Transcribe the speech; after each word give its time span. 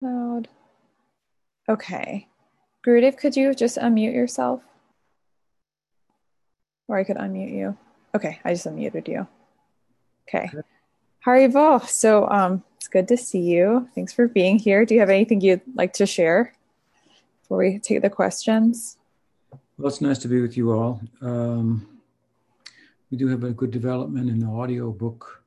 Loud. 0.00 0.48
Okay. 1.68 2.28
Gurudev, 2.86 3.16
could 3.16 3.36
you 3.36 3.54
just 3.54 3.78
unmute 3.78 4.14
yourself? 4.14 4.62
Or 6.88 6.98
I 6.98 7.04
could 7.04 7.16
unmute 7.16 7.52
you. 7.52 7.76
Okay, 8.14 8.38
I 8.44 8.52
just 8.52 8.66
unmuted 8.66 9.08
you. 9.08 9.26
Okay. 10.28 10.50
Haribol. 11.26 11.86
So 11.88 12.28
um, 12.28 12.62
it's 12.76 12.88
good 12.88 13.08
to 13.08 13.16
see 13.16 13.40
you. 13.40 13.88
Thanks 13.94 14.12
for 14.12 14.28
being 14.28 14.58
here. 14.58 14.84
Do 14.86 14.94
you 14.94 15.00
have 15.00 15.10
anything 15.10 15.40
you'd 15.40 15.62
like 15.74 15.92
to 15.94 16.06
share 16.06 16.54
before 17.42 17.58
we 17.58 17.78
take 17.80 18.02
the 18.02 18.10
questions? 18.10 18.96
Well, 19.76 19.88
it's 19.88 20.00
nice 20.00 20.18
to 20.18 20.28
be 20.28 20.40
with 20.40 20.56
you 20.56 20.72
all. 20.72 21.00
Um, 21.20 21.86
we 23.10 23.16
do 23.18 23.28
have 23.28 23.44
a 23.44 23.50
good 23.50 23.70
development 23.70 24.30
in 24.30 24.38
the 24.38 24.46
audio 24.46 24.90
book 24.90 25.42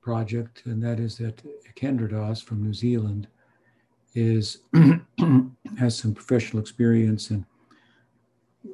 project, 0.00 0.62
and 0.66 0.82
that 0.82 1.00
is 1.00 1.18
that 1.18 1.42
Kendra 1.74 2.10
Doss 2.10 2.40
from 2.40 2.62
New 2.62 2.74
Zealand 2.74 3.26
is 4.14 4.58
has 5.78 5.96
some 5.96 6.14
professional 6.14 6.60
experience 6.60 7.30
and 7.30 7.44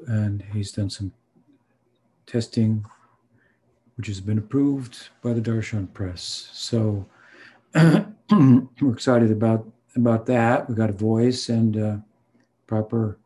and 0.07 0.43
he's 0.53 0.73
done 0.73 0.91
some 0.91 1.13
testing 2.27 2.85
which 3.97 4.07
has 4.07 4.21
been 4.21 4.39
approved 4.39 5.09
by 5.23 5.33
the 5.33 5.41
Darshan 5.41 5.93
Press. 5.93 6.51
So 6.53 7.05
we're 7.75 8.93
excited 8.93 9.33
about 9.33 9.67
about 9.97 10.27
that. 10.27 10.69
We 10.69 10.77
got 10.77 10.91
a 10.91 10.93
voice 10.93 11.49
and 11.49 11.77
uh, 11.77 11.97
proper 12.67 13.19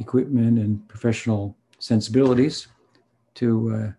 equipment 0.00 0.58
and 0.58 0.86
professional 0.88 1.56
sensibilities 1.78 2.66
to 3.34 3.94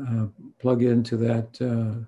uh, 0.00 0.04
uh, 0.08 0.26
plug 0.60 0.82
into 0.82 1.16
that 1.16 1.60
uh, 1.60 2.04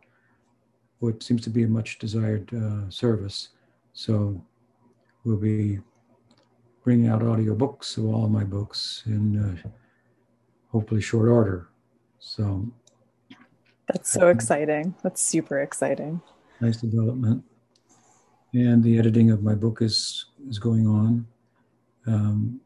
what 1.01 1.23
seems 1.23 1.43
to 1.43 1.51
be 1.51 1.65
a 1.65 1.69
much 1.69 1.99
desired 1.99 2.49
uh, 2.55 2.89
service. 2.91 3.49
So 3.97 4.45
we'll 5.25 5.39
be 5.39 5.79
bringing 6.85 7.09
out 7.09 7.23
audio 7.23 7.55
books 7.55 7.97
of 7.97 8.05
all 8.05 8.29
my 8.29 8.45
books 8.45 9.03
in 9.07 9.25
uh, 9.43 9.69
hopefully 10.71 11.01
short 11.01 11.31
order. 11.31 11.69
So 12.19 12.71
that's 13.89 14.13
so 14.13 14.29
exciting. 14.29 14.95
That's 15.03 15.23
super 15.23 15.61
exciting. 15.61 16.21
Nice 16.61 16.77
development. 16.77 17.43
And 18.53 18.85
the 18.85 18.99
editing 18.99 19.31
of 19.31 19.43
my 19.43 19.55
book 19.55 19.81
is 19.81 20.27
is 20.47 20.59
going 20.59 20.87
on 20.87 21.27
um, 22.07 22.61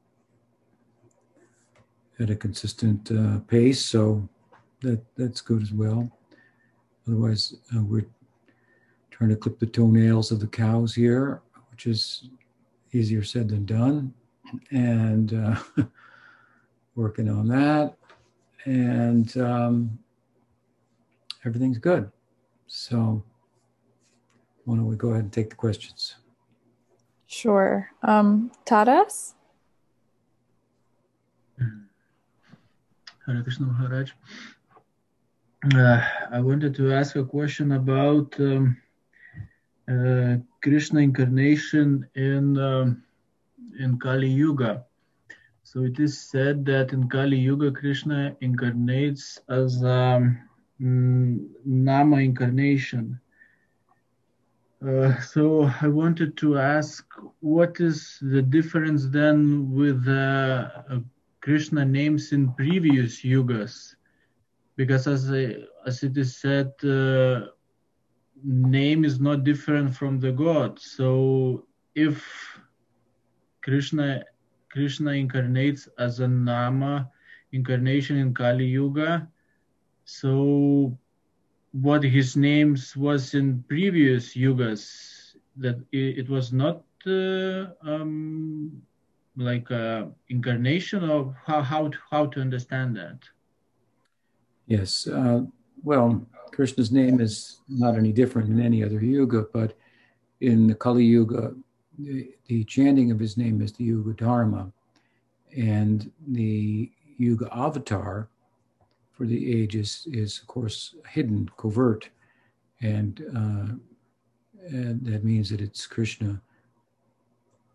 at 2.19 2.31
a 2.31 2.34
consistent 2.34 3.08
uh, 3.12 3.39
pace, 3.47 3.81
so 3.81 4.28
that 4.81 5.01
that's 5.14 5.41
good 5.41 5.62
as 5.62 5.73
well. 5.73 6.11
Otherwise, 7.06 7.55
uh, 7.73 7.84
we're 7.84 8.06
trying 9.21 9.31
to 9.31 9.37
clip 9.37 9.59
the 9.59 9.67
toenails 9.67 10.31
of 10.31 10.41
the 10.41 10.47
cows 10.47 10.95
here, 10.95 11.43
which 11.71 11.87
is 11.87 12.31
easier 12.93 13.23
said 13.23 13.51
than 13.51 13.67
done, 13.67 14.15
and 14.71 15.35
uh, 15.35 15.57
working 16.97 17.29
on 17.29 17.47
that 17.47 17.97
and 18.65 19.37
um, 19.39 19.98
everything's 21.45 21.79
good. 21.79 22.11
So, 22.67 23.23
why 24.65 24.77
don't 24.77 24.87
we 24.87 24.97
go 24.97 25.11
ahead 25.11 25.25
and 25.25 25.33
take 25.33 25.51
the 25.51 25.57
questions? 25.57 26.17
Sure. 27.27 27.91
Um, 28.03 28.51
Taras? 28.65 29.35
Hare 33.27 33.43
Krishna 33.43 33.67
Maharaj. 33.67 34.13
Uh, 35.75 36.01
I 36.31 36.41
wanted 36.41 36.75
to 36.77 36.93
ask 36.93 37.17
a 37.17 37.25
question 37.25 37.73
about 37.73 38.35
um, 38.41 38.77
uh, 39.91 40.36
Krishna 40.62 41.00
incarnation 41.00 42.06
in 42.14 42.56
um, 42.58 43.02
in 43.78 43.98
Kali 43.98 44.28
Yuga. 44.28 44.84
So 45.62 45.84
it 45.84 45.98
is 46.00 46.19
said 46.19 46.64
that 46.66 46.92
in 46.92 47.08
Kali 47.08 47.38
Yuga, 47.38 47.70
Krishna 47.70 48.36
incarnates 48.41 49.40
as 49.48 49.83
um, 49.84 50.39
Nama 50.79 52.17
incarnation. 52.17 53.20
Uh, 54.86 55.20
so 55.20 55.70
I 55.83 55.89
wanted 55.89 56.39
to 56.39 56.58
ask, 56.58 57.06
what 57.40 57.80
is 57.80 58.18
the 58.23 58.40
difference 58.40 59.06
then 59.08 59.70
with 59.70 60.08
uh, 60.08 60.70
Krishna 61.42 61.84
names 61.84 62.33
in 62.33 62.52
previous 62.55 63.23
yugas? 63.23 63.95
Because 64.77 65.06
as 65.06 65.30
I, 65.30 65.56
as 65.86 66.02
it 66.02 66.17
is 66.17 66.36
said, 66.39 66.73
uh, 66.83 67.48
name 68.45 69.05
is 69.05 69.20
not 69.20 69.45
different 69.45 69.95
from 69.95 70.20
the 70.20 70.33
god. 70.33 70.78
So 70.78 71.67
if 71.95 72.24
Krishna 73.62 74.24
Krishna 74.70 75.11
incarnates 75.12 75.89
as 75.98 76.20
a 76.20 76.28
Nama 76.28 77.11
incarnation 77.52 78.17
in 78.17 78.34
Kali 78.34 78.67
Yuga. 78.67 79.29
So, 80.05 80.98
what 81.73 82.02
his 82.02 82.36
names 82.36 82.96
was 82.96 83.34
in 83.34 83.62
previous 83.68 84.34
yugas, 84.34 85.36
that 85.56 85.79
it, 85.92 86.29
was 86.29 86.52
not 86.52 86.83
uh, 87.06 87.67
um, 87.83 88.83
like 89.36 89.70
a 89.70 90.11
incarnation 90.29 91.05
of 91.08 91.34
how 91.46 91.62
how 91.62 91.89
to, 91.89 91.98
how 92.11 92.27
to 92.27 92.40
understand 92.40 92.96
that. 92.96 93.18
Yes, 94.67 95.06
uh, 95.06 95.42
well, 95.83 96.27
Krishna's 96.52 96.92
name 96.92 97.20
is 97.20 97.61
not 97.68 97.96
any 97.96 98.12
different 98.12 98.48
in 98.48 98.61
any 98.61 98.84
other 98.84 99.02
yuga, 99.02 99.46
but 99.52 99.77
in 100.40 100.66
the 100.66 100.74
Kali 100.74 101.05
Yuga, 101.05 101.55
the, 101.98 102.30
the 102.46 102.64
chanting 102.64 103.11
of 103.11 103.18
his 103.18 103.36
name 103.36 103.61
is 103.61 103.72
the 103.72 103.84
Yuga 103.84 104.14
Dharma, 104.14 104.72
and 105.56 106.11
the 106.28 106.90
Yuga 107.18 107.48
avatar 107.55 108.28
for 109.12 109.27
the 109.27 109.61
ages 109.61 110.06
is, 110.11 110.38
of 110.38 110.46
course, 110.46 110.94
hidden, 111.06 111.48
covert, 111.58 112.08
and, 112.80 113.22
uh, 113.36 113.74
and 114.68 115.05
that 115.05 115.24
means 115.24 115.50
that 115.50 115.61
it's 115.61 115.86
Krishna 115.86 116.40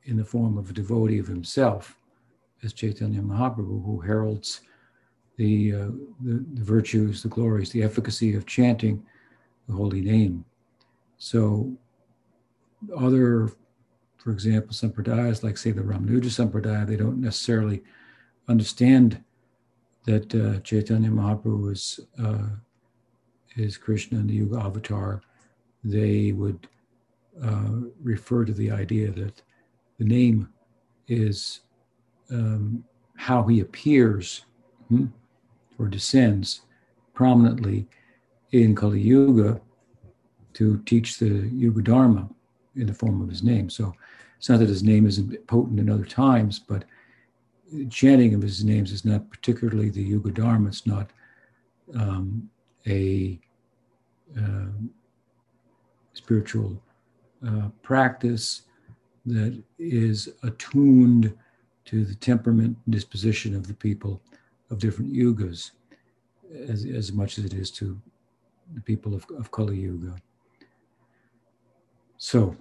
in 0.06 0.18
the 0.18 0.26
form 0.26 0.58
of 0.58 0.70
a 0.70 0.74
devotee 0.74 1.20
of 1.20 1.28
himself, 1.28 2.00
as 2.64 2.74
Chaitanya 2.74 3.22
Mahaprabhu, 3.22 3.86
who 3.86 4.00
heralds 4.00 4.62
the, 5.38 5.74
uh, 5.74 5.92
the, 6.24 6.46
the 6.54 6.64
virtues, 6.64 7.24
the 7.24 7.30
glories, 7.30 7.72
the 7.72 7.84
efficacy 7.84 8.36
of 8.36 8.46
chanting 8.46 9.04
the 9.68 9.76
holy 9.76 10.02
name. 10.02 10.46
So, 11.18 11.76
other 12.98 13.52
for 14.26 14.32
example, 14.32 14.74
sampradayas 14.74 15.44
like, 15.44 15.56
say, 15.56 15.70
the 15.70 15.84
Ramanuja 15.84 16.32
Sampradaya, 16.32 16.88
they 16.88 16.96
don't 16.96 17.22
necessarily 17.22 17.84
understand 18.48 19.24
that 20.06 20.34
uh, 20.34 20.60
Chaitanya 20.62 21.12
Mahaprabhu 21.12 21.72
is, 21.72 22.00
uh, 22.18 22.48
is 23.56 23.78
Krishna 23.78 24.18
and 24.18 24.28
the 24.28 24.34
Yuga 24.34 24.58
avatar. 24.58 25.22
They 25.84 26.32
would 26.32 26.68
uh, 27.40 27.82
refer 28.02 28.46
to 28.46 28.54
the 28.54 28.72
idea 28.72 29.12
that 29.12 29.44
the 30.00 30.06
name 30.06 30.50
is 31.08 31.60
um, 32.32 32.84
how 33.18 33.44
he 33.44 33.60
appears 33.60 34.46
hmm, 34.90 35.06
or 35.78 35.88
descends 35.88 36.62
prominently 37.14 37.88
in 38.52 38.76
Kali 38.76 39.02
Yuga 39.02 39.60
to 40.54 40.78
teach 40.86 41.18
the 41.18 41.50
Yuga 41.54 41.82
Dharma 41.82 42.30
in 42.76 42.88
the 42.88 42.94
form 42.94 43.22
of 43.22 43.30
his 43.30 43.44
name. 43.44 43.70
So 43.70 43.94
it's 44.38 44.50
not 44.50 44.60
that 44.60 44.70
his 44.70 44.84
name 44.84 45.06
isn't 45.06 45.48
potent 45.48 45.80
in 45.80 45.90
other 45.90 46.06
times, 46.06 46.60
but 46.60 46.86
chanting 47.90 48.34
of 48.34 48.42
his 48.42 48.64
names 48.64 48.92
is 48.92 49.06
not 49.06 49.30
particularly 49.30 49.90
the 49.90 50.04
Yuga 50.04 50.32
Dharma. 50.32 50.70
It's 50.70 50.86
not 50.86 51.10
um, 51.96 52.50
a 52.88 53.40
uh, 54.38 54.68
spiritual 56.14 56.82
uh, 57.46 57.70
practice 57.82 58.64
that 59.26 59.62
is 59.80 60.30
attuned 60.44 61.36
to 61.86 62.06
the 62.06 62.16
temperament 62.16 62.78
disposition 62.90 63.56
of 63.56 63.68
the 63.68 63.74
people 63.74 64.22
of 64.70 64.80
different 64.80 65.14
yugas 65.14 65.72
as, 66.68 66.86
as 66.86 67.12
much 67.12 67.38
as 67.38 67.46
it 67.46 67.54
is 67.54 67.72
to 67.72 68.00
the 68.74 68.82
people 68.82 69.14
of, 69.14 69.26
of 69.38 69.52
Kali 69.52 69.78
Yuga. 69.78 70.16
So 72.18 72.56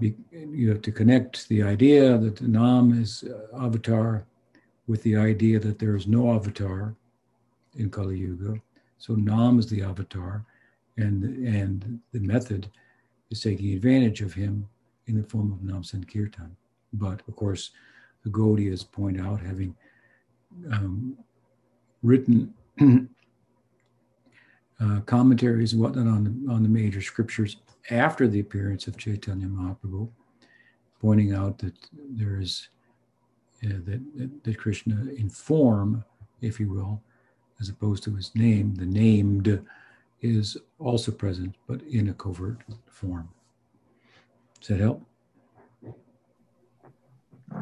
you 0.00 0.68
have 0.68 0.82
to 0.82 0.92
connect 0.92 1.48
the 1.48 1.62
idea 1.62 2.16
that 2.18 2.36
the 2.36 2.48
Nam 2.48 3.00
is 3.00 3.24
uh, 3.24 3.64
avatar 3.64 4.24
with 4.86 5.02
the 5.02 5.16
idea 5.16 5.58
that 5.58 5.78
there 5.78 5.96
is 5.96 6.06
no 6.06 6.32
avatar 6.34 6.94
in 7.76 7.90
Kali 7.90 8.18
Yuga. 8.18 8.60
So 8.98 9.14
Nam 9.14 9.58
is 9.58 9.66
the 9.66 9.82
avatar, 9.82 10.44
and 10.96 11.24
and 11.46 12.00
the 12.12 12.20
method 12.20 12.70
is 13.30 13.40
taking 13.40 13.74
advantage 13.74 14.22
of 14.22 14.32
him 14.32 14.68
in 15.06 15.16
the 15.16 15.28
form 15.28 15.52
of 15.52 15.62
Nam 15.62 15.84
Sankirtan. 15.84 16.56
But 16.92 17.22
of 17.28 17.36
course, 17.36 17.70
the 18.24 18.30
Gaudiyas 18.30 18.90
point 18.90 19.20
out, 19.20 19.40
having 19.40 19.74
um, 20.72 21.16
written 22.02 22.54
uh, 24.80 25.00
commentaries 25.06 25.72
and 25.72 25.82
whatnot 25.82 26.06
on 26.06 26.24
the, 26.24 26.52
on 26.52 26.62
the 26.62 26.68
major 26.68 27.00
scriptures 27.02 27.56
after 27.90 28.28
the 28.28 28.40
appearance 28.40 28.86
of 28.86 28.96
Chaitanya 28.96 29.46
Mahaprabhu, 29.46 30.08
pointing 31.00 31.32
out 31.32 31.58
that 31.58 31.74
there 32.10 32.38
is 32.40 32.68
uh, 33.64 33.68
that, 33.84 34.00
that, 34.16 34.44
that 34.44 34.58
Krishna 34.58 35.10
in 35.16 35.28
form, 35.28 36.04
if 36.40 36.60
you 36.60 36.68
will, 36.68 37.02
as 37.60 37.68
opposed 37.68 38.04
to 38.04 38.14
his 38.14 38.34
name, 38.34 38.74
the 38.74 38.86
named 38.86 39.60
is 40.20 40.56
also 40.78 41.10
present, 41.12 41.54
but 41.66 41.82
in 41.82 42.08
a 42.08 42.14
covert 42.14 42.62
form. 42.86 43.28
Does 44.60 44.68
that 44.68 44.80
help? 44.80 45.02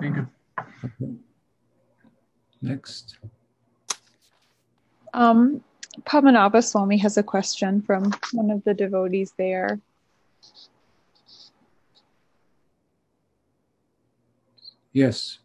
Thank 0.00 0.16
you. 0.16 0.28
Okay. 0.84 1.12
Next. 2.62 3.18
Um, 5.14 5.62
Padmanabha 6.02 6.62
Swami 6.62 6.98
has 6.98 7.16
a 7.16 7.22
question 7.22 7.80
from 7.82 8.12
one 8.32 8.50
of 8.50 8.62
the 8.64 8.74
devotees 8.74 9.32
there. 9.38 9.80
Yes. 14.92 15.38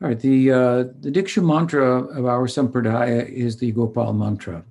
All 0.00 0.06
right, 0.06 0.20
the, 0.20 0.52
uh, 0.52 0.84
the 1.00 1.10
Diksha 1.10 1.44
mantra 1.44 2.04
of 2.04 2.24
our 2.24 2.46
Sampradaya 2.46 3.28
is 3.28 3.56
the 3.56 3.72
Gopal 3.72 4.12
mantra. 4.12 4.64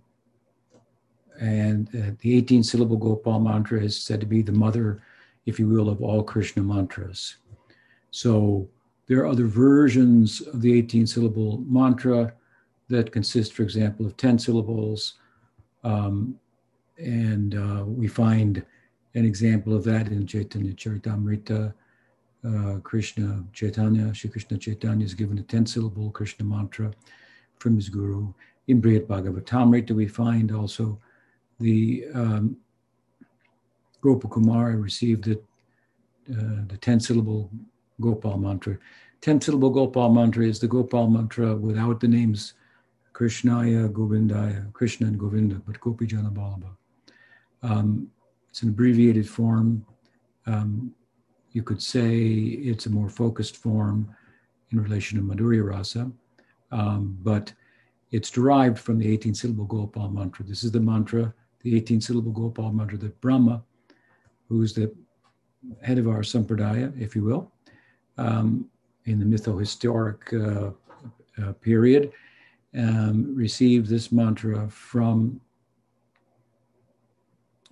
And 1.41 1.89
uh, 1.89 2.15
the 2.21 2.37
18 2.37 2.63
syllable 2.63 2.95
Gopal 2.95 3.41
mantra 3.41 3.81
is 3.81 3.99
said 4.01 4.21
to 4.21 4.25
be 4.25 4.41
the 4.41 4.53
mother, 4.53 5.03
if 5.45 5.59
you 5.59 5.67
will, 5.67 5.89
of 5.89 6.01
all 6.01 6.23
Krishna 6.23 6.63
mantras. 6.63 7.35
So 8.09 8.69
there 9.07 9.19
are 9.19 9.27
other 9.27 9.47
versions 9.47 10.39
of 10.39 10.61
the 10.61 10.77
18 10.77 11.05
syllable 11.05 11.57
mantra 11.67 12.33
that 12.87 13.11
consist, 13.11 13.51
for 13.51 13.63
example, 13.63 14.05
of 14.05 14.15
10 14.15 14.39
syllables. 14.39 15.15
Um, 15.83 16.39
and 16.97 17.53
uh, 17.53 17.83
we 17.85 18.07
find 18.07 18.65
an 19.13 19.25
example 19.25 19.75
of 19.75 19.83
that 19.83 20.07
in 20.07 20.25
Chaitanya 20.25 20.71
Charitamrita 20.71 21.73
uh, 22.47 22.79
Krishna 22.79 23.43
Chaitanya, 23.53 24.13
Shri 24.13 24.29
Krishna 24.29 24.57
Chaitanya 24.57 25.05
is 25.05 25.13
given 25.13 25.37
a 25.37 25.43
10 25.43 25.65
syllable 25.65 26.11
Krishna 26.11 26.45
mantra 26.45 26.91
from 27.59 27.75
his 27.75 27.89
guru. 27.89 28.33
In 28.67 28.81
Brihad 28.81 29.07
Bhagavatamrita, 29.07 29.91
we 29.91 30.07
find 30.07 30.51
also 30.51 30.99
the 31.59 32.05
um, 32.13 32.57
received 34.03 35.25
the, 35.25 35.39
uh, 36.31 36.63
the 36.67 36.77
10 36.79 36.99
syllable 36.99 37.49
Gopal 37.99 38.37
mantra. 38.37 38.77
10 39.21 39.41
syllable 39.41 39.69
Gopal 39.69 40.13
mantra 40.13 40.45
is 40.45 40.59
the 40.59 40.67
Gopal 40.67 41.09
mantra 41.09 41.55
without 41.55 41.99
the 41.99 42.07
names 42.07 42.53
Krishnaya, 43.13 43.91
Govindaya, 43.91 44.71
Krishna 44.73 45.07
and 45.07 45.17
Govinda, 45.17 45.59
but 45.65 45.79
Gopi 45.79 46.05
Jana 46.05 46.29
Vallabha. 46.29 46.69
Um, 47.63 48.11
it's 48.49 48.61
an 48.61 48.69
abbreviated 48.69 49.27
form. 49.27 49.83
Um, 50.45 50.93
you 51.57 51.63
could 51.63 51.81
say 51.81 52.15
it's 52.71 52.85
a 52.85 52.89
more 52.91 53.09
focused 53.09 53.57
form 53.57 54.07
in 54.71 54.79
relation 54.79 55.17
to 55.17 55.23
Madhurya 55.23 55.67
Rasa, 55.67 56.11
um, 56.71 57.17
but 57.23 57.51
it's 58.11 58.29
derived 58.29 58.77
from 58.77 58.99
the 58.99 59.11
18 59.11 59.33
syllable 59.33 59.65
Gopal 59.65 60.09
mantra. 60.09 60.45
This 60.45 60.63
is 60.63 60.71
the 60.71 60.79
mantra, 60.79 61.33
the 61.61 61.75
18 61.75 61.99
syllable 61.99 62.31
Gopal 62.31 62.71
mantra 62.71 62.99
that 62.99 63.19
Brahma, 63.21 63.63
who's 64.47 64.71
the 64.71 64.93
head 65.81 65.97
of 65.97 66.07
our 66.07 66.21
Sampradaya, 66.21 66.93
if 67.01 67.15
you 67.15 67.23
will, 67.23 67.51
um, 68.19 68.69
in 69.05 69.17
the 69.17 69.25
mytho-historic 69.25 70.31
uh, 70.33 70.69
uh, 71.41 71.53
period, 71.53 72.11
um, 72.77 73.35
received 73.35 73.87
this 73.87 74.11
mantra 74.11 74.69
from 74.69 75.41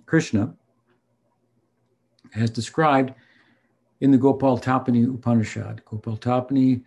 Krishna, 0.06 0.52
as 2.34 2.50
described 2.50 3.14
in 4.00 4.10
the 4.10 4.18
Gopal 4.18 4.58
Tapani 4.58 5.12
Upanishad. 5.12 5.84
Gopal 5.84 6.16
Tapani 6.16 6.82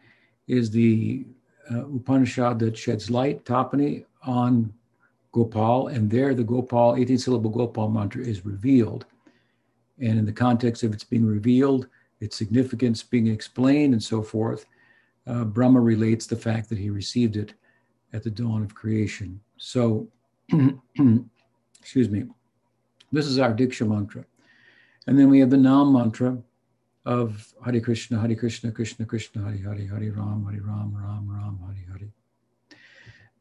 is 0.47 0.69
the 0.69 1.25
uh, 1.71 1.85
Upanishad 1.85 2.59
that 2.59 2.77
sheds 2.77 3.09
light, 3.09 3.45
Tapani, 3.45 4.05
on 4.23 4.73
Gopal, 5.31 5.87
and 5.87 6.09
there 6.09 6.33
the 6.33 6.43
Gopal, 6.43 6.95
18 6.95 7.17
syllable 7.17 7.49
Gopal 7.49 7.89
mantra 7.89 8.23
is 8.23 8.45
revealed. 8.45 9.05
And 9.99 10.17
in 10.17 10.25
the 10.25 10.33
context 10.33 10.83
of 10.83 10.93
its 10.93 11.03
being 11.03 11.25
revealed, 11.25 11.87
its 12.19 12.37
significance 12.37 13.03
being 13.03 13.27
explained, 13.27 13.93
and 13.93 14.03
so 14.03 14.21
forth, 14.21 14.65
uh, 15.27 15.43
Brahma 15.43 15.79
relates 15.79 16.25
the 16.25 16.35
fact 16.35 16.69
that 16.69 16.77
he 16.77 16.89
received 16.89 17.37
it 17.37 17.53
at 18.13 18.23
the 18.23 18.31
dawn 18.31 18.63
of 18.63 18.73
creation. 18.73 19.39
So, 19.57 20.07
excuse 21.79 22.09
me, 22.09 22.23
this 23.11 23.27
is 23.27 23.39
our 23.39 23.53
Diksha 23.53 23.87
mantra. 23.87 24.25
And 25.07 25.17
then 25.17 25.29
we 25.29 25.39
have 25.39 25.49
the 25.49 25.57
Nam 25.57 25.93
mantra, 25.93 26.37
of 27.05 27.53
Hare 27.65 27.79
Krishna, 27.79 28.19
Hare 28.19 28.35
Krishna, 28.35 28.71
Krishna 28.71 29.05
Krishna, 29.05 29.43
Hare 29.43 29.57
Hare, 29.57 29.87
Hare 29.87 30.11
Ram, 30.11 30.45
Hare 30.49 30.61
Ram, 30.61 30.93
Ram 30.95 31.27
Ram, 31.29 31.59
Hare 31.65 31.97
Hare. 31.97 32.09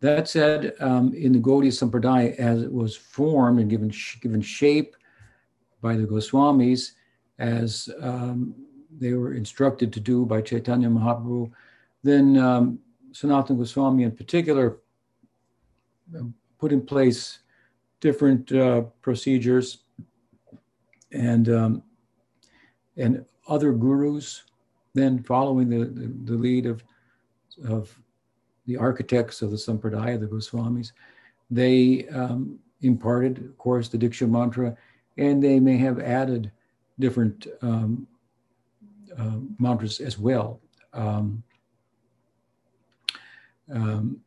That 0.00 0.28
said, 0.28 0.74
um, 0.80 1.12
in 1.12 1.32
the 1.32 1.40
Gaudiya 1.40 1.72
Sampradaya, 1.72 2.36
as 2.36 2.62
it 2.62 2.72
was 2.72 2.94
formed 2.94 3.58
and 3.58 3.68
given, 3.68 3.92
given 4.20 4.40
shape 4.40 4.94
by 5.82 5.96
the 5.96 6.04
Goswamis, 6.04 6.92
as 7.38 7.88
um, 8.00 8.54
they 8.96 9.14
were 9.14 9.34
instructed 9.34 9.92
to 9.92 10.00
do 10.00 10.24
by 10.24 10.40
Chaitanya 10.40 10.88
Mahaprabhu, 10.88 11.50
then 12.02 12.36
um, 12.36 12.78
Sanatana 13.12 13.58
Goswami 13.58 14.04
in 14.04 14.12
particular 14.12 14.78
um, 16.16 16.34
put 16.58 16.72
in 16.72 16.80
place 16.80 17.40
different 18.00 18.52
uh, 18.52 18.82
procedures 19.02 19.78
and 21.12 21.48
um, 21.48 21.82
and 22.96 23.24
other 23.48 23.72
gurus, 23.72 24.44
then 24.94 25.22
following 25.22 25.68
the, 25.68 25.84
the, 25.86 26.12
the 26.24 26.34
lead 26.34 26.66
of, 26.66 26.84
of 27.66 27.98
the 28.66 28.76
architects 28.76 29.42
of 29.42 29.50
the 29.50 29.56
Sampradaya, 29.56 30.20
the 30.20 30.26
Goswamis, 30.26 30.92
they 31.50 32.06
um, 32.08 32.58
imparted, 32.82 33.38
of 33.38 33.56
course, 33.58 33.88
the 33.88 33.98
Diksha 33.98 34.28
mantra, 34.28 34.76
and 35.16 35.42
they 35.42 35.58
may 35.58 35.76
have 35.78 35.98
added 35.98 36.50
different 36.98 37.46
um, 37.62 38.06
uh, 39.18 39.38
mantras 39.58 40.00
as 40.00 40.18
well. 40.18 40.60
Um, 40.92 41.42
um 43.72 44.20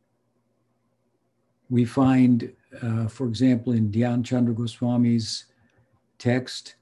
we 1.70 1.86
find, 1.86 2.52
uh, 2.82 3.08
for 3.08 3.26
example, 3.26 3.72
in 3.72 3.90
Dhyan 3.90 4.22
Chandra 4.22 4.54
Goswami's 4.54 5.46
text, 6.18 6.74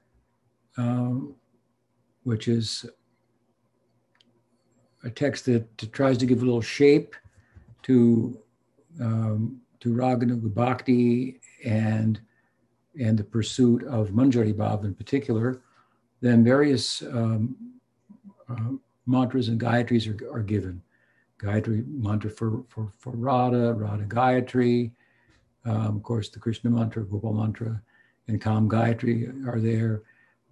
uh, 0.77 1.11
which 2.23 2.47
is 2.47 2.85
a 5.03 5.09
text 5.09 5.45
that 5.45 5.91
tries 5.91 6.17
to 6.17 6.25
give 6.25 6.41
a 6.41 6.45
little 6.45 6.61
shape 6.61 7.15
to 7.83 8.39
um, 8.99 9.59
to 9.79 9.89
Raganuga 9.89 10.53
Bhakti 10.53 11.39
and 11.65 12.19
and 12.99 13.17
the 13.17 13.23
pursuit 13.23 13.83
of 13.85 14.09
Manjari 14.09 14.53
Bhav 14.53 14.83
in 14.83 14.93
particular, 14.93 15.61
then 16.19 16.43
various 16.43 17.01
um, 17.03 17.55
uh, 18.49 18.73
mantras 19.05 19.47
and 19.47 19.59
gayatris 19.59 20.07
are, 20.07 20.35
are 20.35 20.43
given. 20.43 20.81
Gayatri 21.41 21.87
mantra 21.87 22.29
for, 22.29 22.63
for, 22.67 22.91
for 22.99 23.13
Radha, 23.15 23.73
Radha 23.73 24.03
Gayatri, 24.03 24.91
um, 25.65 25.97
of 25.97 26.03
course, 26.03 26.29
the 26.29 26.39
Krishna 26.39 26.69
mantra, 26.69 27.03
Gopal 27.03 27.33
mantra, 27.33 27.81
and 28.27 28.41
Kam 28.41 28.69
Gayatri 28.69 29.47
are 29.47 29.59
there. 29.59 30.03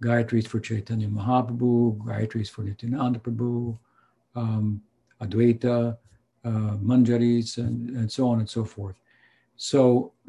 Gayatris 0.02 0.46
for 0.46 0.60
Chaitanya 0.60 1.08
Mahaprabhu, 1.08 1.98
Gayatris 1.98 2.48
for 2.50 2.62
Nityananda 2.62 3.18
Prabhu, 3.18 3.78
um, 4.34 4.80
Advaita, 5.20 5.96
uh, 6.44 6.76
Manjaris, 6.82 7.58
and, 7.58 7.90
and 7.90 8.10
so 8.10 8.28
on 8.28 8.38
and 8.38 8.48
so 8.48 8.64
forth. 8.64 8.96
So, 9.56 10.12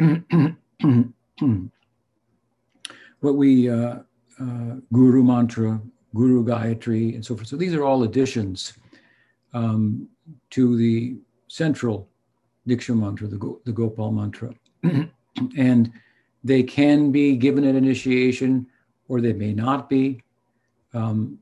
what 3.19 3.35
we, 3.35 3.69
uh, 3.69 3.99
uh, 4.39 4.75
Guru 4.91 5.23
Mantra, 5.23 5.81
Guru 6.13 6.43
Gayatri, 6.43 7.15
and 7.15 7.25
so 7.25 7.35
forth. 7.35 7.47
So, 7.47 7.55
these 7.55 7.73
are 7.73 7.85
all 7.85 8.03
additions 8.03 8.73
um, 9.53 10.09
to 10.49 10.75
the 10.75 11.15
central 11.47 12.09
Diksha 12.67 12.97
mantra, 12.97 13.27
the, 13.27 13.37
Go, 13.37 13.59
the 13.65 13.71
Gopal 13.71 14.11
mantra. 14.11 14.53
and 15.57 15.91
they 16.43 16.63
can 16.63 17.11
be 17.11 17.35
given 17.35 17.63
at 17.63 17.75
initiation 17.75 18.67
or 19.11 19.19
they 19.19 19.33
may 19.33 19.53
not 19.53 19.89
be. 19.89 20.23
Um, 20.93 21.37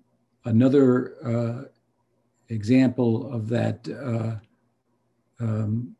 another 0.45 1.13
uh, 1.23 1.65
example 2.49 3.31
of 3.31 3.47
that 3.49 3.88
uh, 3.88 4.33
um, 5.39 5.95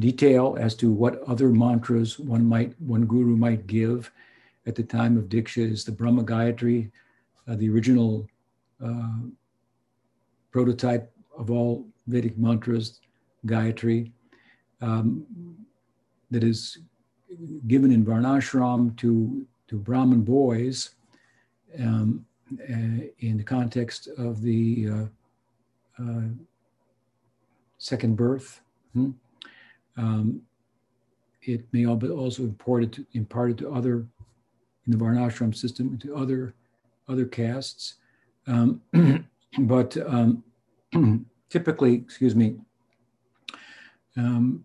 detail 0.00 0.56
as 0.58 0.74
to 0.74 0.90
what 0.90 1.22
other 1.28 1.50
mantras 1.50 2.18
one 2.18 2.44
might 2.44 2.74
one 2.80 3.04
guru 3.06 3.36
might 3.36 3.68
give 3.68 4.10
at 4.66 4.74
the 4.74 4.82
time 4.82 5.16
of 5.16 5.28
diksha 5.28 5.70
is 5.70 5.84
the 5.84 5.92
Brahma 5.92 6.24
Gayatri, 6.24 6.90
uh, 7.46 7.54
the 7.54 7.70
original 7.70 8.26
uh, 8.84 9.20
prototype 10.50 11.12
of 11.38 11.52
all 11.52 11.86
Vedic 12.08 12.36
mantras, 12.36 13.00
Gayatri, 13.46 14.10
um, 14.80 15.24
that 16.32 16.42
is 16.42 16.78
given 17.66 17.92
in 17.92 18.04
Varnashram 18.04 18.96
to, 18.98 19.46
to 19.68 19.76
Brahmin 19.76 20.22
boys 20.22 20.90
um, 21.78 22.24
uh, 22.52 23.06
in 23.20 23.36
the 23.36 23.44
context 23.44 24.08
of 24.18 24.42
the 24.42 24.88
uh, 24.90 26.02
uh, 26.02 26.22
second 27.78 28.16
birth. 28.16 28.60
Hmm? 28.92 29.10
Um, 29.96 30.42
it 31.42 31.64
may 31.72 31.86
also 31.86 32.42
imparted 32.42 32.92
to, 32.92 33.06
imparted 33.14 33.58
to 33.58 33.72
other 33.72 34.06
in 34.86 34.92
the 34.92 34.96
Varnashram 34.96 35.54
system 35.54 35.98
to 35.98 36.16
other 36.16 36.54
other 37.08 37.24
castes. 37.24 37.94
Um, 38.46 38.80
but 39.58 39.96
um, 40.06 40.44
typically, 41.50 41.94
excuse 41.94 42.34
me, 42.34 42.56
um, 44.16 44.64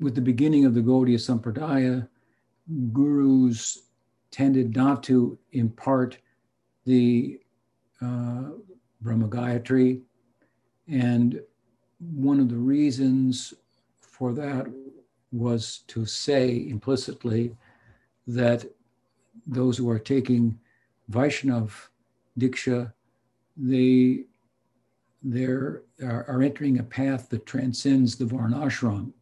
with 0.00 0.14
the 0.14 0.20
beginning 0.20 0.64
of 0.64 0.74
the 0.74 0.80
Gaudiya 0.80 1.18
Sampradaya, 1.18 2.08
gurus 2.92 3.82
tended 4.30 4.74
not 4.74 5.02
to 5.04 5.38
impart 5.52 6.18
the 6.84 7.40
uh, 8.02 8.50
Brahma 9.00 9.28
Gayatri. 9.28 10.00
And 10.88 11.40
one 11.98 12.40
of 12.40 12.48
the 12.48 12.56
reasons 12.56 13.54
for 14.00 14.32
that 14.32 14.66
was 15.32 15.80
to 15.88 16.04
say 16.04 16.66
implicitly 16.68 17.56
that 18.26 18.64
those 19.46 19.76
who 19.76 19.88
are 19.90 19.98
taking 19.98 20.58
Vaishnav 21.10 21.70
Diksha, 22.38 22.92
they 23.56 24.24
they 25.26 25.44
are, 25.44 25.82
are 26.02 26.42
entering 26.42 26.78
a 26.78 26.82
path 26.82 27.30
that 27.30 27.46
transcends 27.46 28.16
the 28.16 28.26
Varnashram. 28.26 29.12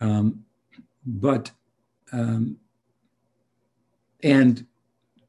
Um, 0.00 0.44
but, 1.06 1.50
um, 2.12 2.56
and 4.22 4.66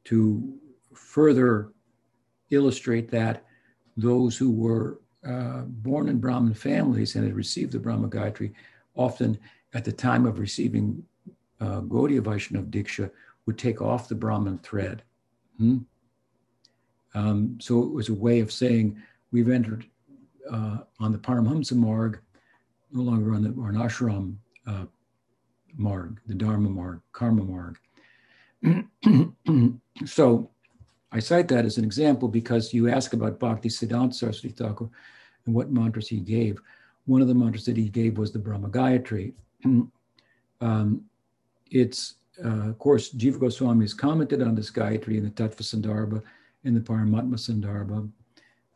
to 0.06 0.58
further 0.94 1.72
illustrate 2.50 3.10
that, 3.12 3.44
those 3.98 4.38
who 4.38 4.52
were 4.52 5.00
uh, 5.28 5.62
born 5.62 6.10
in 6.10 6.20
Brahmin 6.20 6.54
families 6.54 7.16
and 7.16 7.26
had 7.26 7.36
received 7.36 7.72
the 7.72 7.80
Brahma 7.80 8.08
Gayatri, 8.08 8.54
often 8.96 9.38
at 9.74 9.84
the 9.84 9.92
time 9.92 10.26
of 10.26 10.40
receiving 10.40 11.04
uh, 11.60 11.82
Gaudiya 11.82 12.22
Vaishnava 12.22 12.68
Diksha, 12.68 13.10
would 13.46 13.58
take 13.58 13.82
off 13.82 14.08
the 14.08 14.16
Brahmin 14.16 14.60
thread. 14.60 15.04
Hmm? 15.58 15.80
Um, 17.14 17.58
so 17.62 17.82
it 17.84 17.92
was 17.92 18.10
a 18.10 18.14
way 18.14 18.40
of 18.40 18.52
saying 18.52 19.02
we've 19.32 19.50
entered 19.50 19.86
uh, 20.52 20.78
on 21.00 21.12
the 21.12 21.18
Paramhamsa 21.18 21.74
Marg, 21.74 22.20
no 22.92 23.02
longer 23.02 23.34
on 23.34 23.44
the 23.44 23.50
Varnashram 23.50 24.36
uh, 24.68 24.86
Marg, 25.76 26.20
the 26.28 26.34
Dharma 26.34 26.70
Marg, 26.70 27.02
Karma 27.12 27.44
Marg. 27.44 27.78
so 30.06 30.50
I 31.12 31.20
cite 31.20 31.48
that 31.50 31.66
as 31.66 31.78
an 31.78 31.84
example 31.84 32.28
because 32.28 32.74
you 32.74 32.90
ask 32.90 33.14
about 33.14 33.40
Bhakti 33.40 33.70
Siddhanta 33.70 34.14
Saraswati 34.14 34.50
Thakur 34.50 34.90
and 35.46 35.56
what 35.56 35.72
mantras 35.72 36.08
he 36.08 36.20
gave. 36.20 36.60
One 37.06 37.22
of 37.22 37.28
the 37.28 37.36
mantras 37.36 37.66
that 37.66 37.78
he 37.78 37.90
gave 37.90 38.18
was 38.18 38.32
the 38.32 38.40
Brahma 38.40 38.70
Gayatri. 38.70 39.34
um, 40.62 41.06
it's, 41.72 42.16
uh, 42.44 42.70
of 42.70 42.80
course, 42.80 43.14
Jiva 43.14 43.40
Goswami 43.40 43.84
has 43.84 43.94
commented 43.94 44.42
on 44.42 44.56
this 44.56 44.72
Gayatri 44.72 45.18
in 45.18 45.24
the 45.24 45.30
Tattva 45.30 45.62
Sandarbha 45.62 46.22
in 46.64 46.74
the 46.74 46.80
Paramatma 46.80 47.36
Sandarbha, 47.36 48.10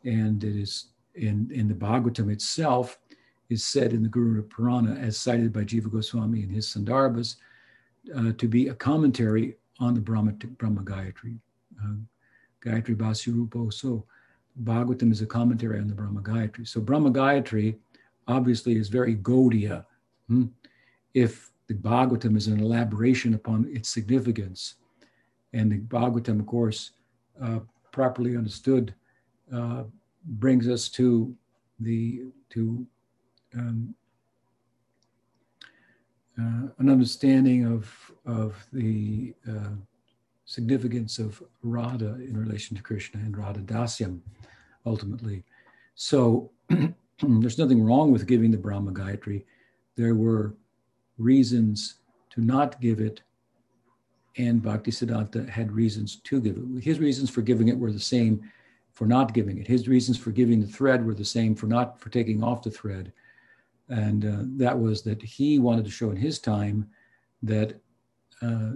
and 0.03 0.43
it 0.43 0.55
is 0.55 0.89
in, 1.19 1.49
in 1.53 1.67
the 1.67 1.73
Bhagavatam 1.73 2.31
itself 2.31 2.99
is 3.49 3.63
said 3.63 3.93
in 3.93 4.03
the 4.03 4.09
Garuda 4.09 4.43
Purana, 4.43 4.95
as 4.95 5.17
cited 5.17 5.51
by 5.51 5.61
Jiva 5.61 5.91
Goswami 5.91 6.43
in 6.43 6.49
his 6.49 6.67
Sandarbhas, 6.67 7.35
uh, 8.15 8.31
to 8.38 8.47
be 8.47 8.67
a 8.67 8.73
commentary 8.73 9.57
on 9.79 9.93
the 9.93 10.01
Brahma, 10.01 10.31
Brahma 10.31 10.81
Gayatri. 10.81 11.38
Uh, 11.83 11.95
Gayatri 12.63 12.95
Bhasyarupo. 12.95 13.71
So 13.71 14.05
Bhagavatam 14.63 15.11
is 15.11 15.21
a 15.21 15.25
commentary 15.25 15.79
on 15.79 15.88
the 15.88 15.95
Brahma 15.95 16.21
Gayatri. 16.21 16.67
So 16.67 16.81
Brahma 16.81 17.11
Gayatri 17.11 17.77
obviously 18.27 18.75
is 18.75 18.89
very 18.89 19.15
Gaudiya. 19.15 19.85
Hmm? 20.27 20.45
If 21.13 21.51
the 21.67 21.73
Bhagavatam 21.73 22.35
is 22.35 22.47
an 22.47 22.59
elaboration 22.59 23.33
upon 23.33 23.69
its 23.71 23.89
significance, 23.89 24.75
and 25.53 25.71
the 25.71 25.79
Bhagavatam, 25.79 26.39
of 26.39 26.45
course, 26.45 26.91
uh, 27.41 27.59
properly 27.91 28.38
understood 28.38 28.93
uh, 29.53 29.83
brings 30.25 30.67
us 30.67 30.89
to 30.89 31.35
the 31.79 32.25
to 32.49 32.85
um, 33.55 33.95
uh, 36.38 36.67
an 36.77 36.89
understanding 36.89 37.65
of 37.65 38.11
of 38.25 38.67
the 38.73 39.33
uh, 39.49 39.75
significance 40.45 41.19
of 41.19 41.41
Radha 41.63 42.15
in 42.15 42.38
relation 42.38 42.75
to 42.75 42.83
Krishna 42.83 43.19
and 43.21 43.38
Radha 43.38 43.61
Dasyam, 43.61 44.19
ultimately. 44.85 45.43
So 45.95 46.51
there's 47.21 47.57
nothing 47.57 47.83
wrong 47.83 48.11
with 48.11 48.27
giving 48.27 48.51
the 48.51 48.57
Brahma 48.57 48.91
Gayatri. 48.91 49.43
There 49.95 50.15
were 50.15 50.55
reasons 51.17 51.95
to 52.31 52.41
not 52.41 52.79
give 52.79 52.99
it 52.99 53.21
and 54.39 54.61
Bhakti 54.61 54.91
Bhaktisiddhanta 54.91 55.49
had 55.49 55.71
reasons 55.71 56.17
to 56.23 56.39
give 56.39 56.57
it. 56.57 56.83
His 56.83 56.99
reasons 56.99 57.29
for 57.29 57.41
giving 57.41 57.67
it 57.67 57.77
were 57.77 57.91
the 57.91 57.99
same 57.99 58.49
for 58.93 59.05
not 59.05 59.34
giving 59.34 59.58
it. 59.58 59.67
His 59.67 59.88
reasons 59.88 60.17
for 60.17 60.31
giving 60.31 60.60
the 60.60 60.67
thread 60.67 61.05
were 61.05 61.13
the 61.13 61.25
same 61.25 61.55
for 61.55 61.67
not 61.67 62.00
for 62.00 62.10
taking 62.10 62.43
off 62.43 62.63
the 62.63 62.72
thread, 62.72 63.12
and 63.88 64.25
uh, 64.25 64.43
that 64.58 64.77
was 64.77 65.01
that 65.03 65.22
he 65.22 65.60
wanted 65.60 65.86
to 65.86 65.91
show 65.91 66.10
in 66.10 66.17
his 66.17 66.39
time 66.39 66.89
that 67.43 67.79
uh, 68.41 68.72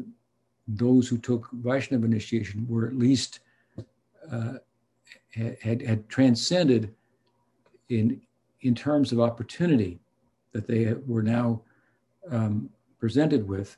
those 0.68 1.08
who 1.08 1.18
took 1.18 1.50
Vaishnava 1.52 2.06
initiation 2.06 2.66
were 2.70 2.88
at 2.88 2.96
least 2.96 3.42
uh, 4.32 4.54
had 5.62 5.82
had 5.82 6.10
transcended 6.10 6.94
in 7.90 8.22
in 8.62 8.74
terms 8.74 9.12
of 9.12 9.20
opportunity 9.20 10.00
that 10.54 10.68
they 10.68 10.94
were 11.06 11.24
now 11.24 11.62
um, 12.32 12.70
presented 13.00 13.48
with. 13.48 13.76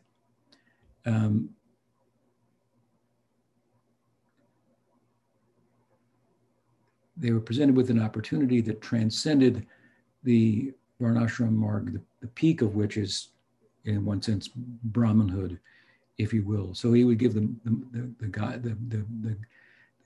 Um, 1.06 1.50
they 7.18 7.32
were 7.32 7.40
presented 7.40 7.76
with 7.76 7.90
an 7.90 8.02
opportunity 8.02 8.62
that 8.62 8.82
transcended 8.82 9.66
the 10.24 10.74
Varnashram 11.02 11.52
Marg, 11.52 11.94
the, 11.94 12.02
the 12.22 12.28
peak 12.28 12.62
of 12.62 12.76
which 12.76 12.98
is, 12.98 13.30
in 13.86 14.06
one 14.06 14.22
sense, 14.22 14.50
Brahmanhood, 14.92 15.60
if 16.18 16.34
you 16.34 16.44
will. 16.44 16.74
So 16.74 16.94
he 16.94 17.04
would 17.04 17.20
give 17.20 17.34
them 17.34 17.60
the, 17.64 18.10
the, 18.20 18.28
the, 18.28 18.60
the, 18.60 18.78
the, 18.88 19.06
the 19.22 19.38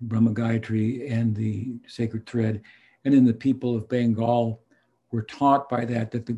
Brahma 0.01 0.31
Gayatri 0.31 1.11
and 1.11 1.35
the 1.35 1.77
sacred 1.87 2.25
thread. 2.25 2.61
And 3.05 3.13
then 3.13 3.25
the 3.25 3.33
people 3.33 3.75
of 3.75 3.87
Bengal 3.89 4.61
were 5.11 5.23
taught 5.23 5.69
by 5.69 5.85
that, 5.85 6.11
that 6.11 6.25
the, 6.25 6.37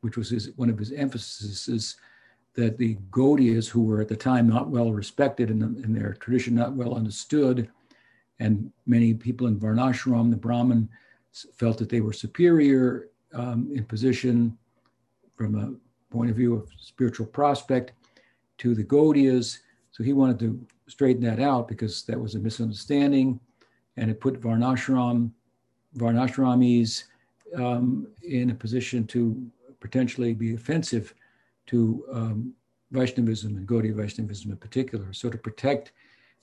which 0.00 0.16
was 0.16 0.30
his, 0.30 0.50
one 0.56 0.70
of 0.70 0.78
his 0.78 0.92
emphases, 0.92 1.96
that 2.54 2.76
the 2.76 2.96
Gaudiyas, 3.10 3.68
who 3.68 3.84
were 3.84 4.00
at 4.00 4.08
the 4.08 4.16
time 4.16 4.48
not 4.48 4.68
well 4.68 4.92
respected 4.92 5.50
in 5.50 5.92
their 5.92 6.14
tradition 6.14 6.54
not 6.54 6.72
well 6.72 6.94
understood, 6.94 7.70
and 8.40 8.70
many 8.86 9.14
people 9.14 9.46
in 9.46 9.58
Varnashram, 9.58 10.30
the 10.30 10.36
Brahmin, 10.36 10.88
felt 11.54 11.78
that 11.78 11.88
they 11.88 12.00
were 12.00 12.12
superior 12.12 13.08
um, 13.34 13.70
in 13.72 13.84
position 13.84 14.56
from 15.36 15.54
a 15.54 16.14
point 16.14 16.30
of 16.30 16.36
view 16.36 16.54
of 16.54 16.68
spiritual 16.80 17.26
prospect 17.26 17.92
to 18.58 18.74
the 18.74 18.84
Gaudiyas. 18.84 19.58
So 19.90 20.02
he 20.02 20.12
wanted 20.12 20.38
to 20.40 20.66
straighten 20.88 21.22
that 21.24 21.40
out 21.40 21.68
because 21.68 22.02
that 22.04 22.18
was 22.18 22.34
a 22.34 22.38
misunderstanding, 22.38 23.40
and 23.96 24.10
it 24.10 24.20
put 24.20 24.40
Varnashram, 24.40 25.30
Varnashramis 25.96 27.04
um, 27.56 28.06
in 28.22 28.50
a 28.50 28.54
position 28.54 29.06
to 29.08 29.50
potentially 29.80 30.34
be 30.34 30.54
offensive 30.54 31.14
to 31.66 32.04
um, 32.12 32.54
Vaishnavism 32.90 33.56
and 33.56 33.66
Gaudiya 33.66 33.94
Vaishnavism 33.94 34.50
in 34.50 34.56
particular. 34.56 35.12
So 35.12 35.28
to 35.28 35.38
protect 35.38 35.92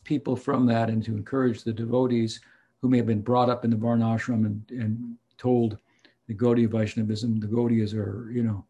people 0.06 0.36
from 0.36 0.66
that 0.68 0.90
and 0.90 1.04
to 1.04 1.12
encourage 1.16 1.64
the 1.64 1.74
devotees 1.74 2.40
who 2.82 2.88
may 2.88 2.98
have 2.98 3.06
been 3.06 3.22
brought 3.22 3.50
up 3.50 3.66
in 3.66 3.72
the 3.72 3.76
Varnashram 3.76 4.46
and, 4.46 4.64
and 4.70 5.18
told 5.38 5.78
the 6.28 6.34
Gaudiya 6.34 6.70
Vaishnavism, 6.70 7.40
the 7.40 7.48
Gaudiyas 7.48 7.94
are, 7.94 8.32
you 8.32 8.44
know, 8.44 8.66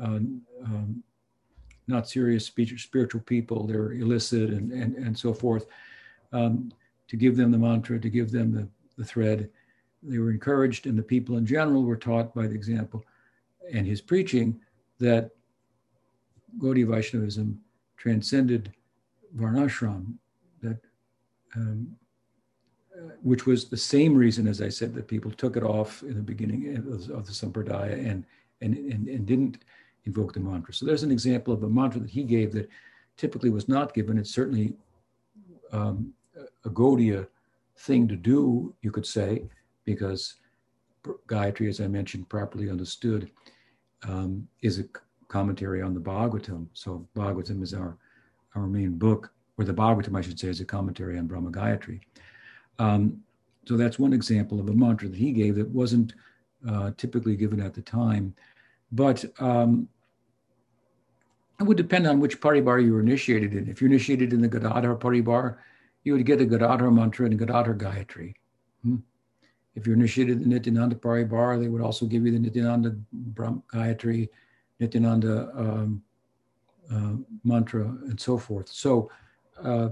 uh, 0.00 0.18
um, 0.64 1.02
not 1.86 2.08
serious 2.08 2.46
spiritual 2.46 3.20
people, 3.22 3.66
they're 3.66 3.92
illicit 3.92 4.50
and, 4.50 4.72
and, 4.72 4.96
and 4.96 5.16
so 5.16 5.32
forth, 5.32 5.66
um, 6.32 6.72
to 7.08 7.16
give 7.16 7.36
them 7.36 7.50
the 7.50 7.58
mantra, 7.58 7.98
to 7.98 8.08
give 8.08 8.30
them 8.30 8.52
the, 8.52 8.68
the 8.96 9.04
thread. 9.04 9.50
They 10.02 10.18
were 10.18 10.30
encouraged, 10.30 10.86
and 10.86 10.98
the 10.98 11.02
people 11.02 11.36
in 11.36 11.46
general 11.46 11.84
were 11.84 11.96
taught 11.96 12.34
by 12.34 12.46
the 12.46 12.54
example 12.54 13.04
and 13.72 13.86
his 13.86 14.00
preaching 14.00 14.60
that 15.00 15.30
Gaudiya 16.58 16.88
Vaishnavism 16.88 17.60
transcended 17.96 18.72
Varnashram, 19.36 20.14
um, 21.56 21.96
which 23.22 23.46
was 23.46 23.68
the 23.68 23.76
same 23.76 24.14
reason, 24.14 24.46
as 24.46 24.62
I 24.62 24.68
said, 24.68 24.94
that 24.94 25.08
people 25.08 25.30
took 25.30 25.56
it 25.56 25.62
off 25.62 26.02
in 26.02 26.14
the 26.14 26.22
beginning 26.22 26.76
of, 26.76 27.10
of 27.10 27.26
the 27.26 27.32
Sampradaya 27.32 27.92
and, 27.92 28.24
and, 28.60 28.76
and, 28.76 29.08
and 29.08 29.26
didn't 29.26 29.58
invoke 30.04 30.32
the 30.32 30.40
mantra. 30.40 30.72
So 30.72 30.86
there's 30.86 31.02
an 31.02 31.10
example 31.10 31.52
of 31.52 31.62
a 31.62 31.68
mantra 31.68 32.00
that 32.00 32.10
he 32.10 32.22
gave 32.22 32.52
that 32.52 32.68
typically 33.16 33.50
was 33.50 33.68
not 33.68 33.94
given. 33.94 34.18
It's 34.18 34.34
certainly 34.34 34.74
um, 35.72 36.12
a 36.64 36.70
Gaudiya 36.70 37.26
thing 37.78 38.06
to 38.08 38.16
do, 38.16 38.74
you 38.82 38.90
could 38.92 39.06
say, 39.06 39.42
because 39.84 40.34
Gayatri, 41.26 41.68
as 41.68 41.80
I 41.80 41.88
mentioned, 41.88 42.28
properly 42.28 42.70
understood, 42.70 43.30
um, 44.06 44.46
is 44.62 44.78
a 44.78 44.84
commentary 45.28 45.82
on 45.82 45.94
the 45.94 46.00
Bhagavatam. 46.00 46.68
So 46.74 47.06
Bhagavatam 47.16 47.62
is 47.62 47.74
our, 47.74 47.96
our 48.54 48.66
main 48.66 48.92
book, 48.92 49.32
or 49.56 49.64
the 49.64 49.74
Bhagavatam, 49.74 50.16
I 50.16 50.20
should 50.20 50.38
say, 50.38 50.48
is 50.48 50.60
a 50.60 50.64
commentary 50.64 51.18
on 51.18 51.26
Brahma 51.26 51.50
Gayatri. 51.50 52.00
Um, 52.78 53.22
so 53.66 53.76
that's 53.76 53.98
one 53.98 54.12
example 54.12 54.60
of 54.60 54.68
a 54.68 54.72
mantra 54.72 55.08
that 55.08 55.18
he 55.18 55.32
gave 55.32 55.54
that 55.56 55.68
wasn't 55.68 56.14
uh, 56.68 56.90
typically 56.96 57.36
given 57.36 57.60
at 57.60 57.74
the 57.74 57.82
time. 57.82 58.34
But 58.92 59.24
um, 59.38 59.88
it 61.60 61.64
would 61.64 61.76
depend 61.76 62.06
on 62.06 62.20
which 62.20 62.40
paribar 62.40 62.84
you 62.84 62.92
were 62.92 63.00
initiated 63.00 63.54
in. 63.54 63.68
If 63.68 63.80
you're 63.80 63.90
initiated 63.90 64.32
in 64.32 64.40
the 64.40 64.48
Gadadhar 64.48 64.96
paribar, 64.96 65.56
you 66.02 66.12
would 66.12 66.26
get 66.26 66.38
the 66.38 66.46
Gadadhar 66.46 66.90
mantra 66.90 67.26
and 67.26 67.34
a 67.34 67.36
Gadadhar 67.36 67.74
Gayatri. 67.74 68.34
Hmm. 68.82 68.96
If 69.74 69.86
you're 69.86 69.96
initiated 69.96 70.42
in 70.42 70.48
the 70.48 70.54
Nityananda 70.54 70.96
paribar, 70.96 71.60
they 71.60 71.68
would 71.68 71.80
also 71.80 72.06
give 72.06 72.24
you 72.26 72.32
the 72.32 72.38
Nityananda 72.38 72.96
Brahm 73.12 73.62
Gayatri, 73.72 74.28
Nityananda 74.78 75.50
um, 75.56 76.02
uh, 76.92 77.14
mantra, 77.44 77.82
and 77.82 78.20
so 78.20 78.36
forth. 78.36 78.68
So 78.68 79.10
uh, 79.62 79.88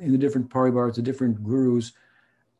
in 0.00 0.12
the 0.12 0.18
different 0.18 0.48
paribars, 0.48 0.94
the 0.94 1.02
different 1.02 1.42
gurus, 1.42 1.92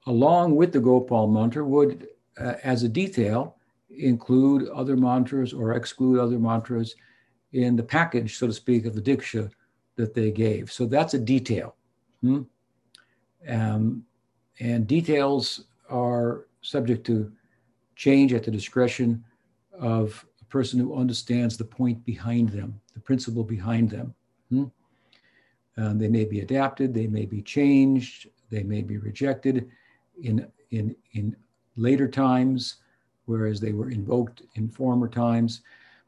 along 0.06 0.56
with 0.56 0.72
the 0.72 0.80
Gopal 0.80 1.26
mantra, 1.26 1.64
would, 1.64 2.08
uh, 2.38 2.54
as 2.64 2.82
a 2.82 2.88
detail, 2.88 3.56
include 3.90 4.68
other 4.68 4.96
mantras 4.96 5.52
or 5.52 5.75
exclude 5.75 6.18
other 6.18 6.38
mantras 6.38 6.94
in 7.52 7.76
the 7.76 7.82
package, 7.82 8.38
so 8.38 8.46
to 8.46 8.52
speak, 8.52 8.87
of 8.87 8.94
the 8.94 9.02
diksha 9.02 9.50
that 9.96 10.14
they 10.14 10.30
gave. 10.30 10.72
So 10.72 10.87
that's 10.87 11.14
a 11.14 11.18
detail. 11.18 11.75
Hmm? 12.22 12.42
Um, 13.49 14.04
and 14.60 14.87
details 14.87 15.64
are 15.88 16.47
subject 16.62 17.04
to 17.06 17.32
change 17.97 18.32
at 18.32 18.45
the 18.45 18.50
discretion 18.50 19.25
of 19.78 20.25
a 20.40 20.45
person 20.45 20.78
who 20.78 20.95
understands 20.95 21.56
the 21.56 21.64
point 21.64 22.04
behind 22.04 22.50
them, 22.50 22.80
the 22.95 23.00
principle 23.00 23.45
behind 23.45 23.90
them. 23.90 24.14
Hmm? 24.50 24.64
Um, 25.76 25.99
they 25.99 26.09
may 26.09 26.25
be 26.25 26.41
adapted, 26.41 26.93
they 26.93 27.06
may 27.06 27.25
be 27.25 27.43
changed, 27.43 28.28
they 28.50 28.63
may 28.63 28.83
be 28.83 28.99
rejected 28.99 29.71
in, 30.23 30.47
in, 30.71 30.95
in 31.13 31.37
later 31.76 32.09
times, 32.09 32.76
whereas 33.26 33.61
they 33.61 33.73
were 33.73 33.91
invoked 33.91 34.43
in 34.56 34.69
former 34.69 35.09
times. 35.09 35.63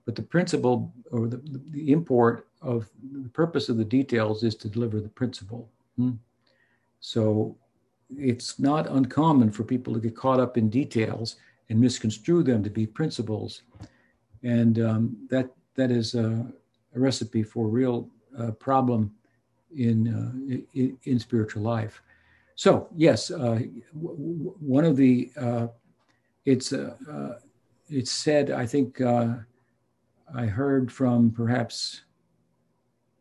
But 0.05 0.17
the 0.17 0.23
principle 0.23 0.93
or 1.13 1.29
the, 1.29 1.41
the 1.71 1.93
import 1.93 2.49
of 2.61 2.89
the 3.23 3.29
purpose 3.29 3.69
of 3.69 3.77
the 3.77 3.85
details 3.85 4.43
is 4.43 4.57
to 4.57 4.69
deliver 4.69 5.01
the 5.01 5.09
principle. 5.09 5.71
Hmm? 5.97 6.13
So 7.01 7.57
it's 8.11 8.59
not 8.59 8.89
uncommon 8.91 9.53
for 9.53 9.65
people 9.65 9.95
to 9.95 10.01
get 10.01 10.17
caught 10.17 10.41
up 10.41 10.57
in 10.57 10.69
details 10.69 11.37
and 11.69 11.81
misconstrue 11.81 12.43
them 12.43 12.63
to 12.63 12.71
be 12.71 12.87
principles. 12.87 13.63
And 14.43 14.81
um, 14.81 15.17
that, 15.31 15.51
that 15.77 15.91
is 15.91 16.15
a, 16.15 16.47
a 16.95 17.01
recipe 17.01 17.43
for 17.43 17.69
real 17.69 18.09
uh, 18.39 18.51
problem 18.53 19.15
in, 19.77 20.09
uh, 20.09 20.65
in, 20.75 20.99
in, 21.05 21.19
spiritual 21.19 21.63
life. 21.63 22.03
So 22.55 22.89
yes, 22.97 23.31
uh, 23.31 23.61
w- 23.95 24.55
one 24.61 24.85
of 24.85 24.97
the, 24.97 25.31
uh, 25.37 25.69
it's, 26.45 26.73
it's 27.89 28.11
said, 28.11 28.51
I 28.51 28.67
think 28.67 29.01
I 29.01 30.47
heard 30.47 30.91
from 30.91 31.31
perhaps 31.31 32.03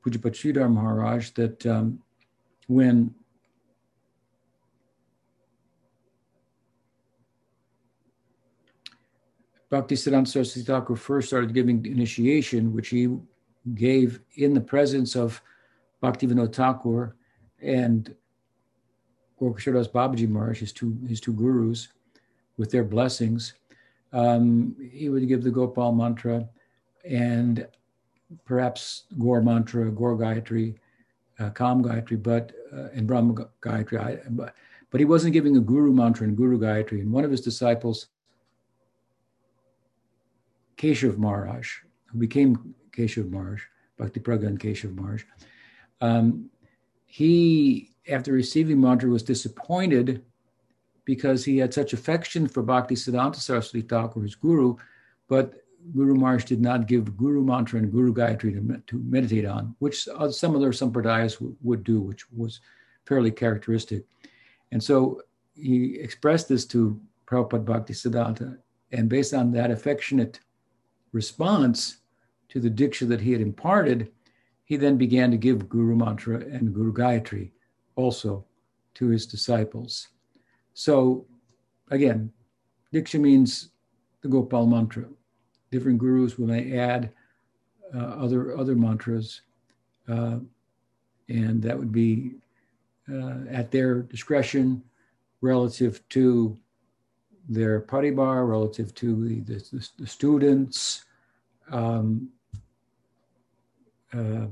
Pujyapad 0.06 0.34
Sridhar 0.34 0.72
Maharaj 0.72 1.32
that 1.32 1.66
um, 1.66 2.02
when 2.68 3.14
Bhakti 9.70 9.96
Siddhanta 9.96 10.28
Saraswati 10.28 10.66
Thakur 10.66 10.96
first 10.96 11.28
started 11.28 11.54
giving 11.54 11.86
initiation, 11.86 12.74
which 12.74 12.90
he 12.90 13.16
gave 13.74 14.20
in 14.36 14.54
the 14.54 14.62
presence 14.62 15.16
of 15.16 15.42
Bhaktivinoda 16.02 16.54
Thakur 16.54 17.16
and 17.62 18.16
Gaurkishor 19.40 19.74
Das 19.74 19.88
Babaji 19.88 20.28
Maharaj, 20.30 20.60
his 20.60 20.72
two, 20.72 20.98
his 21.08 21.20
two 21.20 21.34
gurus, 21.34 21.90
with 22.58 22.72
their 22.72 22.84
blessings. 22.84 23.54
Um, 24.14 24.76
he 24.92 25.10
would 25.10 25.28
give 25.28 25.44
the 25.44 25.52
Gopal 25.52 25.94
mantra 25.94 26.48
and 27.06 27.68
perhaps 28.46 29.04
Gaur 29.20 29.42
mantra, 29.42 29.90
Gaur 29.92 30.16
Gayatri, 30.18 30.76
uh, 31.40 31.50
Kam 31.52 31.84
Gayatri, 31.84 32.22
but 32.22 32.52
uh, 32.74 32.90
and 32.94 33.08
Brahma 33.08 33.34
Gayatri. 33.62 34.00
I, 34.00 34.20
but, 34.30 34.54
but 34.90 35.00
he 35.00 35.06
wasn't 35.06 35.34
giving 35.34 35.58
a 35.58 35.62
Guru 35.62 35.92
mantra 35.92 36.28
and 36.28 36.38
Guru 36.38 36.60
Gayatri. 36.60 37.02
And 37.02 37.12
one 37.12 37.24
of 37.24 37.32
his 37.32 37.42
disciples, 37.42 38.08
Keshav 40.78 41.18
Maharaj, 41.18 41.70
who 42.08 42.18
became 42.20 42.76
Keshav 42.92 43.30
Maharaj, 43.30 43.62
Bhakti 43.98 44.20
Prajnan 44.20 44.58
Keshav 44.58 44.96
Maharaj, 44.96 45.24
um, 46.02 46.50
he, 47.06 47.92
after 48.10 48.34
receiving 48.34 48.82
mantra, 48.82 49.10
was 49.10 49.24
disappointed 49.24 50.24
because 51.06 51.44
he 51.44 51.58
had 51.58 51.74
such 51.74 51.94
affection 51.94 52.48
for 52.48 52.64
Bhakti 52.64 52.96
Siddhanta 52.96 53.36
Saraswati 53.38 53.82
Thakur, 53.88 54.22
his 54.22 54.36
guru, 54.36 54.76
but 55.28 55.54
Guru 55.96 56.16
Maharaj 56.16 56.46
did 56.46 56.62
not 56.62 56.88
give 56.88 57.18
Guru 57.18 57.44
Mantra 57.44 57.80
and 57.80 57.92
Guru 57.92 58.14
Gayatri 58.14 58.54
to, 58.54 58.82
to 58.88 59.04
meditate 59.04 59.46
on, 59.46 59.76
which 59.80 60.04
some 60.30 60.56
other 60.56 60.72
sampradayas 60.72 61.34
w- 61.34 61.56
would 61.64 61.84
do, 61.84 62.00
which 62.00 62.32
was 62.32 62.62
fairly 63.06 63.32
characteristic. 63.32 64.06
And 64.72 64.82
so 64.82 65.22
he 65.56 66.00
expressed 66.00 66.48
this 66.48 66.66
to 66.68 67.00
Prabhupada 67.26 67.66
Bhakti 67.66 67.94
Siddhanta, 67.94 68.58
and 68.92 69.10
based 69.10 69.34
on 69.34 69.52
that 69.54 69.72
affectionate 69.72 70.40
response 71.14 71.98
to 72.50 72.60
the 72.60 72.70
diksha 72.70 73.08
that 73.08 73.22
he 73.22 73.32
had 73.32 73.42
imparted, 73.42 74.12
he 74.72 74.78
then 74.78 74.96
began 74.96 75.30
to 75.30 75.36
give 75.36 75.68
Guru 75.68 75.98
Mantra 75.98 76.38
and 76.38 76.74
Guru 76.74 76.94
Gayatri 76.94 77.52
also 77.98 78.46
to 78.94 79.08
his 79.10 79.26
disciples. 79.26 80.08
So 80.74 81.26
again, 81.90 82.32
diksha 82.94 83.20
means 83.20 83.72
the 84.22 84.30
Gopal 84.30 84.68
Mantra 84.68 85.08
different 85.72 86.00
gurus 86.00 86.38
will 86.38 86.48
may 86.48 86.78
add 86.78 87.12
uh, 87.94 88.16
other 88.24 88.58
other 88.58 88.76
mantras, 88.76 89.42
uh, 90.08 90.38
and 91.28 91.62
that 91.62 91.78
would 91.78 91.92
be 91.92 92.36
uh, 93.12 93.40
at 93.50 93.72
their 93.72 94.04
discretion 94.04 94.82
relative 95.42 96.02
to 96.08 96.58
their 97.50 97.82
paribar, 97.82 98.48
relative 98.48 98.96
to 98.96 99.28
the, 99.28 99.42
the, 99.42 99.90
the 100.00 100.08
students. 100.08 101.04
Um, 101.70 102.30
uh, 104.14 104.48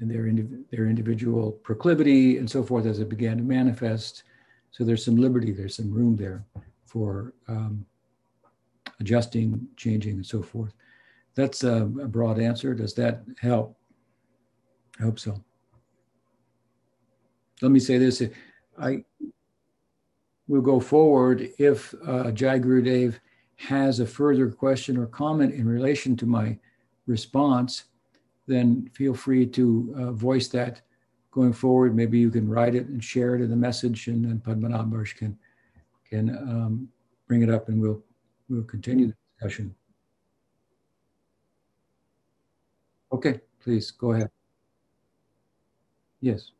and 0.00 0.10
their, 0.10 0.24
indiv- 0.24 0.64
their 0.70 0.86
individual 0.86 1.52
proclivity 1.52 2.38
and 2.38 2.50
so 2.50 2.62
forth 2.62 2.86
as 2.86 2.98
it 2.98 3.08
began 3.08 3.36
to 3.36 3.42
manifest. 3.42 4.24
So 4.70 4.84
there's 4.84 5.04
some 5.04 5.16
liberty, 5.16 5.52
there's 5.52 5.76
some 5.76 5.92
room 5.92 6.16
there 6.16 6.44
for 6.86 7.32
um, 7.48 7.86
adjusting, 9.00 9.66
changing, 9.76 10.14
and 10.14 10.26
so 10.26 10.42
forth. 10.42 10.72
that's 11.34 11.64
a, 11.64 11.82
a 11.82 12.08
broad 12.08 12.38
answer. 12.38 12.74
Does 12.74 12.94
that 12.94 13.24
help? 13.40 13.76
I 15.00 15.04
hope 15.04 15.18
so. 15.18 15.42
Let 17.62 17.70
me 17.70 17.80
say 17.80 17.98
this: 17.98 18.22
I 18.78 19.04
will 20.48 20.60
go 20.60 20.80
forward 20.80 21.50
if 21.58 21.94
uh, 22.06 22.30
Jai 22.30 22.58
Gurudev 22.58 23.14
has 23.56 24.00
a 24.00 24.06
further 24.06 24.50
question 24.50 24.96
or 24.96 25.06
comment 25.06 25.54
in 25.54 25.66
relation 25.66 26.16
to 26.16 26.26
my 26.26 26.58
response. 27.06 27.84
Then 28.46 28.90
feel 28.92 29.14
free 29.14 29.46
to 29.46 29.94
uh, 29.96 30.12
voice 30.12 30.48
that 30.48 30.82
going 31.30 31.52
forward. 31.52 31.96
Maybe 31.96 32.18
you 32.18 32.30
can 32.30 32.48
write 32.48 32.74
it 32.74 32.86
and 32.86 33.02
share 33.02 33.34
it 33.34 33.40
in 33.40 33.50
the 33.50 33.56
message, 33.56 34.08
and 34.08 34.24
then 34.24 34.38
Padmanabharsh 34.38 35.16
can 35.16 35.38
can 36.08 36.30
um, 36.30 36.88
bring 37.26 37.42
it 37.42 37.50
up, 37.50 37.68
and 37.68 37.80
we'll 37.80 38.02
we'll 38.48 38.64
continue 38.64 39.06
the 39.06 39.14
discussion. 39.32 39.74
Okay, 43.12 43.40
please 43.60 43.90
go 43.90 44.12
ahead. 44.12 44.30
Yes. 46.20 46.53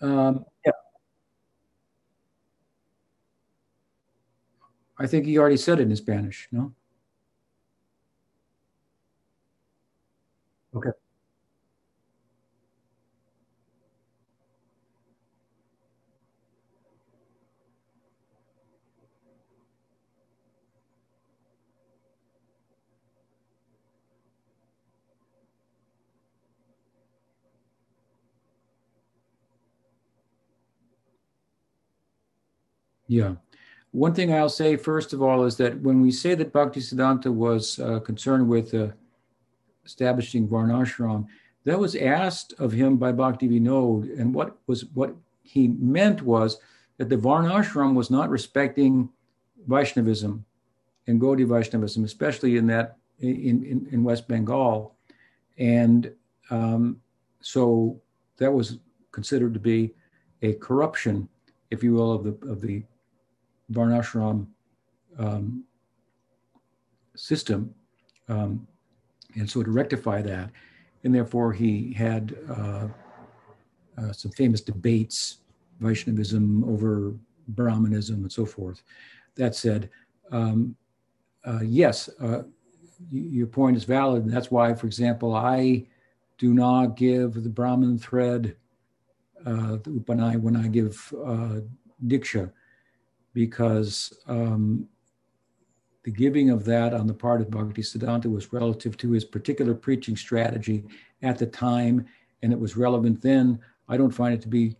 Um, 0.00 0.44
yeah. 0.64 0.72
I 4.98 5.06
think 5.06 5.26
he 5.26 5.38
already 5.38 5.56
said 5.56 5.80
it 5.80 5.82
in 5.82 5.96
Spanish, 5.96 6.48
no? 6.50 6.74
Okay. 10.74 10.90
Yeah. 33.08 33.34
One 33.90 34.14
thing 34.14 34.32
I'll 34.32 34.48
say, 34.50 34.76
first 34.76 35.12
of 35.12 35.22
all, 35.22 35.44
is 35.44 35.56
that 35.56 35.80
when 35.80 36.00
we 36.00 36.12
say 36.12 36.34
that 36.34 36.52
Bhaktisiddhanta 36.52 37.32
was 37.32 37.78
uh, 37.80 38.00
concerned 38.00 38.48
with 38.48 38.74
uh, 38.74 38.88
establishing 39.84 40.46
Varnashram, 40.46 41.26
that 41.64 41.78
was 41.78 41.96
asked 41.96 42.54
of 42.58 42.72
him 42.72 42.96
by 42.96 43.12
Bhakti 43.12 43.48
Vinod. 43.48 44.18
And 44.18 44.34
what 44.34 44.58
was 44.66 44.84
what 44.94 45.14
he 45.42 45.68
meant 45.68 46.22
was 46.22 46.58
that 46.98 47.08
the 47.08 47.16
Varnashram 47.16 47.94
was 47.94 48.10
not 48.10 48.30
respecting 48.30 49.08
Vaishnavism 49.66 50.44
and 51.06 51.20
Gaudiya 51.20 51.48
Vaishnavism, 51.48 52.04
especially 52.04 52.56
in 52.56 52.66
that 52.68 52.98
in, 53.20 53.64
in, 53.64 53.88
in 53.90 54.04
West 54.04 54.28
Bengal. 54.28 54.94
And 55.56 56.12
um, 56.50 57.00
so 57.40 58.00
that 58.36 58.52
was 58.52 58.78
considered 59.12 59.54
to 59.54 59.60
be 59.60 59.94
a 60.42 60.52
corruption, 60.54 61.28
if 61.70 61.82
you 61.82 61.94
will, 61.94 62.12
of 62.12 62.24
the 62.24 62.48
of 62.48 62.60
the 62.60 62.82
Varnashram 63.72 64.46
um, 65.18 65.64
system. 67.16 67.74
Um, 68.28 68.66
and 69.34 69.48
so 69.48 69.62
to 69.62 69.70
rectify 69.70 70.22
that, 70.22 70.50
and 71.04 71.14
therefore 71.14 71.52
he 71.52 71.92
had 71.92 72.36
uh, 72.48 72.88
uh, 73.96 74.12
some 74.12 74.30
famous 74.32 74.60
debates, 74.60 75.38
Vaishnavism 75.80 76.64
over 76.64 77.14
Brahmanism 77.48 78.22
and 78.22 78.32
so 78.32 78.44
forth. 78.44 78.82
That 79.36 79.54
said, 79.54 79.90
um, 80.32 80.76
uh, 81.44 81.60
yes, 81.62 82.08
uh, 82.20 82.42
your 83.10 83.46
point 83.46 83.76
is 83.76 83.84
valid. 83.84 84.24
And 84.24 84.32
that's 84.32 84.50
why, 84.50 84.74
for 84.74 84.86
example, 84.86 85.34
I 85.34 85.86
do 86.36 86.52
not 86.52 86.96
give 86.96 87.42
the 87.42 87.48
brahman 87.48 87.98
thread, 87.98 88.56
uh, 89.46 89.76
the 89.82 89.90
Upanai, 89.90 90.40
when 90.40 90.56
I 90.56 90.68
give 90.68 91.12
uh, 91.24 91.60
Diksha 92.06 92.50
because 93.34 94.12
um, 94.26 94.88
the 96.04 96.10
giving 96.10 96.50
of 96.50 96.64
that 96.64 96.94
on 96.94 97.06
the 97.06 97.14
part 97.14 97.40
of 97.40 97.50
Bhakti 97.50 97.82
Siddhanta 97.82 98.30
was 98.30 98.52
relative 98.52 98.96
to 98.98 99.10
his 99.10 99.24
particular 99.24 99.74
preaching 99.74 100.16
strategy 100.16 100.84
at 101.22 101.38
the 101.38 101.46
time, 101.46 102.06
and 102.42 102.52
it 102.52 102.58
was 102.58 102.76
relevant 102.76 103.20
then. 103.20 103.58
I 103.88 103.96
don't 103.96 104.10
find 104.10 104.34
it 104.34 104.40
to 104.42 104.48
be 104.48 104.76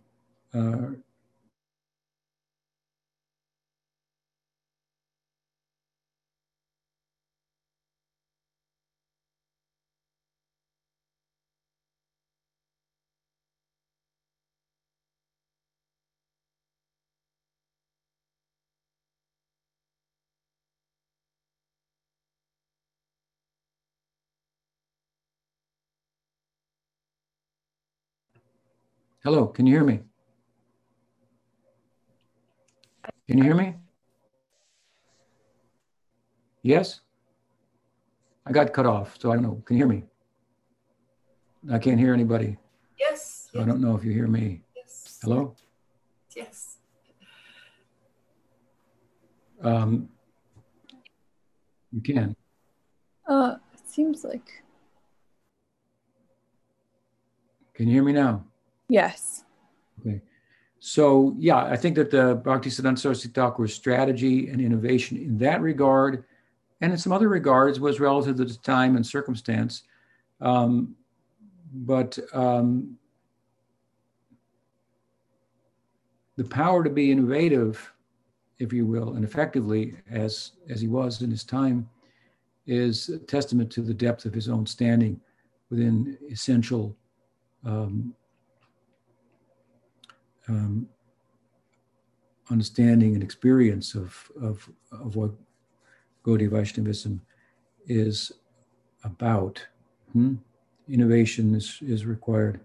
uh, 0.53 0.89
Hello, 29.21 29.47
can 29.47 29.65
you 29.65 29.73
hear 29.73 29.83
me? 29.83 29.99
Can 33.27 33.37
you 33.37 33.43
hear 33.43 33.55
me? 33.55 33.75
Yes? 36.63 37.01
I 38.45 38.53
got 38.53 38.71
cut 38.71 38.85
off, 38.85 39.17
so 39.19 39.31
I 39.31 39.35
don't 39.35 39.43
know. 39.43 39.61
Can 39.65 39.75
you 39.75 39.83
hear 39.83 39.93
me? 39.93 40.03
I 41.69 41.79
can't 41.79 41.99
hear 41.99 42.13
anybody. 42.13 42.57
Yes. 42.97 43.49
So 43.51 43.61
I 43.61 43.65
don't 43.65 43.81
know 43.81 43.95
if 43.97 44.05
you 44.05 44.11
hear 44.13 44.27
me. 44.27 44.61
Yes. 44.73 45.19
Hello? 45.21 45.53
Yes. 46.33 46.77
Um, 49.61 50.07
you 51.91 52.01
can. 52.01 52.37
Uh, 53.27 53.55
it 53.73 53.81
seems 53.85 54.23
like 54.23 54.63
Can 57.73 57.87
you 57.87 57.95
hear 57.95 58.03
me 58.03 58.13
now? 58.13 58.45
Yes. 58.89 59.43
Okay. 59.99 60.21
So 60.79 61.35
yeah, 61.37 61.57
I 61.57 61.75
think 61.75 61.95
that 61.95 62.09
the 62.09 62.35
Bhakti 62.35 62.69
Siddhanta 62.69 62.99
Saraswati 62.99 63.67
strategy 63.67 64.49
and 64.49 64.61
innovation 64.61 65.17
in 65.17 65.37
that 65.39 65.61
regard, 65.61 66.25
and 66.81 66.91
in 66.91 66.97
some 66.97 67.11
other 67.11 67.29
regards, 67.29 67.79
was 67.79 67.99
relative 67.99 68.37
to 68.37 68.45
the 68.45 68.55
time 68.55 68.95
and 68.95 69.05
circumstance. 69.05 69.83
Um, 70.41 70.95
but 71.73 72.17
um, 72.33 72.97
the 76.37 76.45
power 76.45 76.83
to 76.83 76.89
be 76.89 77.11
innovative, 77.11 77.93
if 78.59 78.71
you 78.71 78.85
will, 78.85 79.13
and 79.15 79.25
effectively, 79.25 79.95
as 80.09 80.53
as 80.69 80.79
he 80.79 80.87
was 80.87 81.21
in 81.21 81.29
his 81.29 81.43
time, 81.43 81.89
is 82.65 83.09
a 83.09 83.19
testament 83.19 83.69
to 83.71 83.81
the 83.81 83.93
depth 83.93 84.25
of 84.25 84.33
his 84.33 84.47
own 84.47 84.65
standing 84.65 85.19
within 85.69 86.17
essential 86.31 86.95
um, 87.65 88.15
um, 90.49 90.87
understanding 92.49 93.13
and 93.13 93.23
experience 93.23 93.95
of, 93.95 94.29
of, 94.41 94.67
of 94.91 95.15
what 95.15 95.31
Gaudiya 96.25 96.49
Vaishnavism 96.49 97.21
is 97.87 98.31
about. 99.03 99.65
Hmm? 100.13 100.35
Innovation 100.89 101.53
is, 101.53 101.77
is 101.81 102.05
required. 102.05 102.59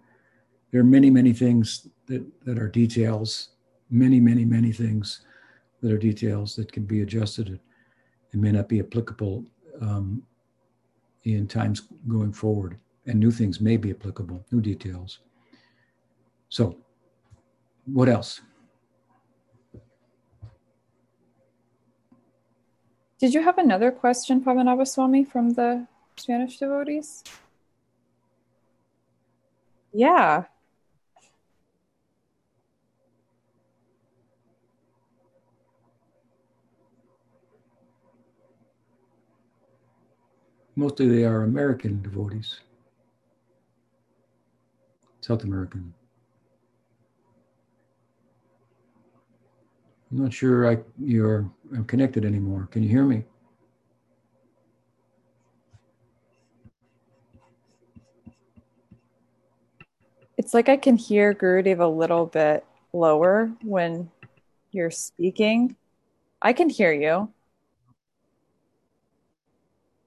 There 0.70 0.80
are 0.80 0.84
many, 0.84 1.10
many 1.10 1.32
things 1.32 1.88
that, 2.06 2.24
that 2.44 2.58
are 2.58 2.68
details, 2.68 3.50
many, 3.90 4.18
many, 4.18 4.44
many 4.44 4.72
things 4.72 5.20
that 5.82 5.92
are 5.92 5.98
details 5.98 6.56
that 6.56 6.72
can 6.72 6.84
be 6.84 7.02
adjusted 7.02 7.60
and 8.32 8.42
may 8.42 8.50
not 8.50 8.68
be 8.68 8.80
applicable 8.80 9.44
um, 9.80 10.22
in 11.24 11.46
times 11.46 11.82
going 12.08 12.32
forward. 12.32 12.78
And 13.06 13.20
new 13.20 13.30
things 13.30 13.60
may 13.60 13.76
be 13.76 13.90
applicable, 13.90 14.44
new 14.50 14.62
details. 14.62 15.20
So, 16.48 16.78
what 17.86 18.08
else? 18.08 18.40
Did 23.18 23.32
you 23.32 23.42
have 23.42 23.58
another 23.58 23.90
question, 23.90 24.42
Padmanabha 24.42 24.86
Swami, 24.86 25.24
from 25.24 25.50
the 25.50 25.86
Spanish 26.16 26.58
devotees? 26.58 27.22
Yeah. 29.92 30.44
Mostly 40.76 41.08
they 41.08 41.24
are 41.24 41.42
American 41.44 42.02
devotees, 42.02 42.60
South 45.20 45.44
American. 45.44 45.94
I'm 50.14 50.22
not 50.22 50.32
sure 50.32 50.70
I, 50.70 50.78
you're 51.00 51.50
I'm 51.74 51.84
connected 51.86 52.24
anymore. 52.24 52.68
Can 52.70 52.84
you 52.84 52.88
hear 52.88 53.02
me? 53.02 53.24
It's 60.38 60.54
like 60.54 60.68
I 60.68 60.76
can 60.76 60.96
hear 60.96 61.34
Gurudev 61.34 61.80
a 61.80 61.86
little 61.86 62.26
bit 62.26 62.64
lower 62.92 63.50
when 63.62 64.08
you're 64.70 64.92
speaking. 64.92 65.74
I 66.40 66.52
can 66.52 66.68
hear 66.68 66.92
you. 66.92 67.32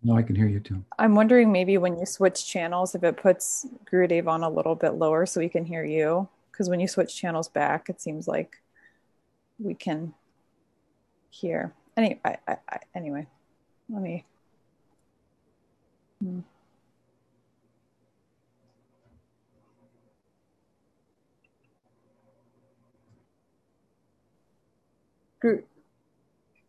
No, 0.04 0.15
I 0.15 0.22
can 0.22 0.38
hear 0.38 0.48
you 0.48 0.62
too. 0.62 0.86
I'm 0.98 1.15
wondering 1.15 1.52
maybe 1.52 1.78
when 1.78 2.00
you 2.00 2.06
switch 2.06 2.48
channels, 2.48 2.96
if 2.96 3.04
it 3.04 3.17
puts 3.17 3.65
Gurudev 3.91 4.28
on 4.28 4.43
a 4.43 4.50
little 4.50 4.76
bit 4.76 4.93
lower 4.93 5.26
so 5.26 5.41
we 5.41 5.50
can 5.50 5.65
hear 5.65 5.84
you. 5.84 6.30
Because 6.50 6.70
when 6.70 6.80
you 6.80 6.88
switch 6.88 7.13
channels 7.13 7.50
back, 7.50 7.89
it 7.89 8.00
seems 8.00 8.26
like 8.26 8.62
we 9.60 9.74
can 9.74 10.13
hear. 11.30 11.74
Any, 11.96 12.20
I, 12.24 12.38
I, 12.48 12.58
I, 12.70 12.80
anyway, 12.96 13.28
let 13.89 14.02
me. 14.02 14.26
Hmm. 16.22 16.39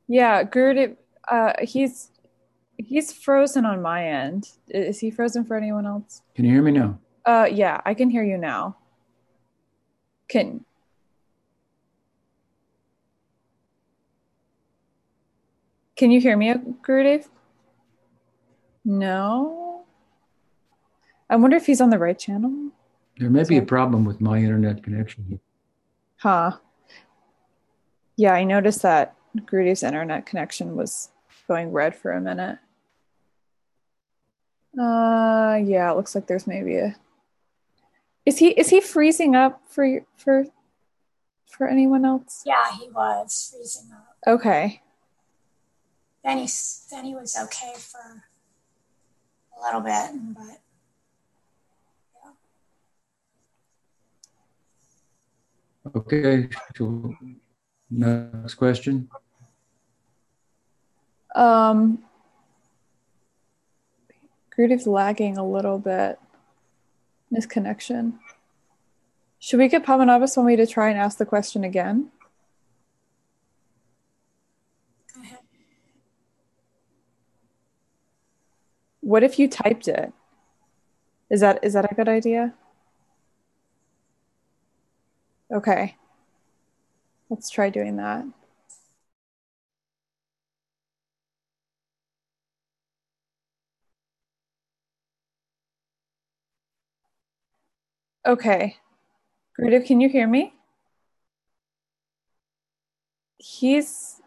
Yeah, 0.07 0.45
Gurudev, 0.45 0.97
uh, 1.31 1.53
he's 1.63 2.11
he's 2.79 3.13
frozen 3.13 3.65
on 3.67 3.83
my 3.83 4.07
end. 4.07 4.51
Is 4.69 5.01
he 5.01 5.11
frozen 5.11 5.45
for 5.45 5.57
anyone 5.57 5.87
else? 5.87 6.23
Can 6.35 6.45
you 6.45 6.53
hear 6.53 6.63
me 6.63 6.73
now? 6.73 6.99
Uh, 7.25 7.47
yeah, 7.51 7.81
I 7.85 7.95
can 7.95 8.09
hear 8.11 8.23
you 8.23 8.39
now. 8.39 8.77
Can 10.29 10.65
Can 15.99 16.13
you 16.13 16.21
hear 16.21 16.37
me, 16.37 16.55
Gurudev? 16.55 17.27
No. 18.85 19.85
I 21.29 21.35
wonder 21.35 21.57
if 21.57 21.67
he's 21.67 21.81
on 21.81 21.91
the 21.91 21.99
right 21.99 22.19
channel. 22.19 22.71
There 23.19 23.29
may 23.29 23.43
be 23.43 23.57
a 23.57 23.63
problem 23.63 24.05
with 24.05 24.21
my 24.21 24.39
internet 24.39 24.85
connection. 24.85 25.41
Huh. 26.19 26.53
Yeah, 28.17 28.33
I 28.33 28.45
noticed 28.45 28.83
that 28.83 29.17
Gurudev's 29.37 29.83
internet 29.83 30.25
connection 30.25 30.77
was 30.77 31.11
going 31.49 31.73
red 31.73 31.97
for 31.97 32.13
a 32.13 32.21
minute. 32.21 32.59
Uh 34.79 35.59
yeah, 35.65 35.91
it 35.91 35.97
looks 35.97 36.15
like 36.15 36.29
there's 36.29 36.47
maybe 36.47 36.77
a 36.77 36.95
Is 38.25 38.39
he 38.39 38.51
is 38.51 38.69
he 38.69 38.81
freezing 38.81 39.35
up 39.35 39.63
for 39.67 40.03
for 40.17 40.45
for 41.51 41.67
anyone 41.67 42.05
else? 42.05 42.45
Yeah, 42.47 42.71
he 42.79 42.89
was 42.89 43.53
freezing 43.53 43.91
up. 43.93 44.17
Okay. 44.27 44.83
Then 46.29 46.39
he 46.41 46.49
then 46.91 47.05
he 47.07 47.15
was 47.15 47.35
okay 47.45 47.73
for 47.79 48.23
a 49.57 49.65
little 49.65 49.81
bit, 49.81 50.11
but 50.37 50.61
yeah. 52.23 52.33
Okay, 55.97 56.51
so 56.77 57.15
next 57.89 58.57
question. 58.57 59.09
Um 61.35 62.05
Gurudev's 64.55 64.87
lagging 64.87 65.39
a 65.39 65.49
little 65.49 65.79
bit 65.79 66.19
in 67.31 67.37
his 67.37 67.47
connection. 67.47 68.19
Should 69.39 69.61
we 69.61 69.69
get 69.69 69.87
Padmanabha 69.87 70.29
Swami 70.29 70.57
to 70.57 70.67
try 70.67 70.91
and 70.91 70.99
ask 70.99 71.17
the 71.17 71.25
question 71.25 71.65
again? 71.65 72.11
go 75.15 75.23
ahead. 75.23 75.39
What 79.09 79.25
if 79.25 79.39
you 79.39 79.49
typed 79.49 79.89
it? 79.89 80.13
Is 81.31 81.41
that 81.41 81.65
is 81.65 81.73
that 81.73 81.91
a 81.91 81.95
good 81.95 82.11
idea? 82.11 82.53
Okay. 85.51 85.97
Let's 87.31 87.49
try 87.49 87.71
doing 87.71 87.97
that. 87.97 88.27
Okay. 98.27 98.77
Gurudev, 99.59 99.87
can 99.87 100.03
you 100.03 100.11
hear 100.11 100.29
me? 100.29 100.53
He's 103.39 104.21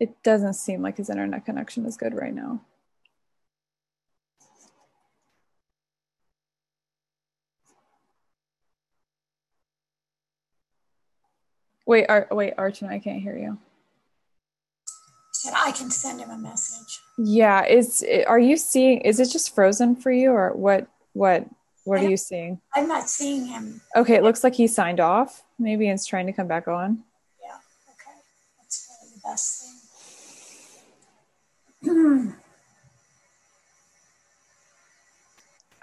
it 0.00 0.20
doesn't 0.24 0.54
seem 0.54 0.82
like 0.82 0.96
his 0.96 1.08
internet 1.08 1.44
connection 1.44 1.86
is 1.86 1.96
good 1.96 2.14
right 2.14 2.34
now. 2.34 2.62
Wait, 11.90 12.06
Ar- 12.08 12.28
wait, 12.30 12.56
Archana, 12.56 12.90
I 12.90 13.00
can't 13.00 13.20
hear 13.20 13.36
you. 13.36 13.58
He 14.84 15.32
said 15.32 15.54
I 15.56 15.72
can 15.72 15.90
send 15.90 16.20
him 16.20 16.30
a 16.30 16.38
message. 16.38 17.00
Yeah, 17.18 17.66
is 17.66 18.04
are 18.28 18.38
you 18.38 18.56
seeing? 18.56 19.00
Is 19.00 19.18
it 19.18 19.28
just 19.32 19.52
frozen 19.56 19.96
for 19.96 20.12
you, 20.12 20.30
or 20.30 20.52
what? 20.52 20.86
What? 21.14 21.46
What 21.82 22.00
are 22.00 22.08
you 22.08 22.16
seeing? 22.16 22.60
I'm 22.76 22.86
not 22.86 23.10
seeing 23.10 23.46
him. 23.46 23.80
Okay, 23.96 24.14
it 24.14 24.22
looks 24.22 24.44
like 24.44 24.54
he 24.54 24.68
signed 24.68 25.00
off. 25.00 25.42
Maybe 25.58 25.88
it's 25.88 26.06
trying 26.06 26.26
to 26.26 26.32
come 26.32 26.46
back 26.46 26.68
on. 26.68 27.02
Yeah, 27.42 27.56
okay. 27.88 28.20
That's 28.60 28.86
probably 28.86 29.10
the 29.16 29.22
best 29.28 29.64
thing. 31.82 32.34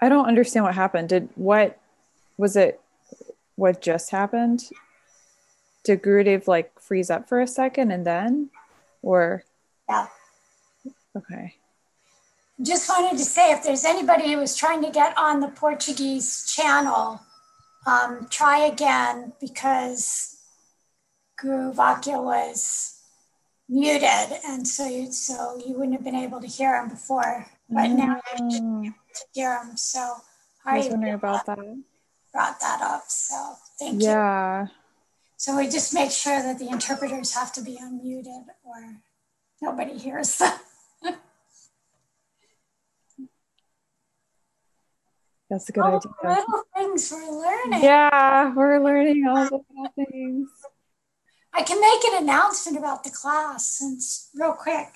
I 0.00 0.08
don't 0.08 0.26
understand 0.26 0.64
what 0.64 0.74
happened. 0.74 1.10
Did 1.10 1.28
what 1.34 1.78
was 2.38 2.56
it? 2.56 2.80
What 3.56 3.82
just 3.82 4.10
happened? 4.10 4.70
Did 5.88 6.02
Gurudev 6.02 6.46
like 6.46 6.78
freeze 6.78 7.08
up 7.08 7.30
for 7.30 7.40
a 7.40 7.46
second 7.46 7.92
and 7.92 8.06
then, 8.06 8.50
or 9.00 9.42
yeah. 9.88 10.08
okay? 11.16 11.54
Just 12.60 12.90
wanted 12.90 13.16
to 13.16 13.24
say 13.24 13.52
if 13.52 13.62
there's 13.64 13.86
anybody 13.86 14.30
who 14.30 14.36
was 14.36 14.54
trying 14.54 14.82
to 14.82 14.90
get 14.90 15.16
on 15.16 15.40
the 15.40 15.48
Portuguese 15.48 16.52
channel, 16.54 17.22
um, 17.86 18.26
try 18.28 18.66
again 18.66 19.32
because 19.40 20.36
Guru 21.38 21.72
Vakya 21.72 22.22
was 22.22 23.00
muted, 23.66 24.38
and 24.46 24.68
so 24.68 24.86
you 24.86 25.10
so 25.10 25.58
you 25.66 25.72
wouldn't 25.72 25.94
have 25.94 26.04
been 26.04 26.14
able 26.14 26.42
to 26.42 26.46
hear 26.46 26.78
him 26.78 26.90
before. 26.90 27.46
But 27.70 27.86
now 27.86 28.20
you 28.38 28.50
should 28.50 28.82
be 28.82 28.86
able 28.88 28.96
to 29.14 29.24
hear 29.32 29.56
him. 29.56 29.74
So 29.78 30.16
I 30.66 30.76
was 30.76 30.88
wondering 30.88 31.14
about 31.14 31.46
that. 31.46 31.58
brought 32.30 32.60
that 32.60 32.82
up. 32.82 33.04
So 33.08 33.54
thank 33.78 34.02
you. 34.02 34.08
Yeah. 34.08 34.66
So 35.38 35.56
we 35.56 35.68
just 35.68 35.94
make 35.94 36.10
sure 36.10 36.42
that 36.42 36.58
the 36.58 36.68
interpreters 36.68 37.34
have 37.34 37.52
to 37.52 37.62
be 37.62 37.78
unmuted 37.80 38.46
or 38.64 38.96
nobody 39.62 39.96
hears 39.96 40.36
them. 40.38 40.58
That's 45.48 45.68
a 45.68 45.72
good 45.72 45.84
All 45.84 46.00
the 46.00 46.08
idea. 46.08 46.40
little 46.40 46.64
things 46.76 47.12
we're 47.12 47.30
learning. 47.40 47.82
Yeah, 47.84 48.52
we're 48.52 48.82
learning 48.84 49.26
all 49.28 49.44
the 49.44 49.60
little 49.70 49.92
things. 50.10 50.50
I 51.54 51.62
can 51.62 51.80
make 51.80 52.04
an 52.12 52.24
announcement 52.24 52.76
about 52.76 53.04
the 53.04 53.10
class 53.10 53.64
since 53.70 54.30
real 54.34 54.54
quick. 54.54 54.88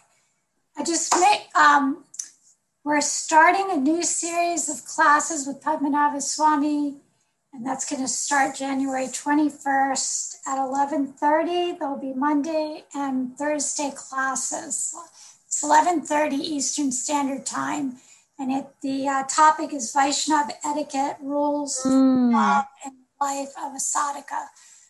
I 0.77 0.83
just 0.83 1.15
make 1.21 1.55
um, 1.55 2.05
we're 2.83 3.01
starting 3.01 3.71
a 3.71 3.77
new 3.77 4.03
series 4.03 4.69
of 4.69 4.85
classes 4.85 5.47
with 5.47 5.63
Padmanabha 5.63 6.21
Swami, 6.21 6.97
and 7.53 7.67
that's 7.67 7.89
going 7.89 8.03
to 8.03 8.09
start 8.09 8.55
January 8.57 9.07
21st 9.07 10.37
at 10.47 10.59
11:30. 10.59 11.79
There'll 11.79 11.97
be 11.99 12.15
Monday 12.15 12.85
and 12.95 13.37
Thursday 13.37 13.93
classes. 13.95 14.95
It's 15.47 15.63
11:30 15.63 16.33
Eastern 16.35 16.91
Standard 16.93 17.45
Time, 17.45 17.99
and 18.39 18.51
it, 18.53 18.67
the 18.83 19.07
uh, 19.09 19.25
topic 19.29 19.73
is 19.75 19.93
Vaishnav 19.93 20.51
etiquette 20.65 21.17
rules 21.21 21.83
Mm. 21.85 22.35
uh, 22.35 22.63
in 22.87 22.93
the 22.93 23.25
life 23.25 23.53
of 23.59 23.73
a 23.75 23.79
sadhaka. 23.79 24.47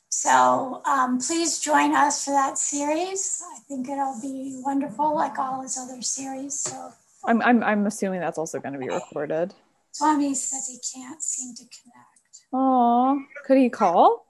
So 0.09 0.83
um, 0.85 1.19
please 1.19 1.59
join 1.59 1.95
us 1.95 2.25
for 2.25 2.33
that 2.33 2.59
series. 2.59 3.43
I 3.57 3.59
think 3.67 3.89
it'll 3.89 4.21
be 4.21 4.61
wonderful, 4.65 5.15
like 5.15 5.39
all 5.39 5.63
his 5.63 5.77
other 5.79 6.03
series. 6.03 6.55
So 6.61 6.93
I'm, 7.25 7.41
I'm, 7.43 7.63
I'm 7.65 7.87
assuming 7.87 8.21
that's 8.21 8.37
also 8.39 8.61
going 8.61 8.75
to 8.75 8.79
be 8.79 8.89
recorded. 8.91 9.55
Swami 9.93 10.35
says 10.35 10.69
he 10.69 10.79
can't 10.95 11.23
seem 11.23 11.55
to 11.55 11.65
connect. 11.65 12.12
Oh, 12.53 13.25
could 13.45 13.59
he 13.59 13.69
call? 13.71 14.27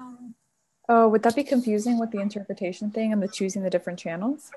Um, 0.00 0.34
Oh, 0.88 1.08
would 1.08 1.22
that 1.24 1.36
be 1.36 1.44
confusing 1.44 1.98
with 1.98 2.10
the 2.12 2.20
interpretation 2.20 2.90
thing 2.90 3.12
and 3.12 3.22
the 3.22 3.28
choosing 3.28 3.62
the 3.62 3.70
different 3.70 3.98
channels? 3.98 4.50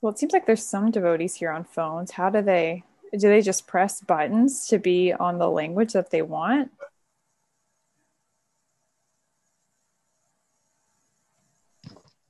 Well, 0.00 0.12
it 0.12 0.18
seems 0.18 0.32
like 0.32 0.46
there's 0.46 0.64
some 0.64 0.90
devotees 0.90 1.34
here 1.36 1.50
on 1.50 1.64
phones. 1.64 2.12
How 2.12 2.30
do 2.30 2.40
they 2.42 2.84
do 3.12 3.28
they 3.28 3.40
just 3.40 3.66
press 3.66 4.00
buttons 4.00 4.66
to 4.68 4.78
be 4.78 5.12
on 5.12 5.38
the 5.38 5.50
language 5.50 5.92
that 5.92 6.10
they 6.10 6.22
want? 6.22 6.70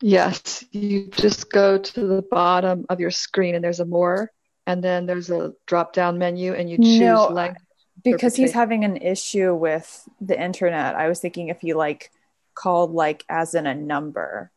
Yes, 0.00 0.64
you 0.72 1.08
just 1.08 1.50
go 1.50 1.78
to 1.78 2.06
the 2.06 2.22
bottom 2.22 2.84
of 2.88 3.00
your 3.00 3.10
screen 3.10 3.54
and 3.54 3.64
there's 3.64 3.80
a 3.80 3.86
more, 3.86 4.30
and 4.66 4.82
then 4.82 5.06
there's 5.06 5.30
a 5.30 5.54
drop 5.66 5.92
down 5.92 6.18
menu 6.18 6.52
and 6.52 6.68
you 6.68 6.76
choose 6.76 7.00
No, 7.00 7.28
language. 7.28 7.62
Because 8.04 8.36
he's 8.36 8.52
having 8.52 8.84
an 8.84 8.98
issue 8.98 9.54
with 9.54 10.08
the 10.20 10.40
internet. 10.40 10.94
I 10.94 11.08
was 11.08 11.20
thinking 11.20 11.48
if 11.48 11.60
he 11.60 11.72
like 11.72 12.10
called 12.54 12.92
like 12.92 13.24
as 13.28 13.54
in 13.54 13.66
a 13.66 13.74
number. 13.74 14.50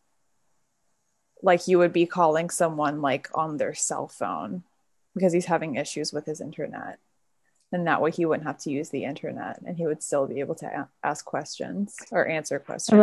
Like 1.41 1.67
you 1.67 1.77
would 1.77 1.93
be 1.93 2.05
calling 2.05 2.49
someone 2.49 3.01
like 3.01 3.29
on 3.33 3.57
their 3.57 3.73
cell 3.73 4.07
phone 4.07 4.63
because 5.15 5.31
he's 5.31 5.45
having 5.45 5.75
issues 5.75 6.11
with 6.11 6.25
his 6.25 6.41
internet. 6.41 6.99
And 7.71 7.87
that 7.87 8.01
way 8.01 8.11
he 8.11 8.25
wouldn't 8.25 8.47
have 8.47 8.57
to 8.59 8.71
use 8.71 8.89
the 8.89 9.05
internet 9.05 9.61
and 9.65 9.77
he 9.77 9.87
would 9.87 10.03
still 10.03 10.27
be 10.27 10.41
able 10.41 10.55
to 10.55 10.65
a- 10.65 10.89
ask 11.03 11.23
questions 11.23 11.95
or 12.11 12.27
answer 12.27 12.59
questions. 12.59 12.97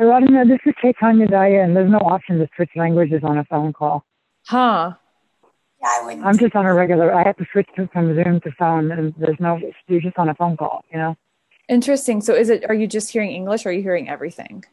Radhana, 0.00 0.28
Radhana, 0.28 0.48
this 0.48 0.58
is 0.66 0.74
Chaitanya 0.80 1.26
Daya, 1.26 1.64
and 1.64 1.76
there's 1.76 1.90
no 1.90 1.98
option 1.98 2.38
to 2.38 2.48
switch 2.56 2.70
languages 2.74 3.20
on 3.22 3.38
a 3.38 3.44
phone 3.44 3.72
call. 3.72 4.04
Huh. 4.46 4.94
yeah, 5.80 5.88
I 5.88 6.04
wouldn't. 6.04 6.26
I'm 6.26 6.36
just 6.36 6.56
on 6.56 6.66
a 6.66 6.74
regular. 6.74 7.14
I 7.14 7.22
have 7.24 7.36
to 7.36 7.46
switch 7.52 7.68
to, 7.76 7.88
from 7.92 8.14
Zoom 8.14 8.40
to 8.40 8.50
phone, 8.58 8.90
and 8.90 9.14
there's 9.16 9.38
no. 9.38 9.60
You're 9.86 10.00
just 10.00 10.18
on 10.18 10.28
a 10.28 10.34
phone 10.34 10.56
call, 10.56 10.84
you 10.90 10.98
know. 10.98 11.16
Interesting. 11.68 12.20
So 12.20 12.34
is 12.34 12.50
it 12.50 12.64
are 12.68 12.74
you 12.74 12.86
just 12.86 13.10
hearing 13.10 13.30
English 13.30 13.64
or 13.64 13.70
are 13.70 13.72
you 13.72 13.82
hearing 13.82 14.08
everything? 14.08 14.64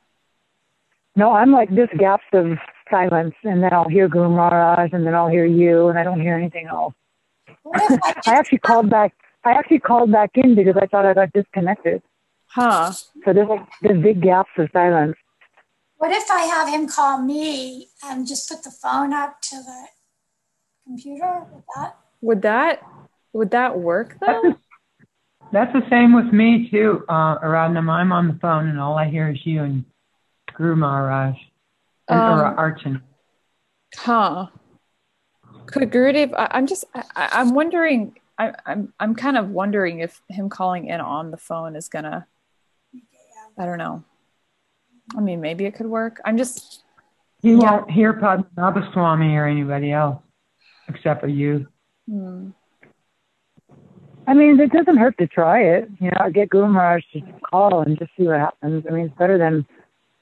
No, 1.16 1.32
I'm 1.32 1.52
like 1.52 1.70
this 1.70 1.90
gaps 1.98 2.24
of 2.34 2.58
silence, 2.90 3.36
and 3.44 3.62
then 3.62 3.74
I'll 3.74 3.90
hear 3.90 4.08
Guru 4.08 4.30
Maharaj, 4.30 4.92
and 4.92 5.06
then 5.06 5.14
I'll 5.14 5.30
hear 5.30 5.46
you, 5.46 5.90
and 5.90 6.00
I 6.00 6.04
don't 6.04 6.20
hear 6.20 6.36
anything 6.36 6.68
else. 6.68 6.94
what 7.64 7.92
if 7.92 8.00
I, 8.04 8.14
just, 8.16 8.28
I 8.28 8.34
actually 8.34 8.60
called 8.60 8.90
back. 8.90 9.14
I 9.44 9.52
actually 9.52 9.80
called 9.80 10.12
back 10.12 10.32
in 10.36 10.56
because 10.56 10.76
I 10.82 10.88
thought 10.88 11.06
I 11.06 11.14
got 11.14 11.32
disconnected. 11.34 12.02
Huh. 12.54 12.92
So 13.24 13.34
there's 13.34 13.48
like 13.48 13.68
there's 13.82 14.02
big 14.02 14.22
gaps 14.22 14.50
of 14.58 14.70
silence. 14.74 15.16
what 15.98 16.12
if 16.12 16.30
I 16.30 16.42
have 16.44 16.68
him 16.70 16.88
call 16.88 17.22
me 17.22 17.90
and 18.04 18.28
just 18.28 18.50
put 18.50 18.64
the 18.64 18.72
phone 18.72 19.14
up 19.14 19.42
to 19.44 19.56
the 19.56 19.86
computer? 20.86 21.46
Would 21.52 21.64
that? 21.76 21.98
Would 22.22 22.42
that 22.42 22.82
would 23.34 23.52
that 23.52 23.80
work 23.80 24.18
though? 24.20 24.56
that's 25.54 25.72
the 25.74 25.88
same 25.90 26.14
with 26.14 26.34
me 26.34 26.70
too, 26.70 27.04
uh, 27.08 27.40
Aradnam. 27.40 27.90
I'm 27.90 28.12
on 28.12 28.28
the 28.28 28.38
phone 28.42 28.68
and 28.68 28.80
all 28.80 28.98
I 28.98 29.08
hear 29.10 29.30
is 29.30 29.40
you 29.46 29.64
and 29.64 29.86
Guru 30.56 30.76
Maharaj 30.76 31.36
and 32.10 32.20
or 32.22 32.46
Um, 32.48 32.58
Archon. 32.60 33.02
Huh. 33.96 34.48
Could 35.68 35.92
Gurudev? 35.92 36.34
I, 36.38 36.48
I'm 36.52 36.68
just. 36.68 36.84
I, 36.94 37.04
I- 37.16 37.30
I'm 37.40 37.54
wondering. 37.54 38.18
I, 38.38 38.54
I'm. 38.66 38.94
I'm 39.00 39.16
kind 39.16 39.38
of 39.38 39.50
wondering 39.50 40.00
if 40.00 40.22
him 40.30 40.50
calling 40.50 40.86
in 40.88 41.00
on 41.00 41.32
the 41.32 41.38
phone 41.38 41.76
is 41.76 41.88
gonna. 41.88 42.28
I 43.58 43.66
don't 43.66 43.78
know. 43.78 44.04
I 45.16 45.22
mean, 45.22 45.42
maybe 45.42 45.66
it 45.66 45.76
could 45.76 45.88
work. 45.88 46.22
I'm 46.26 46.38
just. 46.38 46.84
He 47.42 47.56
won't 47.56 47.90
hear 47.90 48.14
Padmanabha 48.14 48.94
Swami 48.94 49.36
or 49.36 49.48
anybody 49.48 49.92
else 49.92 50.22
except 50.88 51.22
for 51.22 51.28
you. 51.28 51.68
Hmm. 52.10 52.50
I 54.28 54.34
mean, 54.34 54.60
it 54.60 54.72
doesn't 54.72 54.98
hurt 54.98 55.18
to 55.18 55.28
try 55.28 55.62
it. 55.64 55.90
You 56.00 56.12
know, 56.12 56.30
get 56.32 56.50
Guru 56.50 56.68
Maharaj 56.68 57.04
to 57.14 57.22
call 57.50 57.82
and 57.82 57.98
just 57.98 58.12
see 58.18 58.28
what 58.28 58.40
happens. 58.40 58.86
I 58.88 58.94
mean, 58.94 59.06
it's 59.08 59.18
better 59.18 59.38
than 59.38 59.66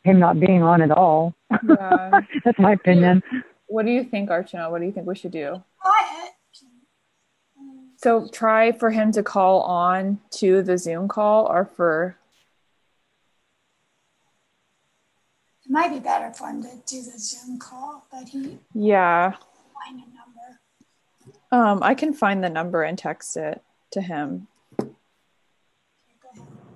him 0.04 0.20
not 0.20 0.40
being 0.40 0.64
on 0.64 0.82
at 0.82 0.92
all. 0.92 1.36
Yeah. 1.52 2.22
That's 2.46 2.60
my 2.60 2.74
opinion. 2.74 3.22
What 3.68 3.86
do 3.86 3.92
you 3.92 4.04
think, 4.04 4.30
Archana? 4.30 4.72
What 4.72 4.80
do 4.80 4.86
you 4.86 4.92
think 4.92 5.06
we 5.06 5.16
should 5.16 5.32
do? 5.32 5.62
So 7.98 8.30
try 8.32 8.72
for 8.72 8.92
him 8.92 9.12
to 9.12 9.22
call 9.22 9.62
on 9.64 10.20
to 10.32 10.64
the 10.64 10.78
Zoom 10.78 11.10
call, 11.10 11.46
or 11.46 11.66
for 11.66 12.16
It 15.70 15.74
might 15.74 15.94
be 15.94 16.00
better 16.00 16.34
for 16.34 16.48
him 16.48 16.64
to 16.64 16.70
do 16.88 17.04
the 17.04 17.20
Zoom 17.20 17.60
call, 17.60 18.08
but 18.12 18.28
he 18.28 18.58
yeah. 18.74 19.34
find 19.86 20.02
a 20.02 20.08
number. 20.18 20.60
Um, 21.52 21.84
I 21.84 21.94
can 21.94 22.12
find 22.12 22.44
the 22.44 22.50
number 22.50 22.82
and 22.82 22.98
text 22.98 23.38
it 23.38 23.62
to 23.92 24.02
him. 24.02 24.48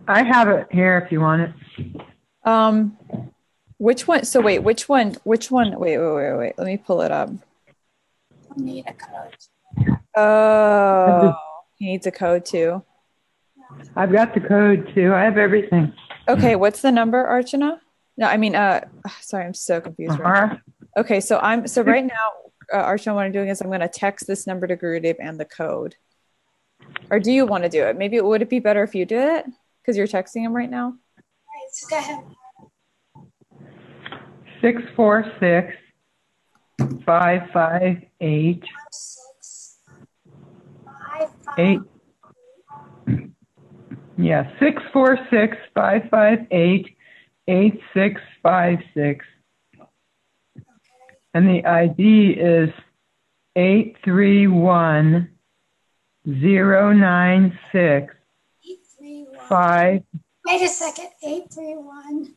I 0.07 0.21
have 0.21 0.47
it 0.47 0.67
here 0.69 0.99
if 1.03 1.11
you 1.11 1.21
want 1.21 1.41
it. 1.41 2.01
Um, 2.43 2.95
which 3.77 4.07
one? 4.07 4.25
So 4.25 4.41
wait, 4.41 4.59
which 4.59 4.87
one? 4.87 5.15
Which 5.23 5.49
one? 5.49 5.79
Wait, 5.79 5.97
wait, 5.97 6.15
wait, 6.15 6.37
wait. 6.37 6.53
Let 6.59 6.67
me 6.67 6.77
pull 6.77 7.01
it 7.01 7.11
up. 7.11 7.29
We'll 8.49 8.63
need 8.63 8.85
a 8.87 8.93
code. 8.93 9.97
Oh, 10.15 11.33
he 11.79 11.87
needs 11.87 12.05
a 12.05 12.11
code 12.11 12.45
too. 12.45 12.83
I've 13.95 14.11
got 14.11 14.35
the 14.35 14.39
code 14.39 14.91
too. 14.93 15.15
I 15.15 15.23
have 15.23 15.39
everything. 15.39 15.93
Okay, 16.27 16.55
what's 16.55 16.81
the 16.81 16.91
number, 16.91 17.25
Archana? 17.25 17.79
No, 18.17 18.27
I 18.27 18.37
mean, 18.37 18.55
uh, 18.55 18.81
sorry, 19.21 19.45
I'm 19.45 19.53
so 19.53 19.81
confused. 19.81 20.19
Uh-huh. 20.19 20.45
now. 20.47 20.59
Okay, 20.97 21.19
so 21.19 21.39
I'm 21.39 21.67
so 21.67 21.81
right 21.81 22.05
now, 22.05 22.31
uh, 22.71 22.83
Archana, 22.83 23.15
what 23.15 23.25
I'm 23.25 23.31
doing 23.31 23.49
is 23.49 23.61
I'm 23.61 23.67
going 23.67 23.79
to 23.79 23.87
text 23.87 24.27
this 24.27 24.45
number 24.45 24.67
to 24.67 24.77
Gurudev 24.77 25.15
and 25.19 25.39
the 25.39 25.45
code. 25.45 25.95
Or 27.09 27.19
do 27.19 27.31
you 27.31 27.45
want 27.45 27.63
to 27.63 27.69
do 27.69 27.83
it? 27.83 27.97
Maybe 27.97 28.19
would 28.21 28.41
it 28.41 28.49
be 28.49 28.59
better 28.59 28.83
if 28.83 28.93
you 28.93 29.05
did 29.05 29.37
it 29.37 29.45
because 29.81 29.97
you're 29.97 30.07
texting 30.07 30.41
him 30.41 30.53
right 30.53 30.69
now? 30.69 30.85
All 30.85 30.93
right, 31.17 31.71
so 31.71 31.87
go 31.89 31.97
ahead. 31.97 32.19
Six 34.61 34.81
four 34.95 35.25
six 35.39 35.73
five 37.05 37.49
five 37.51 38.03
eight 38.21 38.63
Six, 38.91 39.79
five, 40.85 41.29
five, 41.43 41.55
eight. 41.57 41.79
Yeah, 44.17 44.51
six 44.59 44.81
four 44.93 45.17
six 45.31 45.57
five 45.73 46.03
five 46.09 46.45
eight 46.51 46.92
eight 47.47 47.79
six 47.93 48.21
five 48.41 48.79
six. 48.93 49.25
And 51.33 51.47
the 51.47 51.65
ID 51.65 52.31
is 52.31 52.69
eight 53.55 53.97
three 54.03 54.47
one 54.47 55.29
zero 56.27 56.93
nine 56.93 57.57
six 57.71 58.13
eight, 58.69 58.79
three, 58.97 59.25
one. 59.29 59.47
five. 59.47 60.03
Wait 60.45 60.61
a 60.61 60.67
second. 60.67 61.09
Eight, 61.23 61.51
three, 61.53 61.75
one. 61.75 62.35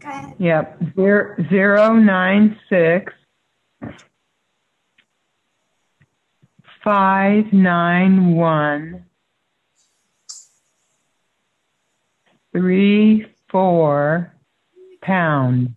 Go 0.00 0.08
ahead. 0.08 0.34
Yep, 0.38 0.82
zero 0.96 1.36
zero 1.48 1.94
nine 1.94 2.58
six 2.68 3.12
five 6.82 7.52
nine 7.52 8.34
one 8.34 9.06
three 12.52 13.26
four 13.54 14.34
pound. 15.00 15.76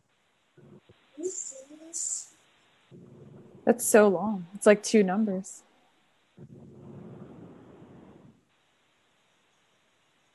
That's 3.65 3.86
so 3.86 4.07
long. 4.07 4.47
It's 4.55 4.65
like 4.65 4.82
two 4.82 5.03
numbers. 5.03 5.61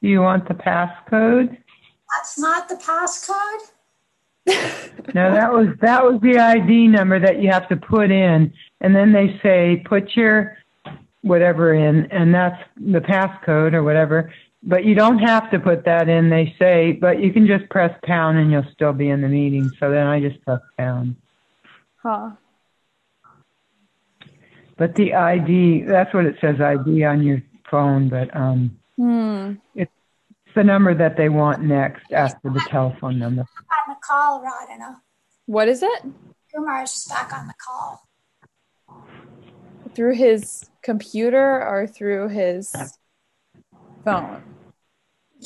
Do 0.00 0.08
you 0.08 0.20
want 0.20 0.46
the 0.46 0.54
passcode? 0.54 1.56
that's 2.16 2.38
not 2.38 2.68
the 2.68 2.76
passcode. 2.76 3.70
No, 5.14 5.32
that 5.32 5.52
was 5.52 5.68
that 5.80 6.04
was 6.04 6.20
the 6.22 6.38
ID 6.38 6.86
number 6.86 7.18
that 7.18 7.42
you 7.42 7.50
have 7.50 7.68
to 7.68 7.76
put 7.76 8.10
in, 8.10 8.52
and 8.80 8.94
then 8.94 9.12
they 9.12 9.38
say 9.42 9.82
put 9.84 10.14
your 10.14 10.56
whatever 11.22 11.74
in, 11.74 12.06
and 12.12 12.32
that's 12.32 12.62
the 12.76 13.00
passcode 13.00 13.74
or 13.74 13.82
whatever. 13.82 14.32
But 14.64 14.84
you 14.84 14.94
don't 14.94 15.18
have 15.18 15.50
to 15.50 15.58
put 15.58 15.84
that 15.86 16.08
in, 16.08 16.30
they 16.30 16.54
say, 16.58 16.92
but 16.92 17.20
you 17.20 17.32
can 17.32 17.46
just 17.46 17.68
press 17.68 17.92
pound 18.04 18.38
and 18.38 18.50
you'll 18.52 18.66
still 18.72 18.92
be 18.92 19.08
in 19.08 19.20
the 19.20 19.28
meeting. 19.28 19.70
So 19.80 19.90
then 19.90 20.06
I 20.06 20.20
just 20.20 20.40
press 20.44 20.60
pound. 20.78 21.16
Huh. 21.96 22.30
But 24.76 24.94
the 24.94 25.14
ID, 25.14 25.82
that's 25.82 26.14
what 26.14 26.26
it 26.26 26.36
says 26.40 26.60
ID 26.60 27.04
on 27.04 27.22
your 27.22 27.42
phone, 27.70 28.08
but 28.08 28.34
um, 28.36 28.78
Hmm. 28.96 29.54
it's 29.74 29.90
the 30.54 30.62
number 30.62 30.94
that 30.94 31.16
they 31.16 31.28
want 31.28 31.62
next 31.62 32.12
after 32.12 32.50
the 32.50 32.60
telephone 32.68 33.18
number. 33.18 33.42
On 33.42 33.94
the 33.94 33.96
call, 34.00 34.42
Radhana. 34.42 34.96
What 35.46 35.66
is 35.68 35.82
it? 35.82 36.02
Kumar 36.54 36.82
is 36.84 36.92
just 36.92 37.08
back 37.08 37.32
on 37.32 37.46
the 37.48 37.54
call. 37.64 38.06
Through 39.94 40.14
his 40.14 40.70
computer 40.82 41.62
or 41.66 41.86
through 41.86 42.28
his 42.28 42.72
phone? 44.04 44.42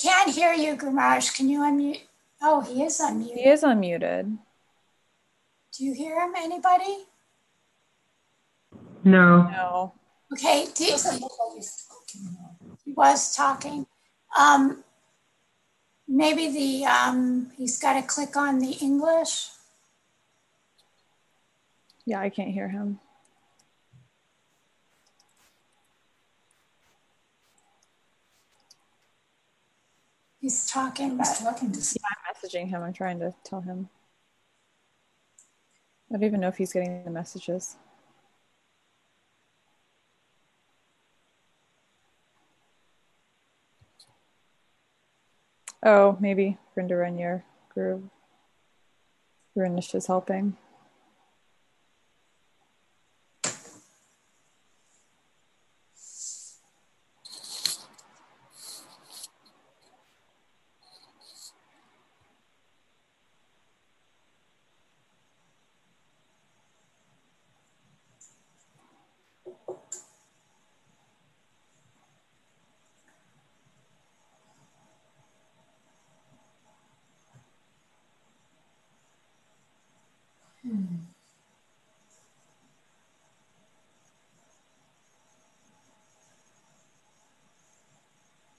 Can't 0.01 0.35
hear 0.35 0.53
you, 0.53 0.77
Gumaraj. 0.77 1.35
Can 1.37 1.49
you 1.49 1.61
unmute? 1.61 2.01
Oh, 2.43 2.61
he 2.61 2.83
is 2.83 3.01
unmuted. 3.01 3.35
He 3.35 3.49
is 3.49 3.63
unmuted. 3.63 4.39
Do 5.77 5.85
you 5.85 5.95
hear 5.95 6.21
him, 6.21 6.33
anybody? 6.37 7.05
No. 9.05 9.43
No. 9.49 9.95
Okay, 10.33 10.67
do 10.75 10.85
you, 10.85 10.97
he 12.85 12.93
was 12.93 13.35
talking. 13.35 13.87
Um, 14.39 14.83
maybe 16.09 16.51
the 16.51 16.87
um, 16.87 17.51
he's 17.57 17.79
got 17.79 17.95
to 17.95 18.03
click 18.03 18.37
on 18.37 18.59
the 18.59 18.73
English. 18.83 19.49
Yeah, 22.05 22.21
I 22.21 22.29
can't 22.29 22.51
hear 22.51 22.69
him. 22.69 23.01
He's 30.47 30.65
talking, 30.71 31.17
but 31.17 31.27
talking 31.43 31.73
to 31.73 31.79
I'm 32.05 32.33
messaging 32.33 32.69
him. 32.69 32.81
I'm 32.81 32.93
trying 32.93 33.19
to 33.19 33.35
tell 33.43 33.63
him. 33.63 33.89
I 36.09 36.15
don't 36.15 36.23
even 36.23 36.39
know 36.39 36.47
if 36.47 36.57
he's 36.57 36.73
getting 36.73 37.03
the 37.03 37.11
messages. 37.11 37.75
Oh, 45.83 46.17
maybe 46.21 46.59
Brenda 46.77 46.95
Renier 46.95 47.45
grew. 47.75 48.09
Renish 49.59 49.97
is 49.97 50.07
helping. 50.07 50.57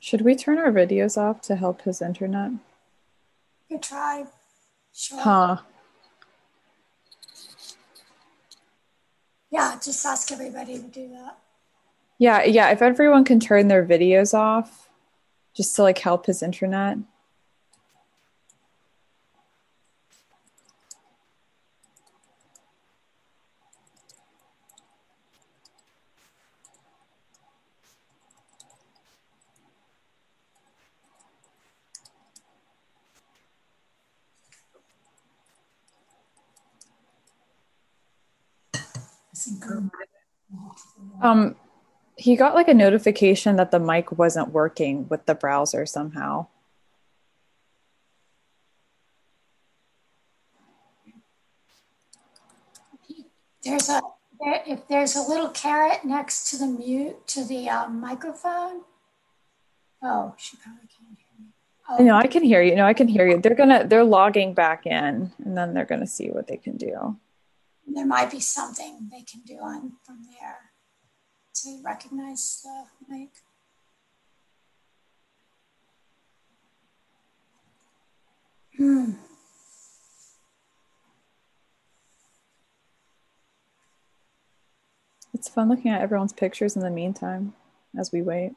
Should 0.08 0.22
we 0.22 0.36
turn 0.36 0.58
our 0.58 0.72
videos 0.72 1.18
off 1.18 1.41
to 1.41 1.58
help 1.58 1.82
his 1.82 2.01
internet? 2.01 2.51
good 3.68 3.84
try. 3.84 4.24
Sure. 4.93 5.20
Huh. 5.20 5.58
Yeah, 9.51 9.78
just 9.84 10.05
ask 10.05 10.32
everybody 10.32 10.78
to 10.78 10.88
do 10.88 11.10
that. 11.10 11.38
Yeah, 12.20 12.41
yeah. 12.45 12.70
If 12.70 12.82
everyone 12.82 13.26
can 13.26 13.41
turn 13.41 13.68
their 13.68 13.86
videos 13.86 14.34
off 14.34 14.88
just 15.53 15.76
to 15.76 15.84
like 15.84 15.97
help 15.97 16.28
his 16.28 16.41
internet. 16.41 16.99
Um 41.22 41.55
he 42.18 42.36
got 42.36 42.55
like 42.55 42.68
a 42.68 42.74
notification 42.74 43.55
that 43.57 43.70
the 43.72 43.80
mic 43.80 44.11
wasn't 44.18 44.49
working 44.49 45.07
with 45.07 45.26
the 45.28 45.36
browser 45.36 45.86
somehow. 45.86 46.47
There's 53.63 53.89
a 53.89 54.01
there, 54.39 54.63
if 54.65 54.88
there's 54.88 55.15
a 55.15 55.22
little 55.22 55.49
carrot 55.49 56.05
next 56.05 56.49
to 56.51 56.57
the 56.57 56.68
mute 56.68 57.28
to 57.28 57.43
the 57.43 57.70
um, 57.70 57.99
microphone. 57.99 58.82
Oh, 60.03 60.36
she 60.38 60.57
probably 60.57 60.82
can't 60.82 61.18
hear 61.18 61.45
me. 61.45 61.51
Oh, 61.89 62.03
No, 62.03 62.15
I 62.15 62.28
can 62.28 62.43
hear 62.43 62.61
you. 62.61 62.76
No, 62.76 62.86
I 62.86 62.93
can 62.93 63.07
hear 63.07 63.28
you. 63.28 63.39
They're 63.39 63.55
gonna 63.55 63.86
they're 63.86 64.03
logging 64.03 64.53
back 64.53 64.86
in 64.86 65.32
and 65.43 65.57
then 65.57 65.74
they're 65.74 65.86
gonna 65.86 66.07
see 66.07 66.30
what 66.30 66.47
they 66.47 66.57
can 66.57 66.78
do. 66.78 67.18
there 67.88 68.05
might 68.05 68.32
be 68.32 68.39
something 68.39 69.09
they 69.11 69.22
can 69.22 69.41
do 69.45 69.55
on 69.55 69.93
from 70.05 70.24
there 70.24 70.66
to 71.64 71.82
recognize 71.84 72.64
the 72.64 72.86
mic. 73.10 73.30
Hmm. 78.78 79.14
It's 85.34 85.49
fun 85.49 85.70
looking 85.70 85.91
at 85.91 86.01
everyone's 86.01 86.34
pictures 86.34 86.76
in 86.76 86.82
the 86.82 86.89
meantime 86.89 87.53
as 87.97 88.12
we 88.12 88.22
wait. 88.22 88.53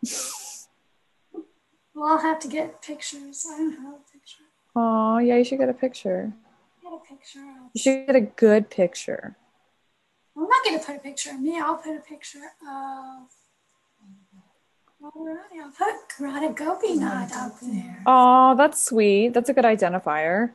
we'll 1.95 2.09
all 2.09 2.19
have 2.19 2.39
to 2.41 2.49
get 2.49 2.83
pictures. 2.83 3.47
I 3.51 3.59
don't 3.59 3.73
have 3.73 3.95
a 3.95 4.13
picture. 4.13 4.45
Oh, 4.77 5.19
yeah, 5.19 5.37
you 5.37 5.45
should 5.45 5.59
get 5.59 5.69
a 5.69 5.75
picture. 5.75 6.33
Get 6.83 6.93
a 6.93 6.99
picture. 6.99 7.41
You 7.75 7.81
should 7.81 8.07
get 8.07 8.17
a 8.17 8.21
good 8.21 8.71
picture. 8.71 9.37
I'm 10.51 10.59
not 10.59 10.65
going 10.65 10.81
to 10.81 10.85
put 10.85 10.97
a 10.97 10.99
picture 10.99 11.31
of 11.31 11.41
me. 11.41 11.61
I'll 11.61 11.77
put 11.77 11.97
a 11.97 12.01
picture 12.01 12.51
of. 12.63 13.29
Alright, 15.03 15.39
I'll 15.63 15.71
put 15.71 15.95
Karada 16.19 16.55
Gopinath 16.55 17.33
up 17.37 17.61
there. 17.61 18.03
Oh, 18.05 18.57
that's 18.57 18.83
sweet. 18.83 19.33
That's 19.33 19.49
a 19.49 19.55
good 19.55 19.65
identifier. 19.65 20.51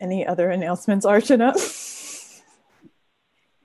Any 0.00 0.26
other 0.26 0.50
announcements, 0.50 1.06
Archana? 1.06 1.52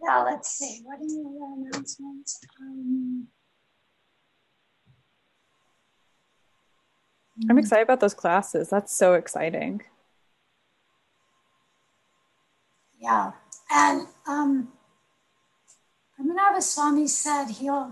Yeah, 0.04 0.24
let's 0.24 0.50
see. 0.50 0.82
What 0.84 0.96
are 0.96 1.06
the 1.06 1.40
other 1.46 1.70
announcements? 1.70 2.40
Um, 2.60 3.28
I'm 7.48 7.58
excited 7.60 7.84
about 7.84 8.00
those 8.00 8.16
classes. 8.16 8.70
That's 8.70 8.96
so 8.96 9.14
exciting. 9.14 9.84
yeah, 13.00 13.32
and 13.72 14.08
um, 14.28 14.70
Ramanava 16.20 16.62
Swami 16.62 17.08
said 17.08 17.46
he'll 17.50 17.92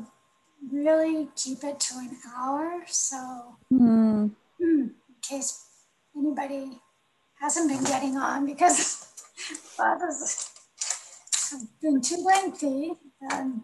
really 0.72 1.30
keep 1.36 1.64
it 1.64 1.80
to 1.80 1.98
an 2.00 2.18
hour. 2.36 2.82
So, 2.88 3.56
Hmm. 3.70 4.28
in 4.60 4.96
case 5.22 5.64
anybody 6.18 6.80
hasn't 7.40 7.70
been 7.70 7.84
getting 7.84 8.18
on 8.18 8.46
because 8.46 9.08
have 9.80 11.62
been 11.82 12.02
too 12.02 12.18
lengthy, 12.26 12.94
then 13.30 13.64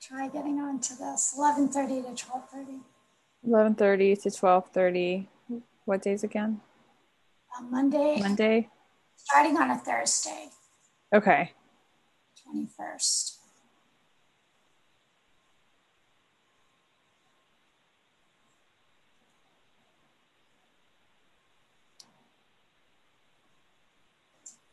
try 0.00 0.28
getting 0.28 0.58
on 0.60 0.80
to 0.80 0.94
this 0.96 1.34
11:30 1.38 2.16
to 2.16 2.24
12:30 2.26 2.80
11:30 3.46 4.22
to 4.22 4.28
12:30. 4.30 5.26
What 5.84 6.02
days 6.02 6.24
again? 6.24 6.60
on 7.58 7.70
Monday, 7.70 8.20
Monday. 8.20 8.68
starting 9.16 9.56
on 9.56 9.70
a 9.70 9.76
Thursday, 9.78 10.48
Okay. 11.14 11.52
21st. 12.46 13.35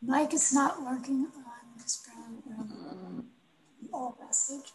Mike 0.05 0.33
is 0.33 0.53
not 0.53 0.81
working 0.83 1.27
on 1.35 1.77
this 1.77 2.05
brown 2.05 3.25
old 3.93 4.15
message. 4.19 4.71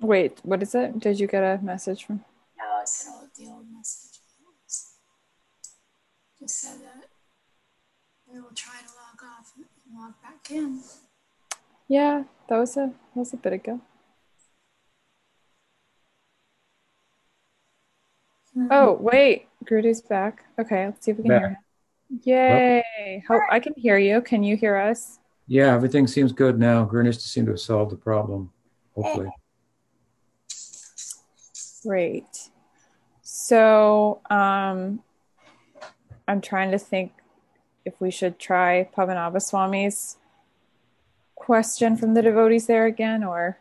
Wait, 0.00 0.38
what 0.42 0.62
is 0.62 0.74
it? 0.74 0.98
Did 1.00 1.18
you 1.18 1.26
get 1.26 1.42
a 1.42 1.62
message 1.62 2.04
from? 2.04 2.24
No, 2.58 2.80
it's 2.82 3.06
an 3.06 3.14
old, 3.14 3.30
the 3.36 3.46
old 3.46 3.66
message. 3.72 4.20
Just 6.38 6.60
said 6.60 6.78
that 6.82 7.08
we 8.30 8.40
will 8.40 8.50
try 8.54 8.74
to 8.80 8.86
log 8.86 9.32
off 9.32 9.52
and 9.56 9.64
log 9.98 10.14
back 10.22 10.50
in. 10.50 10.82
Yeah, 11.88 12.24
that 12.48 12.58
was 12.58 12.76
a 12.76 12.92
that 13.14 13.20
was 13.20 13.32
a 13.32 13.36
bit 13.38 13.54
ago. 13.54 13.80
Hmm. 18.54 18.68
Oh, 18.70 18.92
wait. 19.00 19.48
Grudy's 19.64 20.00
back. 20.00 20.44
Okay, 20.58 20.86
let's 20.86 21.04
see 21.04 21.10
if 21.12 21.16
we 21.16 21.24
can 21.24 21.32
hear 21.32 21.48
him. 21.50 21.56
Yay. 22.22 23.22
Hope 23.28 23.42
I 23.50 23.60
can 23.60 23.74
hear 23.76 23.98
you. 23.98 24.20
Can 24.20 24.42
you 24.42 24.56
hear 24.56 24.76
us? 24.76 25.18
Yeah, 25.46 25.74
everything 25.74 26.06
seems 26.06 26.32
good 26.32 26.58
now. 26.58 26.84
Gurnish 26.84 27.18
seemed 27.18 27.46
to 27.46 27.52
have 27.52 27.60
solved 27.60 27.90
the 27.90 27.96
problem, 27.96 28.50
hopefully. 28.94 29.30
Great. 31.82 32.50
So, 33.22 34.20
um, 34.28 35.02
I'm 36.26 36.40
trying 36.42 36.70
to 36.72 36.78
think 36.78 37.12
if 37.84 37.94
we 38.00 38.10
should 38.10 38.38
try 38.38 38.88
Pavanava 38.94 39.36
Swami's 39.36 40.18
question 41.34 41.96
from 41.96 42.12
the 42.12 42.20
devotees 42.20 42.66
there 42.66 42.84
again, 42.84 43.24
or 43.24 43.58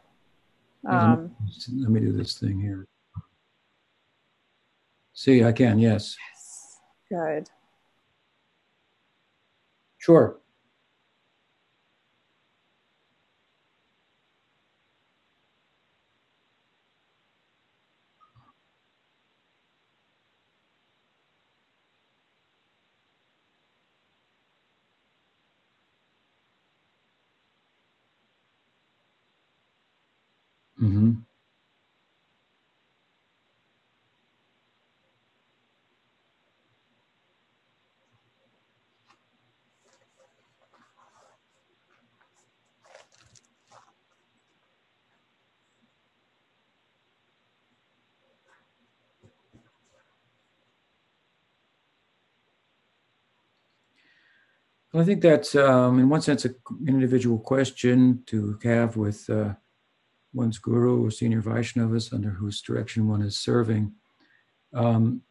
um, 0.86 1.36
Let 1.74 1.92
me 1.92 2.00
do 2.02 2.12
this 2.12 2.38
thing 2.38 2.60
here. 2.60 2.88
See, 5.14 5.44
I 5.44 5.52
can, 5.52 5.80
yes. 5.80 6.16
yes. 6.34 6.80
good. 7.10 7.50
Sure. 10.08 10.40
Well, 54.94 55.04
I 55.04 55.06
think 55.06 55.22
that's, 55.22 55.54
um, 55.56 56.00
in 56.00 56.08
one 56.08 56.22
sense, 56.22 56.46
an 56.46 56.56
individual 56.88 57.40
question 57.40 58.24
to 58.28 58.58
have 58.64 58.96
with 58.96 59.30
uh, 59.30 59.54
one's 60.34 60.60
guru 60.60 61.06
or 61.06 61.12
senior 61.12 61.42
Vaishnavas 61.42 62.14
under 62.14 62.30
whose 62.30 62.62
direction 62.62 63.08
one 63.08 63.22
is 63.22 63.38
serving. 63.38 63.92
Um, 64.74 65.24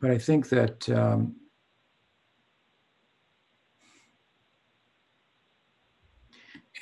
but 0.00 0.10
I 0.10 0.18
think 0.18 0.50
that 0.50 0.88
um, 0.90 1.36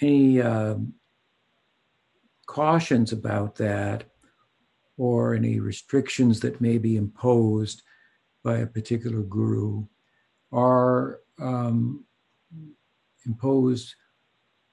any 0.01 0.41
uh, 0.41 0.77
cautions 2.47 3.13
about 3.13 3.55
that 3.57 4.05
or 4.97 5.35
any 5.35 5.61
restrictions 5.61 6.41
that 6.41 6.61
may 6.61 6.79
be 6.79 6.97
imposed 6.97 7.83
by 8.43 8.59
a 8.59 8.67
particular 8.67 9.23
guru 9.23 9.85
are 10.53 11.21
um, 11.41 12.05
imposed 13.27 13.95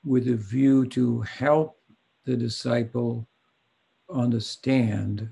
with 0.04 0.28
a 0.28 0.36
view 0.36 0.86
to 0.88 1.22
help 1.22 1.78
the 2.26 2.36
disciple 2.36 3.28
understand 4.14 5.30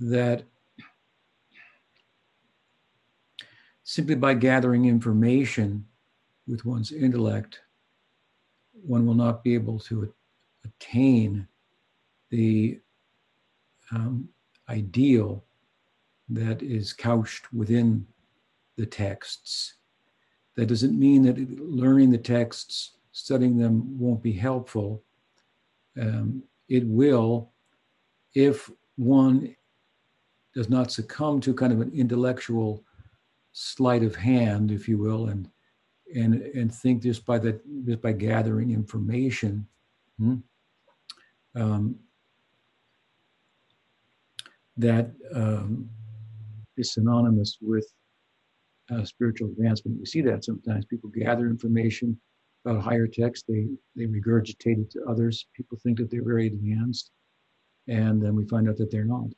that 0.00 0.44
simply 3.84 4.14
by 4.14 4.34
gathering 4.34 4.86
information 4.86 5.86
with 6.46 6.64
one's 6.64 6.92
intellect, 6.92 7.60
one 8.72 9.06
will 9.06 9.14
not 9.14 9.42
be 9.42 9.54
able 9.54 9.78
to 9.78 10.12
attain 10.64 11.46
the 12.30 12.80
um, 13.92 14.28
ideal 14.68 15.44
that 16.28 16.62
is 16.62 16.92
couched 16.92 17.52
within 17.52 18.06
the 18.76 18.86
texts. 18.86 19.74
That 20.56 20.66
doesn't 20.66 20.98
mean 20.98 21.22
that 21.22 21.60
learning 21.60 22.10
the 22.10 22.18
texts, 22.18 22.96
studying 23.12 23.58
them 23.58 23.98
won't 23.98 24.22
be 24.22 24.32
helpful. 24.32 25.02
Um, 26.00 26.42
it 26.68 26.86
will 26.86 27.52
if 28.34 28.70
one 28.96 29.56
does 30.54 30.68
not 30.68 30.92
succumb 30.92 31.40
to 31.40 31.54
kind 31.54 31.72
of 31.72 31.80
an 31.80 31.92
intellectual 31.94 32.84
sleight 33.52 34.02
of 34.02 34.14
hand, 34.14 34.70
if 34.70 34.88
you 34.88 34.98
will, 34.98 35.28
and 35.28 35.50
and 36.14 36.34
and 36.34 36.72
think 36.72 37.02
just 37.02 37.24
by 37.24 37.38
that 37.38 37.60
just 37.86 38.02
by 38.02 38.12
gathering 38.12 38.70
information, 38.70 39.66
hmm, 40.18 40.36
um, 41.54 41.96
that 44.76 45.10
um, 45.34 45.88
is 46.76 46.92
synonymous 46.92 47.58
with 47.60 47.90
uh, 48.90 49.04
spiritual 49.04 49.50
advancement. 49.50 49.98
We 49.98 50.06
see 50.06 50.20
that 50.22 50.44
sometimes 50.44 50.84
people 50.86 51.10
gather 51.10 51.46
information 51.46 52.18
about 52.66 52.82
higher 52.82 53.06
texts, 53.06 53.44
they 53.48 53.68
they 53.94 54.06
regurgitate 54.06 54.80
it 54.80 54.90
to 54.90 55.04
others. 55.08 55.46
People 55.54 55.78
think 55.82 55.98
that 55.98 56.10
they're 56.10 56.24
very 56.24 56.48
advanced, 56.48 57.10
and 57.86 58.20
then 58.20 58.34
we 58.34 58.46
find 58.46 58.68
out 58.68 58.76
that 58.76 58.90
they're 58.90 59.04
not. 59.04 59.28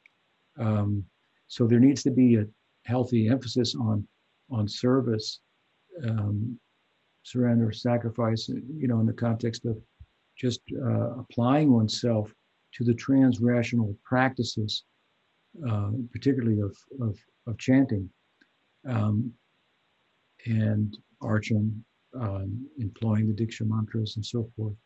Um, 0.58 1.04
so 1.46 1.66
there 1.66 1.80
needs 1.80 2.02
to 2.04 2.10
be 2.10 2.36
a 2.36 2.46
healthy 2.84 3.28
emphasis 3.28 3.74
on 3.74 4.06
on 4.50 4.66
service, 4.66 5.40
um, 6.08 6.58
surrender, 7.22 7.70
sacrifice. 7.70 8.48
You 8.48 8.88
know, 8.88 9.00
in 9.00 9.06
the 9.06 9.12
context 9.12 9.66
of 9.66 9.78
just 10.36 10.60
uh, 10.82 11.18
applying 11.18 11.70
oneself 11.70 12.32
to 12.74 12.84
the 12.84 12.94
transrational 12.94 13.94
practices, 14.04 14.84
uh, 15.68 15.90
particularly 16.12 16.60
of, 16.60 16.74
of 17.02 17.18
of 17.46 17.58
chanting 17.58 18.08
um, 18.86 19.32
and 20.46 20.96
archon, 21.20 21.84
um, 22.18 22.66
employing 22.78 23.26
the 23.26 23.34
Diksha 23.34 23.66
mantras 23.66 24.16
and 24.16 24.24
so 24.24 24.48
forth. 24.56 24.76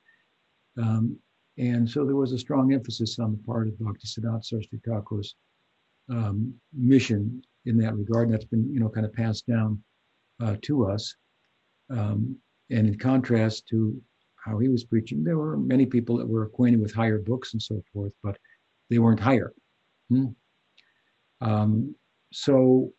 Um, 0.79 1.19
and 1.59 1.89
so 1.89 2.05
there 2.05 2.17
was 2.17 2.33
a 2.33 2.39
strong 2.39 2.73
emphasis 2.73 3.19
on 3.19 3.33
the 3.33 3.43
part 3.45 3.69
of 3.69 3.79
Bhakti 3.79 4.09
Siddhanta 4.09 4.45
Saraswati 4.45 4.81
Thakur's 4.87 5.35
um, 6.11 6.55
mission 6.73 7.43
in 7.67 7.77
that 7.79 7.97
regard. 7.97 8.29
And 8.29 8.35
that's 8.35 8.47
been, 8.47 8.73
you 8.73 8.81
know, 8.81 8.89
kind 8.89 9.07
of 9.07 9.13
passed 9.13 9.47
down 9.47 9.83
uh, 10.43 10.57
to 10.63 10.87
us. 10.87 11.15
Um, 11.91 12.37
and 12.71 12.89
in 12.89 12.99
contrast 12.99 13.69
to 13.69 14.01
how 14.43 14.59
he 14.59 14.69
was 14.69 14.85
preaching, 14.85 15.23
there 15.23 15.37
were 15.37 15.57
many 15.57 15.87
people 15.87 16.17
that 16.17 16.29
were 16.29 16.45
acquainted 16.45 16.81
with 16.81 16.95
higher 16.95 17.19
books 17.19 17.53
and 17.53 17.63
so 17.63 17.83
forth, 17.93 18.13
but 18.23 18.37
they 18.89 18.99
weren't 18.99 19.21
higher. 19.21 19.53
Hmm? 20.09 20.29
Um, 21.41 21.95
so, 22.33 22.93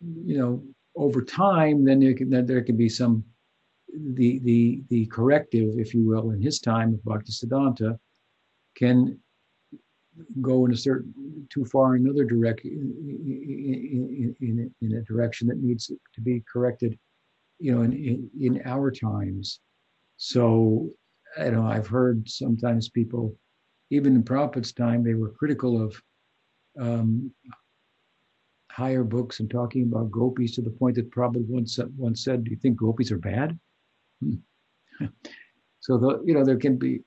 you 0.00 0.38
know, 0.38 0.62
over 0.96 1.22
time, 1.22 1.84
then 1.84 2.00
there 2.00 2.14
can, 2.14 2.46
there 2.46 2.62
can 2.62 2.76
be 2.76 2.88
some 2.88 3.24
the 4.14 4.38
the 4.40 4.82
the 4.88 5.06
corrective, 5.06 5.78
if 5.78 5.94
you 5.94 6.06
will, 6.06 6.30
in 6.30 6.42
his 6.42 6.60
time 6.60 6.94
of 6.94 7.00
Bhaktisiddhanta, 7.00 7.98
can 8.76 9.18
go 10.40 10.66
in 10.66 10.72
a 10.72 10.76
certain 10.76 11.46
too 11.50 11.64
far 11.64 11.96
in 11.96 12.04
another 12.04 12.24
direction 12.24 12.70
in, 12.70 14.36
in, 14.40 14.74
in, 14.80 14.96
a 14.96 15.02
direction 15.02 15.46
that 15.46 15.62
needs 15.62 15.86
to 15.86 16.20
be 16.20 16.42
corrected 16.52 16.98
you 17.60 17.72
know 17.72 17.82
in, 17.82 17.92
in, 17.92 18.30
in 18.40 18.62
our 18.64 18.90
times. 18.90 19.60
So 20.16 20.90
you 21.38 21.50
know 21.50 21.66
i've 21.66 21.86
heard 21.86 22.28
sometimes 22.28 22.88
people 22.88 23.36
even 23.90 24.16
in 24.16 24.22
Prophet's 24.22 24.72
time 24.72 25.02
they 25.02 25.14
were 25.14 25.30
critical 25.30 25.82
of 25.82 26.00
um, 26.80 27.30
higher 28.82 29.04
books 29.04 29.40
and 29.40 29.50
talking 29.50 29.82
about 29.82 30.10
gopis 30.10 30.54
to 30.54 30.62
the 30.62 30.76
point 30.80 30.94
that 30.96 31.10
Prabhupada 31.10 31.48
once 31.48 31.78
once 31.96 32.24
said 32.24 32.44
do 32.44 32.50
you 32.50 32.56
think 32.56 32.76
gopis 32.76 33.10
are 33.10 33.18
bad 33.18 33.58
hmm. 34.20 34.36
so 35.80 35.98
the, 35.98 36.22
you 36.24 36.34
know 36.34 36.44
there 36.44 36.62
can 36.66 36.76
be 36.76 37.00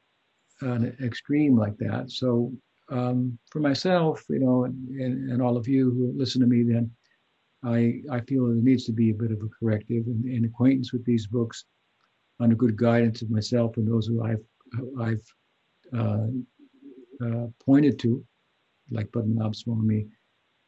an 0.61 0.95
extreme 1.01 1.57
like 1.57 1.77
that 1.77 2.11
so 2.11 2.51
um, 2.91 3.39
for 3.49 3.59
myself, 3.59 4.23
you 4.29 4.39
know, 4.39 4.65
and, 4.65 4.89
and, 4.89 5.31
and, 5.31 5.41
all 5.41 5.55
of 5.55 5.67
you 5.67 5.89
who 5.91 6.13
listen 6.15 6.41
to 6.41 6.47
me, 6.47 6.63
then 6.63 6.91
I 7.63 8.01
I 8.11 8.19
feel 8.21 8.45
there 8.45 8.55
needs 8.55 8.85
to 8.85 8.91
be 8.91 9.11
a 9.11 9.15
bit 9.15 9.31
of 9.31 9.41
a 9.41 9.49
corrective 9.57 10.05
and, 10.07 10.25
and 10.25 10.45
acquaintance 10.45 10.91
with 10.91 11.05
these 11.05 11.25
books 11.25 11.65
under 12.41 12.55
good 12.55 12.75
guidance 12.75 13.21
of 13.21 13.29
myself 13.29 13.77
and 13.77 13.87
those 13.87 14.07
who 14.07 14.21
I've 14.23 14.43
I've 14.99 15.25
uh, 15.97 16.27
uh, 17.25 17.47
pointed 17.65 17.97
to, 17.99 18.23
like 18.89 19.11
Padmanabh 19.11 19.55
Swami, 19.55 20.07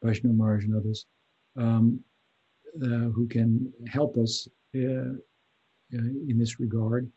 Vaishnav 0.04 0.36
Maharaj, 0.36 0.64
and 0.64 0.76
others, 0.76 1.06
um, 1.56 2.00
uh, 2.82 3.08
who 3.14 3.26
can 3.26 3.72
help 3.88 4.16
us 4.16 4.46
uh, 4.76 5.14
uh, 5.94 6.10
in 6.28 6.36
this 6.38 6.60
regard. 6.60 7.10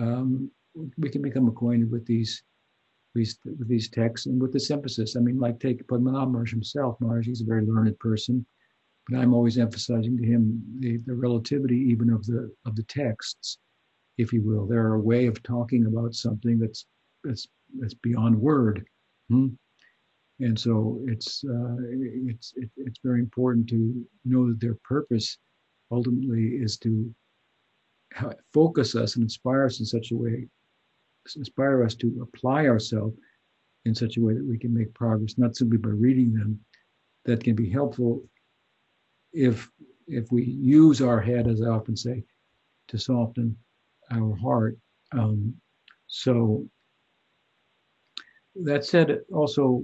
Um, 0.00 0.50
we 0.98 1.08
can 1.08 1.22
become 1.22 1.48
acquainted 1.48 1.90
with 1.90 2.06
these 2.06 2.42
these 3.14 3.38
with 3.44 3.68
these 3.68 3.88
texts 3.88 4.26
and 4.26 4.40
with 4.40 4.52
this 4.52 4.70
emphasis. 4.70 5.16
I 5.16 5.20
mean, 5.20 5.38
like 5.38 5.58
take 5.58 5.86
Padmanabh 5.86 6.30
Maharaj 6.30 6.50
himself. 6.50 6.96
Maharaj, 7.00 7.26
he's 7.26 7.40
a 7.40 7.46
very 7.46 7.64
learned 7.64 7.98
person, 7.98 8.44
but 9.08 9.18
I'm 9.18 9.32
always 9.32 9.58
emphasizing 9.58 10.18
to 10.18 10.24
him 10.24 10.62
the, 10.80 10.98
the 11.06 11.14
relativity 11.14 11.76
even 11.76 12.10
of 12.10 12.26
the 12.26 12.52
of 12.66 12.76
the 12.76 12.82
texts, 12.84 13.58
if 14.18 14.32
you 14.32 14.42
will. 14.42 14.66
They're 14.66 14.94
a 14.94 15.00
way 15.00 15.26
of 15.26 15.42
talking 15.42 15.86
about 15.86 16.14
something 16.14 16.58
that's 16.58 16.86
that's 17.24 17.46
that's 17.78 17.94
beyond 17.94 18.38
word. 18.38 18.84
Hmm? 19.30 19.48
And 20.40 20.58
so 20.58 21.00
it's 21.06 21.44
uh, 21.44 21.76
it's 22.28 22.52
it, 22.56 22.70
it's 22.76 23.00
very 23.02 23.20
important 23.20 23.68
to 23.70 24.06
know 24.24 24.48
that 24.48 24.60
their 24.60 24.76
purpose 24.84 25.38
ultimately 25.90 26.56
is 26.56 26.76
to 26.78 27.14
focus 28.52 28.94
us 28.94 29.16
and 29.16 29.22
inspire 29.22 29.64
us 29.64 29.80
in 29.80 29.86
such 29.86 30.10
a 30.10 30.16
way 30.16 30.48
inspire 31.34 31.82
us 31.84 31.94
to 31.96 32.20
apply 32.22 32.66
ourselves 32.66 33.16
in 33.84 33.94
such 33.94 34.16
a 34.16 34.20
way 34.20 34.34
that 34.34 34.46
we 34.46 34.58
can 34.58 34.72
make 34.72 34.92
progress, 34.94 35.38
not 35.38 35.56
simply 35.56 35.78
by 35.78 35.88
reading 35.88 36.32
them. 36.32 36.60
That 37.24 37.42
can 37.42 37.56
be 37.56 37.68
helpful 37.68 38.22
if 39.32 39.68
if 40.06 40.30
we 40.30 40.44
use 40.44 41.00
our 41.00 41.20
head, 41.20 41.48
as 41.48 41.60
I 41.60 41.66
often 41.66 41.96
say, 41.96 42.22
to 42.88 42.98
soften 42.98 43.56
our 44.12 44.36
heart. 44.36 44.78
Um, 45.10 45.54
so 46.06 46.68
that 48.62 48.84
said, 48.84 49.20
also, 49.32 49.82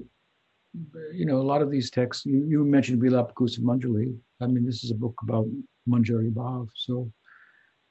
you 1.12 1.26
know, 1.26 1.36
a 1.36 1.48
lot 1.52 1.62
of 1.62 1.70
these 1.70 1.90
texts, 1.90 2.24
you, 2.26 2.44
you 2.48 2.64
mentioned 2.64 3.02
Vilapa 3.02 3.32
Kusumanjali. 3.34 4.16
I 4.40 4.46
mean, 4.46 4.64
this 4.64 4.84
is 4.84 4.90
a 4.90 4.94
book 4.94 5.14
about 5.22 5.46
Manjari 5.88 6.32
Bhav, 6.32 6.68
so 6.74 7.10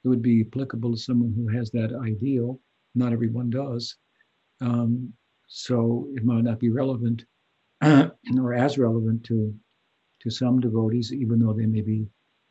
it 0.04 0.08
would 0.08 0.22
be 0.22 0.44
applicable 0.46 0.92
to 0.92 0.98
someone 0.98 1.32
who 1.36 1.46
has 1.48 1.70
that 1.70 1.92
ideal 2.04 2.60
not 2.94 3.12
everyone 3.12 3.50
does. 3.50 3.96
Um, 4.60 5.12
so 5.48 6.08
it 6.14 6.24
might 6.24 6.44
not 6.44 6.60
be 6.60 6.70
relevant 6.70 7.24
or 7.82 8.54
as 8.54 8.78
relevant 8.78 9.24
to 9.24 9.54
to 10.20 10.30
some 10.30 10.60
devotees, 10.60 11.12
even 11.12 11.40
though 11.40 11.52
they 11.52 11.66
may 11.66 11.80
be 11.80 12.06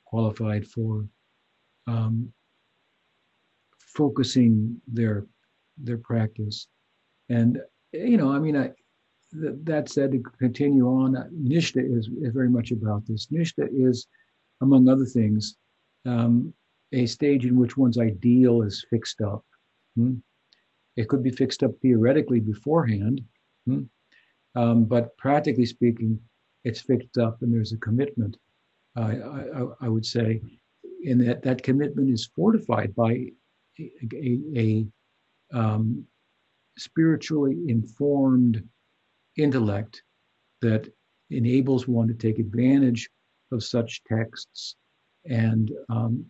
qualified 0.05 0.67
for 0.67 1.07
um, 1.87 2.31
focusing 3.79 4.79
their 4.87 5.25
their 5.77 5.97
practice. 5.97 6.67
And 7.29 7.61
you 7.93 8.17
know, 8.17 8.31
I 8.31 8.39
mean, 8.39 8.57
I, 8.57 8.71
that 9.33 9.89
said, 9.89 10.11
to 10.11 10.19
continue 10.39 10.87
on, 10.87 11.15
uh, 11.15 11.27
Nishta 11.33 11.81
is, 11.81 12.09
very 12.11 12.49
much 12.49 12.71
about 12.71 13.05
this. 13.05 13.27
Nishta 13.27 13.67
is, 13.71 14.07
among 14.61 14.87
other 14.87 15.05
things, 15.05 15.57
um, 16.05 16.53
a 16.91 17.05
stage 17.05 17.45
in 17.45 17.57
which 17.57 17.77
one's 17.77 17.97
ideal 17.97 18.61
is 18.63 18.85
fixed 18.89 19.21
up. 19.21 19.45
Hmm? 19.95 20.15
It 20.97 21.07
could 21.07 21.23
be 21.23 21.31
fixed 21.31 21.63
up 21.63 21.71
theoretically 21.81 22.39
beforehand, 22.41 23.21
hmm? 23.65 23.83
um, 24.55 24.83
but 24.83 25.15
practically 25.17 25.65
speaking, 25.65 26.19
it's 26.63 26.81
fixed 26.81 27.17
up 27.17 27.41
and 27.41 27.53
there's 27.53 27.71
a 27.71 27.77
commitment. 27.77 28.37
Uh, 28.97 29.01
I, 29.01 29.85
I, 29.85 29.87
would 29.87 30.05
say, 30.05 30.41
in 31.03 31.17
that 31.19 31.41
that 31.43 31.63
commitment 31.63 32.09
is 32.09 32.29
fortified 32.35 32.93
by 32.93 33.31
a, 33.79 33.91
a, 34.13 34.39
a 34.55 34.85
um, 35.53 36.05
spiritually 36.77 37.57
informed 37.67 38.67
intellect 39.37 40.03
that 40.61 40.91
enables 41.29 41.87
one 41.87 42.07
to 42.07 42.13
take 42.13 42.39
advantage 42.39 43.09
of 43.51 43.63
such 43.63 44.03
texts 44.03 44.75
and 45.29 45.71
um, 45.89 46.25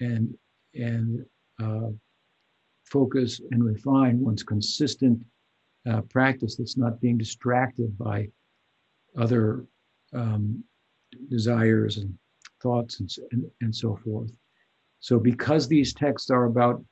and 0.00 0.34
and 0.74 1.24
uh, 1.62 1.90
focus 2.84 3.40
and 3.50 3.64
refine 3.64 4.20
one's 4.20 4.42
consistent 4.42 5.22
uh, 5.88 6.00
practice 6.02 6.56
that's 6.56 6.76
not 6.76 7.00
being 7.00 7.16
distracted 7.16 7.96
by 7.98 8.28
other 9.18 9.64
um, 10.12 10.62
desires 11.28 11.96
and 11.96 12.16
thoughts 12.62 13.00
and, 13.00 13.10
and, 13.32 13.50
and, 13.60 13.74
so 13.74 13.96
forth. 13.96 14.30
So, 15.00 15.18
because 15.18 15.66
these 15.66 15.94
texts 15.94 16.30
are 16.30 16.44
about 16.44 16.84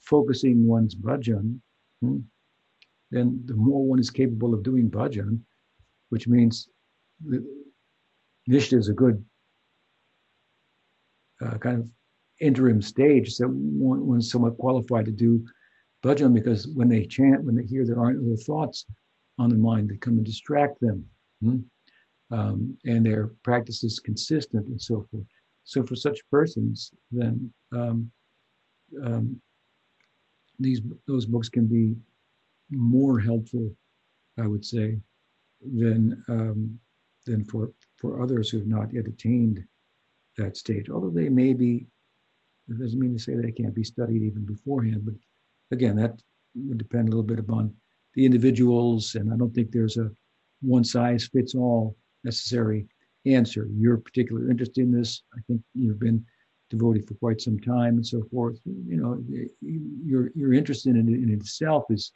focusing 0.00 0.66
one's 0.66 0.94
bhajan, 0.94 1.60
hmm, 2.00 2.18
then 3.10 3.42
the 3.46 3.54
more 3.54 3.86
one 3.86 3.98
is 3.98 4.10
capable 4.10 4.54
of 4.54 4.62
doing 4.62 4.90
bhajan, 4.90 5.40
which 6.10 6.28
means 6.28 6.68
Nishta 8.48 8.76
is 8.76 8.88
a 8.88 8.92
good 8.92 9.24
uh, 11.44 11.58
kind 11.58 11.78
of 11.78 11.90
interim 12.40 12.80
stage 12.80 13.36
that 13.36 13.48
one, 13.48 14.06
one's 14.06 14.30
somewhat 14.30 14.58
qualified 14.58 15.04
to 15.06 15.12
do 15.12 15.44
bhajan 16.04 16.32
because 16.34 16.68
when 16.68 16.88
they 16.88 17.04
chant, 17.04 17.44
when 17.44 17.56
they 17.56 17.64
hear 17.64 17.84
there 17.84 18.00
aren't 18.00 18.24
other 18.24 18.36
thoughts 18.36 18.84
on 19.38 19.50
the 19.50 19.56
mind, 19.56 19.88
that 19.88 20.00
come 20.00 20.14
and 20.14 20.24
distract 20.24 20.80
them. 20.80 21.04
Hmm? 21.42 21.58
Um, 22.30 22.76
and 22.84 23.06
their 23.06 23.28
practice 23.42 23.82
is 23.84 24.00
consistent 24.00 24.66
and 24.66 24.80
so 24.80 25.06
forth. 25.10 25.24
So 25.64 25.82
for 25.82 25.96
such 25.96 26.20
persons, 26.30 26.92
then 27.10 27.52
um, 27.72 28.10
um, 29.04 29.40
these 30.58 30.80
those 31.06 31.26
books 31.26 31.48
can 31.48 31.66
be 31.66 31.94
more 32.70 33.18
helpful, 33.18 33.74
I 34.38 34.46
would 34.46 34.64
say, 34.64 34.98
than 35.60 36.22
um, 36.28 36.78
than 37.26 37.44
for 37.44 37.72
for 37.96 38.22
others 38.22 38.50
who 38.50 38.58
have 38.58 38.66
not 38.66 38.92
yet 38.92 39.06
attained 39.06 39.64
that 40.36 40.56
stage. 40.56 40.88
Although 40.88 41.10
they 41.10 41.28
may 41.28 41.52
be 41.52 41.86
it 42.68 42.78
doesn't 42.78 43.00
mean 43.00 43.14
to 43.14 43.22
say 43.22 43.34
they 43.34 43.52
can't 43.52 43.74
be 43.74 43.84
studied 43.84 44.22
even 44.22 44.44
beforehand, 44.44 45.02
but 45.04 45.14
again, 45.70 45.96
that 45.96 46.20
would 46.54 46.78
depend 46.78 47.08
a 47.08 47.10
little 47.10 47.22
bit 47.22 47.38
upon 47.38 47.74
the 48.14 48.24
individuals, 48.24 49.14
and 49.14 49.32
I 49.32 49.36
don't 49.36 49.54
think 49.54 49.70
there's 49.70 49.96
a 49.96 50.10
one 50.60 50.84
size 50.84 51.28
fits 51.32 51.54
all 51.54 51.96
necessary 52.24 52.86
answer. 53.26 53.68
You're 53.72 53.98
particularly 53.98 54.50
interested 54.50 54.82
in 54.82 54.92
this. 54.92 55.22
I 55.34 55.40
think 55.46 55.62
you've 55.74 56.00
been 56.00 56.24
devotee 56.70 57.00
for 57.00 57.14
quite 57.14 57.40
some 57.40 57.58
time 57.58 57.94
and 57.94 58.06
so 58.06 58.22
forth. 58.30 58.58
You 58.64 58.96
know, 58.96 59.24
your 59.60 60.30
your 60.34 60.52
interest 60.52 60.86
in 60.86 60.96
it 60.96 61.06
in 61.06 61.30
itself 61.30 61.84
is 61.90 62.12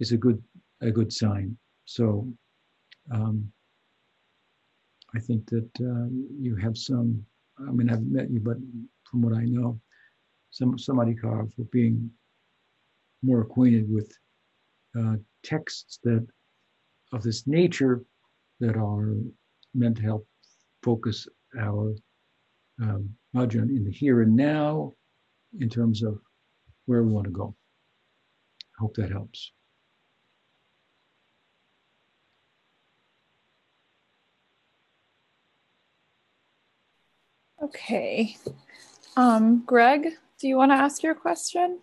is 0.00 0.12
a 0.12 0.16
good 0.16 0.42
a 0.80 0.90
good 0.90 1.12
sign. 1.12 1.56
So, 1.84 2.28
um, 3.12 3.50
I 5.14 5.18
think 5.20 5.48
that 5.50 5.70
uh, 5.80 6.08
you 6.38 6.56
have 6.56 6.76
some. 6.76 7.24
I 7.58 7.72
mean, 7.72 7.90
I've 7.90 8.02
met 8.02 8.30
you, 8.30 8.40
but 8.40 8.58
from 9.10 9.22
what 9.22 9.34
I 9.34 9.44
know, 9.44 9.80
some 10.50 10.76
samadhikar 10.76 11.52
for 11.54 11.64
being 11.72 12.10
more 13.22 13.40
acquainted 13.40 13.90
with 13.90 14.12
uh, 14.98 15.16
texts 15.42 15.98
that 16.04 16.26
of 17.12 17.22
this 17.22 17.46
nature 17.46 18.04
that 18.60 18.76
are 18.76 19.14
meant 19.74 19.96
to 19.96 20.02
help 20.02 20.26
focus 20.82 21.26
our 21.58 21.94
um, 22.80 23.10
in 23.34 23.84
the 23.84 23.90
here 23.92 24.22
and 24.22 24.36
now 24.36 24.92
in 25.58 25.68
terms 25.68 26.02
of 26.02 26.20
where 26.86 27.02
we 27.02 27.12
want 27.12 27.24
to 27.24 27.30
go. 27.30 27.54
I 28.62 28.82
hope 28.82 28.94
that 28.96 29.10
helps. 29.10 29.52
Okay. 37.68 38.38
Um, 39.14 39.62
Greg, 39.66 40.08
do 40.40 40.48
you 40.48 40.56
want 40.56 40.70
to 40.70 40.76
ask 40.76 41.02
your 41.02 41.14
question? 41.14 41.80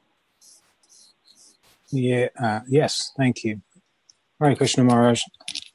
Yeah, 1.91 2.29
uh, 2.41 2.61
yes, 2.67 3.11
thank 3.15 3.43
you. 3.43 3.61
Hare 4.41 4.55
Krishna 4.55 4.83
Maharaj. 4.83 5.21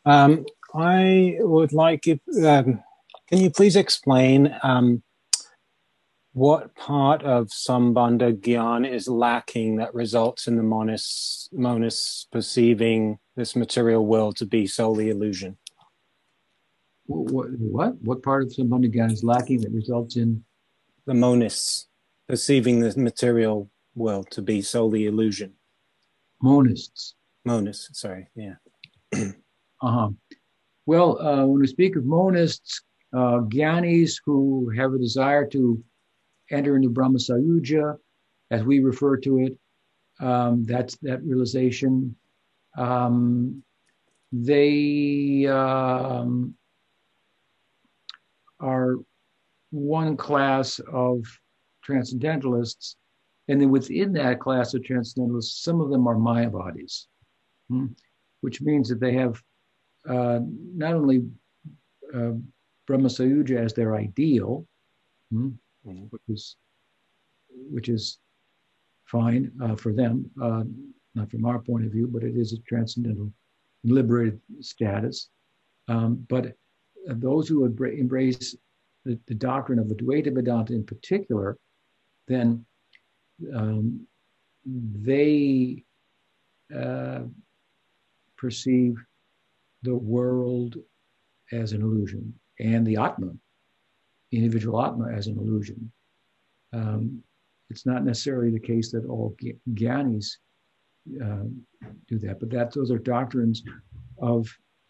Um, 0.04 0.46
I 0.74 1.36
would 1.38 1.72
like 1.72 2.08
if, 2.08 2.18
um, 2.44 2.82
can 3.28 3.38
you 3.38 3.50
please 3.50 3.76
explain 3.76 4.52
um, 4.64 5.04
what 6.32 6.74
part 6.74 7.22
of 7.22 7.46
Sambandha 7.46 8.36
Gyan 8.36 8.90
is 8.90 9.06
lacking 9.06 9.76
that 9.76 9.94
results 9.94 10.48
in 10.48 10.56
the 10.56 10.64
monist, 10.64 11.50
monist 11.52 12.32
perceiving 12.32 13.20
this 13.36 13.54
material 13.54 14.04
world 14.04 14.36
to 14.38 14.44
be 14.46 14.66
solely 14.66 15.08
illusion? 15.08 15.56
What? 17.11 17.48
What, 17.58 18.02
what 18.02 18.22
part 18.22 18.44
of 18.44 18.50
Sambandha 18.50 18.94
Gyan 18.94 19.11
is 19.12 19.24
lacking 19.24 19.62
that 19.62 19.72
results 19.72 20.16
in? 20.16 20.44
The 21.06 21.12
monists 21.12 21.86
perceiving 22.28 22.78
the 22.78 22.96
material 22.96 23.68
world 23.96 24.30
to 24.30 24.42
be 24.42 24.62
solely 24.62 25.06
illusion. 25.06 25.54
Monists. 26.42 27.14
Monists, 27.46 27.96
sorry, 27.96 28.28
yeah. 28.36 28.54
uh-huh. 29.12 30.11
Well, 30.86 31.20
uh, 31.20 31.46
when 31.46 31.61
we 31.61 31.66
speak 31.66 31.96
of 31.96 32.04
monists, 32.04 32.82
uh, 33.12 33.40
gyanis 33.48 34.20
who 34.24 34.70
have 34.76 34.94
a 34.94 34.98
desire 34.98 35.46
to 35.48 35.82
enter 36.52 36.76
into 36.76 36.90
Brahma 36.90 37.18
Sayujya, 37.18 37.96
as 38.52 38.62
we 38.62 38.78
refer 38.78 39.16
to 39.16 39.38
it, 39.40 39.58
um, 40.20 40.64
that's 40.64 40.96
that 40.98 41.22
realization. 41.24 42.14
Um, 42.76 43.64
they 44.32 45.46
um, 45.46 46.54
are 48.61 48.96
one 49.70 50.16
class 50.16 50.80
of 50.92 51.24
transcendentalists, 51.82 52.96
and 53.48 53.61
then 53.61 53.70
within 53.70 54.12
that 54.12 54.40
class 54.40 54.74
of 54.74 54.84
transcendentalists, 54.84 55.62
some 55.62 55.80
of 55.80 55.90
them 55.90 56.06
are 56.06 56.16
Mayavadis, 56.16 57.06
hmm, 57.68 57.86
which 58.40 58.61
means 58.61 58.88
that 58.88 59.00
they 59.00 59.14
have 59.14 59.42
uh, 60.08 60.40
not 60.74 60.94
only 60.94 61.22
uh, 62.14 62.32
Brahma 62.86 63.08
Sayujya 63.08 63.64
as 63.64 63.74
their 63.74 63.96
ideal, 63.96 64.66
hmm, 65.30 65.50
mm-hmm. 65.86 66.04
which 66.11 66.22
is 66.28 66.56
which 67.70 67.88
is 67.88 68.18
fine 69.06 69.50
uh, 69.62 69.74
for 69.74 69.92
them, 69.92 70.30
uh, 70.40 70.62
not 71.14 71.30
from 71.30 71.44
our 71.44 71.58
point 71.58 71.84
of 71.84 71.92
view, 71.92 72.08
but 72.08 72.22
it 72.22 72.36
is 72.36 72.52
a 72.52 72.58
transcendental, 72.58 73.32
liberated 73.84 74.40
status. 74.61 75.30
Um, 75.88 76.24
but 76.28 76.54
those 77.14 77.48
who 77.48 77.64
embrace 77.64 78.56
the, 79.04 79.18
the, 79.26 79.34
doctrine 79.34 79.78
of 79.78 79.86
Advaita 79.86 80.34
Vedanta 80.34 80.74
in 80.74 80.84
particular, 80.84 81.56
then 82.28 82.64
um, 83.54 84.06
they 84.64 85.82
uh, 86.76 87.20
perceive 88.36 88.96
the 89.82 89.94
world 89.94 90.76
as 91.52 91.72
an 91.72 91.82
illusion 91.82 92.32
and 92.58 92.86
the 92.86 92.96
Atma, 92.96 93.32
individual 94.32 94.84
Atma, 94.84 95.11
as 95.11 95.26
an 95.26 95.38
illusion. 95.38 95.90
Um, 96.72 97.22
it's 97.70 97.86
not 97.86 98.04
necessarily 98.04 98.50
the 98.50 98.61
case 98.61 98.90
that 98.92 99.06
all 99.06 99.34
Gyanis 99.74 100.36
uh, 101.22 101.44
do 102.08 102.18
that, 102.18 102.38
but 102.38 102.50
that 102.50 102.72
those 102.72 102.90
are 102.90 102.98
doctrines 102.98 103.62
of 104.20 104.48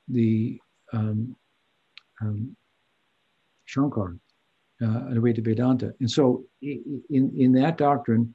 the 0.09 0.61
um, 0.93 1.37
um, 2.21 2.57
Shankar, 3.65 4.17
uh, 4.83 4.87
Advaita 5.13 5.45
Vedanta. 5.45 5.95
And 6.01 6.11
so, 6.11 6.45
in, 6.63 7.03
in 7.11 7.53
that 7.53 7.77
doctrine, 7.77 8.35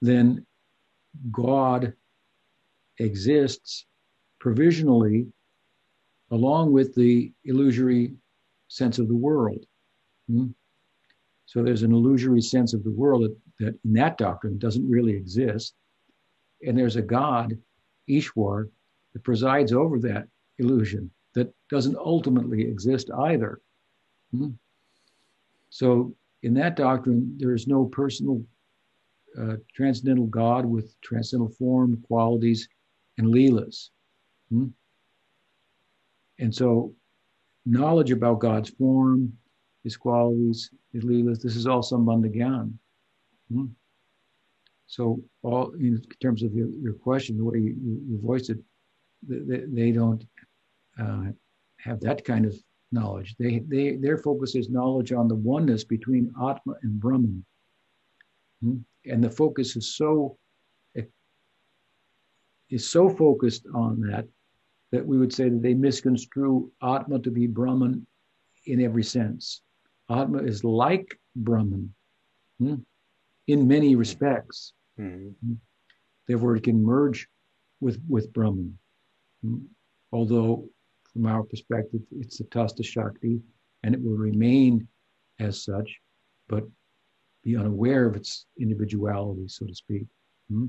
then 0.00 0.46
God 1.30 1.92
exists 2.98 3.86
provisionally 4.38 5.26
along 6.30 6.72
with 6.72 6.94
the 6.94 7.32
illusory 7.44 8.14
sense 8.68 8.98
of 8.98 9.08
the 9.08 9.16
world. 9.16 9.64
Hmm? 10.28 10.48
So 11.46 11.62
there's 11.62 11.82
an 11.82 11.92
illusory 11.92 12.40
sense 12.40 12.74
of 12.74 12.84
the 12.84 12.92
world 12.92 13.24
that, 13.24 13.36
that 13.58 13.74
in 13.84 13.92
that 13.94 14.16
doctrine 14.16 14.58
doesn't 14.58 14.88
really 14.88 15.12
exist. 15.12 15.74
And 16.62 16.78
there's 16.78 16.96
a 16.96 17.02
God, 17.02 17.58
Ishwar, 18.08 18.68
that 19.12 19.24
presides 19.24 19.72
over 19.72 19.98
that 20.00 20.28
illusion 20.58 21.10
that 21.34 21.52
doesn't 21.68 21.96
ultimately 21.96 22.62
exist 22.62 23.10
either. 23.10 23.60
Hmm? 24.32 24.50
So 25.70 26.14
in 26.42 26.54
that 26.54 26.76
doctrine, 26.76 27.36
there 27.38 27.54
is 27.54 27.66
no 27.66 27.84
personal 27.86 28.42
uh, 29.38 29.56
transcendental 29.74 30.26
God 30.26 30.64
with 30.66 31.00
transcendental 31.02 31.54
form, 31.54 32.02
qualities, 32.06 32.68
and 33.18 33.28
leelas. 33.28 33.90
Hmm? 34.50 34.66
And 36.38 36.54
so, 36.54 36.94
knowledge 37.66 38.10
about 38.10 38.40
God's 38.40 38.70
form, 38.70 39.32
His 39.84 39.96
qualities, 39.96 40.70
His 40.92 41.04
leelas, 41.04 41.40
this 41.40 41.54
is 41.54 41.66
all 41.66 41.82
sambandha 41.82 42.34
gyan. 42.34 42.72
Hmm? 43.52 43.66
So, 44.86 45.22
all 45.42 45.72
in 45.74 46.02
terms 46.20 46.42
of 46.42 46.52
your, 46.54 46.68
your 46.80 46.94
question, 46.94 47.36
the 47.36 47.44
way 47.44 47.58
you, 47.58 47.76
you 48.08 48.20
voiced 48.20 48.50
it, 48.50 48.58
they, 49.28 49.64
they 49.68 49.92
don't 49.92 50.24
uh, 51.00 51.32
have 51.78 52.00
that 52.00 52.24
kind 52.24 52.44
of 52.44 52.54
knowledge. 52.92 53.36
They, 53.38 53.60
they, 53.66 53.96
their 53.96 54.18
focus 54.18 54.54
is 54.54 54.68
knowledge 54.68 55.12
on 55.12 55.28
the 55.28 55.36
oneness 55.36 55.84
between 55.84 56.32
Atma 56.36 56.74
and 56.82 57.00
Brahman. 57.00 57.44
Hmm? 58.62 58.78
And 59.06 59.24
the 59.24 59.30
focus 59.30 59.76
is 59.76 59.94
so 59.96 60.36
is 62.70 62.88
so 62.88 63.08
focused 63.08 63.66
on 63.74 64.00
that 64.00 64.26
that 64.92 65.06
we 65.06 65.18
would 65.18 65.32
say 65.32 65.48
that 65.48 65.62
they 65.62 65.74
misconstrue 65.74 66.70
Atma 66.82 67.20
to 67.20 67.30
be 67.30 67.46
Brahman 67.46 68.06
in 68.66 68.80
every 68.80 69.04
sense. 69.04 69.62
Atma 70.08 70.38
is 70.38 70.64
like 70.64 71.18
Brahman 71.36 71.94
hmm, 72.58 72.76
in 73.46 73.68
many 73.68 73.94
respects. 73.94 74.72
Mm-hmm. 74.98 75.52
Therefore, 76.26 76.56
it 76.56 76.64
can 76.64 76.82
merge 76.82 77.28
with, 77.80 78.00
with 78.08 78.32
Brahman. 78.32 78.76
Hmm. 79.42 79.58
Although, 80.12 80.68
from 81.12 81.26
our 81.26 81.42
perspective, 81.42 82.00
it's 82.18 82.38
the 82.38 82.44
Tatastha 82.44 82.84
Shakti 82.84 83.40
and 83.82 83.94
it 83.94 84.02
will 84.02 84.16
remain 84.16 84.86
as 85.38 85.64
such, 85.64 85.98
but 86.48 86.64
be 87.42 87.56
unaware 87.56 88.06
of 88.06 88.16
its 88.16 88.46
individuality, 88.58 89.48
so 89.48 89.66
to 89.66 89.74
speak. 89.74 90.06
Hmm. 90.50 90.66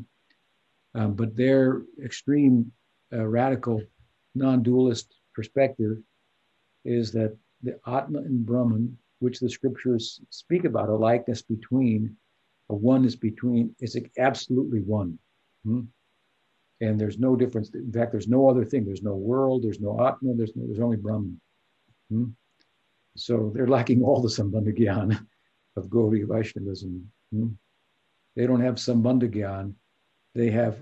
Um, 0.95 1.13
but 1.13 1.35
their 1.35 1.83
extreme 2.03 2.71
uh, 3.13 3.25
radical 3.25 3.81
non-dualist 4.35 5.13
perspective 5.33 5.97
is 6.85 7.11
that 7.11 7.37
the 7.63 7.79
Atma 7.85 8.19
and 8.19 8.45
Brahman, 8.45 8.97
which 9.19 9.39
the 9.39 9.49
scriptures 9.49 10.21
speak 10.29 10.65
about, 10.65 10.89
a 10.89 10.95
likeness 10.95 11.41
between, 11.41 12.15
a 12.69 12.75
oneness 12.75 13.15
between, 13.15 13.75
is 13.79 13.97
absolutely 14.17 14.79
one. 14.81 15.19
Hmm? 15.65 15.81
And 16.81 16.99
there's 16.99 17.19
no 17.19 17.35
difference. 17.35 17.69
In 17.73 17.91
fact, 17.91 18.11
there's 18.11 18.27
no 18.27 18.49
other 18.49 18.65
thing. 18.65 18.85
There's 18.85 19.03
no 19.03 19.15
world. 19.15 19.63
There's 19.63 19.79
no 19.79 20.05
Atman. 20.05 20.37
There's 20.37 20.55
no, 20.55 20.65
there's 20.65 20.79
only 20.79 20.97
Brahman. 20.97 21.39
Hmm? 22.09 22.25
So 23.15 23.51
they're 23.53 23.67
lacking 23.67 24.03
all 24.03 24.21
the 24.21 24.29
Sambandha 24.29 25.25
of 25.77 25.85
Gaudiya 25.85 26.27
Vaishnavism. 26.27 27.07
Hmm? 27.31 27.47
They 28.35 28.47
don't 28.47 28.61
have 28.61 28.75
Sambandha. 28.75 29.73
They 30.33 30.49
have 30.49 30.81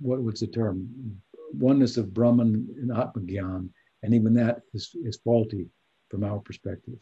what 0.00 0.22
was 0.22 0.40
the 0.40 0.46
term? 0.46 1.20
oneness 1.52 1.96
of 1.96 2.12
Brahman 2.12 2.68
and 2.80 2.90
Atmagyan, 2.90 3.70
and 4.02 4.14
even 4.14 4.34
that 4.34 4.60
is, 4.74 4.94
is 5.04 5.18
faulty 5.22 5.68
from 6.08 6.24
our 6.24 6.38
perspective. 6.38 6.98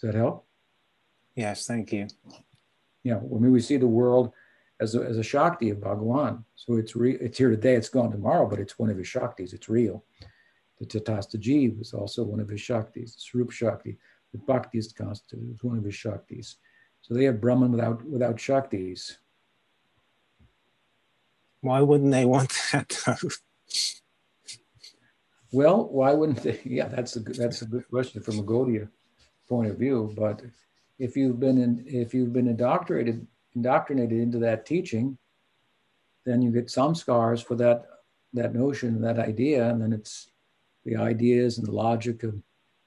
Does 0.00 0.12
that 0.12 0.14
help? 0.14 0.46
Yes, 1.34 1.66
thank 1.66 1.92
you. 1.92 2.08
Yeah, 3.04 3.16
I 3.16 3.38
mean, 3.38 3.52
we 3.52 3.60
see 3.60 3.76
the 3.76 3.86
world 3.86 4.32
as 4.80 4.94
a, 4.94 5.02
as 5.02 5.18
a 5.18 5.22
Shakti 5.22 5.70
of 5.70 5.78
Bhagawan. 5.78 6.44
So 6.54 6.76
it's 6.76 6.94
re- 6.96 7.18
it's 7.20 7.38
here 7.38 7.50
today, 7.50 7.74
it's 7.74 7.88
gone 7.88 8.10
tomorrow, 8.10 8.48
but 8.48 8.58
it's 8.58 8.78
one 8.78 8.90
of 8.90 8.98
his 8.98 9.06
Shaktis, 9.06 9.52
it's 9.52 9.68
real. 9.68 10.04
The 10.78 10.86
Tatasta 10.86 11.36
Jeev 11.36 11.80
is 11.80 11.94
also 11.94 12.22
one 12.22 12.40
of 12.40 12.48
his 12.48 12.60
Shaktis, 12.60 13.14
the 13.14 13.20
Swarup 13.20 13.50
Shakti, 13.50 13.96
the 14.32 14.38
Bhakti 14.38 14.78
is 14.78 14.92
constituted, 14.92 15.54
is 15.54 15.64
one 15.64 15.78
of 15.78 15.84
his 15.84 15.94
Shaktis. 15.94 16.56
So 17.00 17.14
they 17.14 17.24
have 17.24 17.40
Brahman 17.40 17.72
without 17.72 18.04
without 18.04 18.36
Shaktis. 18.36 19.16
Why 21.60 21.80
wouldn't 21.80 22.12
they 22.12 22.24
want 22.24 22.52
that 22.72 22.92
well, 25.52 25.88
why 25.88 26.12
wouldn't 26.12 26.42
they? 26.42 26.60
Yeah, 26.64 26.88
that's 26.88 27.16
a 27.16 27.20
good, 27.20 27.36
that's 27.36 27.62
a 27.62 27.66
good 27.66 27.88
question 27.88 28.22
from 28.22 28.38
a 28.38 28.42
Gaudiya 28.42 28.88
point 29.48 29.70
of 29.70 29.78
view. 29.78 30.12
But 30.16 30.42
if 30.98 31.16
you've 31.16 31.40
been 31.40 31.58
in, 31.58 31.84
if 31.86 32.12
you've 32.12 32.32
been 32.32 32.48
indoctrinated 32.48 33.26
indoctrinated 33.56 34.20
into 34.20 34.38
that 34.38 34.66
teaching, 34.66 35.18
then 36.24 36.42
you 36.42 36.52
get 36.52 36.66
samskaras 36.66 37.42
for 37.42 37.56
that 37.56 37.86
that 38.34 38.54
notion, 38.54 39.00
that 39.00 39.18
idea, 39.18 39.68
and 39.70 39.80
then 39.80 39.92
it's 39.92 40.30
the 40.84 40.94
ideas 40.94 41.58
and 41.58 41.66
the 41.66 41.72
logic 41.72 42.22
of 42.22 42.34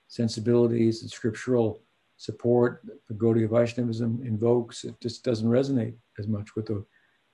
sensibilities 0.08 1.02
and 1.02 1.10
scriptural 1.10 1.82
support 2.18 2.82
the 3.08 3.14
Gaudiya 3.14 3.50
Vaishnavism 3.50 4.22
invokes. 4.24 4.84
It 4.84 5.00
just 5.02 5.24
doesn't 5.24 5.50
resonate 5.50 5.96
as 6.20 6.28
much 6.28 6.56
with 6.56 6.68
the 6.68 6.86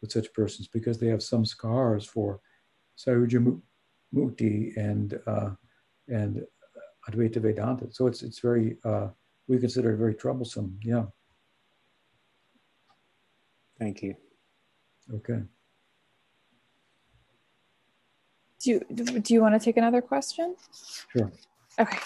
with 0.01 0.11
such 0.11 0.31
persons 0.33 0.67
because 0.67 0.97
they 0.99 1.07
have 1.07 1.19
samskaras 1.19 2.07
for 2.07 2.39
Sayujya 2.97 3.59
Mukti 4.13 4.77
and 4.77 5.19
uh, 5.27 5.49
and 6.07 6.45
Advaita 7.09 7.41
Vedanta. 7.41 7.87
So 7.91 8.07
it's 8.07 8.23
it's 8.23 8.39
very 8.39 8.77
uh, 8.85 9.07
we 9.47 9.57
consider 9.57 9.93
it 9.93 9.97
very 9.97 10.15
troublesome. 10.15 10.79
Yeah. 10.83 11.05
Thank 13.79 14.01
you. 14.01 14.15
Okay. 15.13 15.41
Do 18.59 18.71
you 18.71 18.79
do 18.89 19.33
you 19.33 19.41
want 19.41 19.53
to 19.53 19.63
take 19.63 19.77
another 19.77 20.01
question? 20.01 20.55
Sure. 21.11 21.31
Okay. 21.77 21.99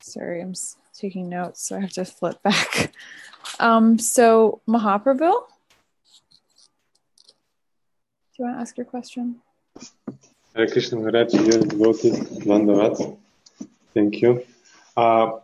Sorry, 0.00 0.40
I'm 0.42 0.54
taking 0.94 1.28
notes, 1.28 1.66
so 1.66 1.76
I 1.76 1.80
have 1.80 1.92
to 1.92 2.04
flip 2.04 2.42
back. 2.42 2.92
Um, 3.58 3.98
so 3.98 4.60
Mahaprabhu, 4.68 5.18
do 5.18 5.26
you 8.38 8.44
want 8.44 8.56
to 8.56 8.60
ask 8.60 8.76
your 8.76 8.86
question? 8.86 9.42
Hare 10.54 10.68
Krishna 10.68 10.98
Maharaj, 10.98 11.34
you're 11.34 11.60
devoted, 11.60 12.14
Dandavat. 12.46 13.16
Thank 13.94 14.22
you. 14.22 14.44
Uh, 14.96 15.40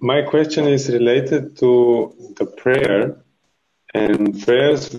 my 0.00 0.22
question 0.22 0.66
is 0.66 0.88
related 0.90 1.56
to 1.58 2.14
the 2.36 2.46
prayer 2.46 3.16
and 3.94 4.40
prayers 4.44 4.90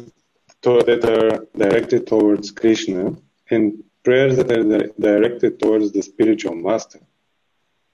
to, 0.61 0.83
that 0.83 1.05
are 1.05 1.45
directed 1.57 2.07
towards 2.07 2.51
Krishna 2.51 3.15
and 3.49 3.83
prayers 4.03 4.37
that 4.37 4.51
are 4.51 4.87
directed 4.99 5.59
towards 5.59 5.91
the 5.91 6.01
spiritual 6.01 6.55
master. 6.55 6.99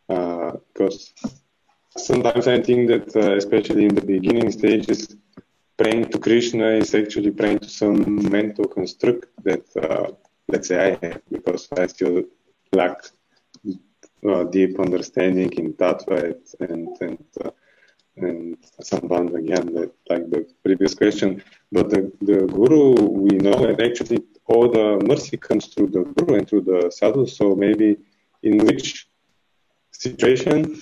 Because 0.07 1.13
uh, 1.23 1.29
sometimes 1.97 2.47
I 2.47 2.61
think 2.61 2.87
that, 2.89 3.15
uh, 3.15 3.35
especially 3.35 3.85
in 3.85 3.95
the 3.95 4.05
beginning 4.05 4.51
stages, 4.51 5.15
praying 5.77 6.09
to 6.11 6.19
Krishna 6.19 6.67
is 6.69 6.93
actually 6.95 7.31
praying 7.31 7.59
to 7.59 7.69
some 7.69 8.29
mental 8.29 8.67
construct 8.67 9.25
that, 9.43 9.65
uh, 9.75 10.11
let's 10.47 10.67
say, 10.67 10.97
I 11.01 11.05
have, 11.05 11.21
because 11.29 11.67
I 11.77 11.87
still 11.87 12.23
lack 12.71 13.03
uh, 14.27 14.43
deep 14.45 14.79
understanding 14.79 15.51
in 15.53 15.73
Tattva 15.73 16.35
and 16.59 16.97
and 17.01 17.25
uh, 17.43 17.51
and 18.17 18.57
Sambandha 18.81 19.37
again, 19.39 19.73
that, 19.73 19.91
like 20.09 20.29
the 20.29 20.47
previous 20.63 20.93
question. 20.95 21.43
But 21.71 21.89
the, 21.89 22.11
the 22.21 22.47
Guru, 22.47 22.93
we 22.93 23.37
know 23.37 23.65
that 23.65 23.81
actually 23.81 24.23
all 24.45 24.69
the 24.69 25.03
mercy 25.05 25.37
comes 25.37 25.67
through 25.67 25.87
the 25.87 26.03
Guru 26.03 26.39
and 26.39 26.47
through 26.47 26.61
the 26.61 26.91
sadhu. 26.91 27.25
So 27.25 27.55
maybe 27.55 27.97
in 28.43 28.57
which 28.65 29.07
situation 29.91 30.81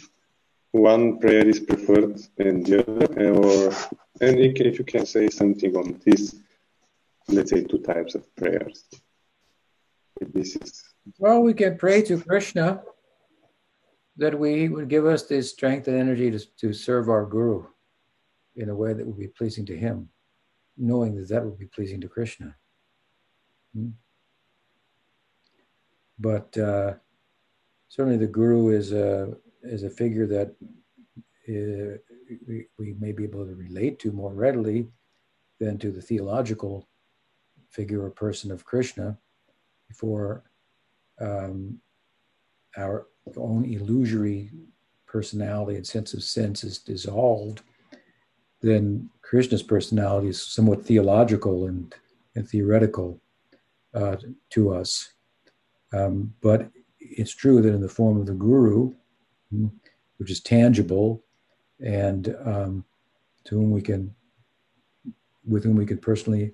one 0.71 1.19
prayer 1.19 1.47
is 1.47 1.59
preferred 1.59 2.19
and 2.37 2.65
the 2.65 2.81
other, 2.81 3.33
or 3.33 3.73
and 4.21 4.39
if 4.39 4.79
you 4.79 4.85
can 4.85 5.05
say 5.05 5.29
something 5.29 5.75
on 5.75 5.99
this, 6.05 6.35
let's 7.27 7.51
say 7.51 7.63
two 7.63 7.79
types 7.79 8.15
of 8.15 8.35
prayers. 8.35 8.83
This 10.33 10.55
is 10.55 10.83
well, 11.17 11.41
we 11.41 11.53
can 11.53 11.77
pray 11.77 12.01
to 12.03 12.19
Krishna 12.19 12.81
that 14.17 14.37
we 14.37 14.69
would 14.69 14.89
give 14.89 15.05
us 15.05 15.23
the 15.23 15.41
strength 15.41 15.87
and 15.87 15.97
energy 15.97 16.29
to, 16.31 16.39
to 16.57 16.73
serve 16.73 17.09
our 17.09 17.25
guru 17.25 17.65
in 18.55 18.69
a 18.69 18.75
way 18.75 18.93
that 18.93 19.05
would 19.05 19.17
be 19.17 19.27
pleasing 19.27 19.65
to 19.65 19.77
him, 19.77 20.09
knowing 20.77 21.15
that 21.15 21.29
that 21.29 21.43
would 21.43 21.57
be 21.57 21.65
pleasing 21.65 21.99
to 22.01 22.07
Krishna. 22.07 22.55
Hmm? 23.75 23.89
But 26.19 26.55
uh, 26.57 26.93
certainly 27.89 28.17
the 28.17 28.27
guru 28.27 28.69
is 28.69 28.93
a 28.93 29.35
is 29.63 29.83
a 29.83 29.89
figure 29.89 30.27
that 30.27 30.55
uh, 31.49 31.97
we, 32.47 32.67
we 32.77 32.93
may 32.99 33.11
be 33.11 33.23
able 33.23 33.45
to 33.45 33.55
relate 33.55 33.97
to 33.99 34.11
more 34.11 34.33
readily 34.33 34.87
than 35.59 35.77
to 35.79 35.91
the 35.91 36.01
theological 36.01 36.87
figure 37.69 38.03
or 38.03 38.09
person 38.09 38.51
of 38.51 38.65
Krishna 38.65 39.17
before 39.87 40.43
um, 41.19 41.79
our 42.77 43.07
own 43.37 43.65
illusory 43.65 44.51
personality 45.07 45.75
and 45.75 45.85
sense 45.85 46.13
of 46.13 46.23
sense 46.23 46.63
is 46.63 46.79
dissolved, 46.79 47.61
then 48.61 49.09
Krishna's 49.21 49.63
personality 49.63 50.29
is 50.29 50.41
somewhat 50.41 50.85
theological 50.85 51.67
and, 51.67 51.93
and 52.35 52.47
theoretical 52.47 53.19
uh, 53.93 54.15
to 54.49 54.73
us. 54.73 55.13
Um, 55.93 56.33
but 56.41 56.69
it's 56.99 57.35
true 57.35 57.61
that 57.61 57.73
in 57.73 57.81
the 57.81 57.89
form 57.89 58.19
of 58.19 58.25
the 58.25 58.33
guru, 58.33 58.93
hmm, 59.51 59.67
which 60.17 60.31
is 60.31 60.39
tangible 60.39 61.23
and 61.79 62.35
um, 62.45 62.85
to 63.45 63.55
whom 63.55 63.71
we 63.71 63.81
can, 63.81 64.13
with 65.47 65.63
whom 65.63 65.75
we 65.75 65.85
can 65.85 65.97
personally 65.97 66.53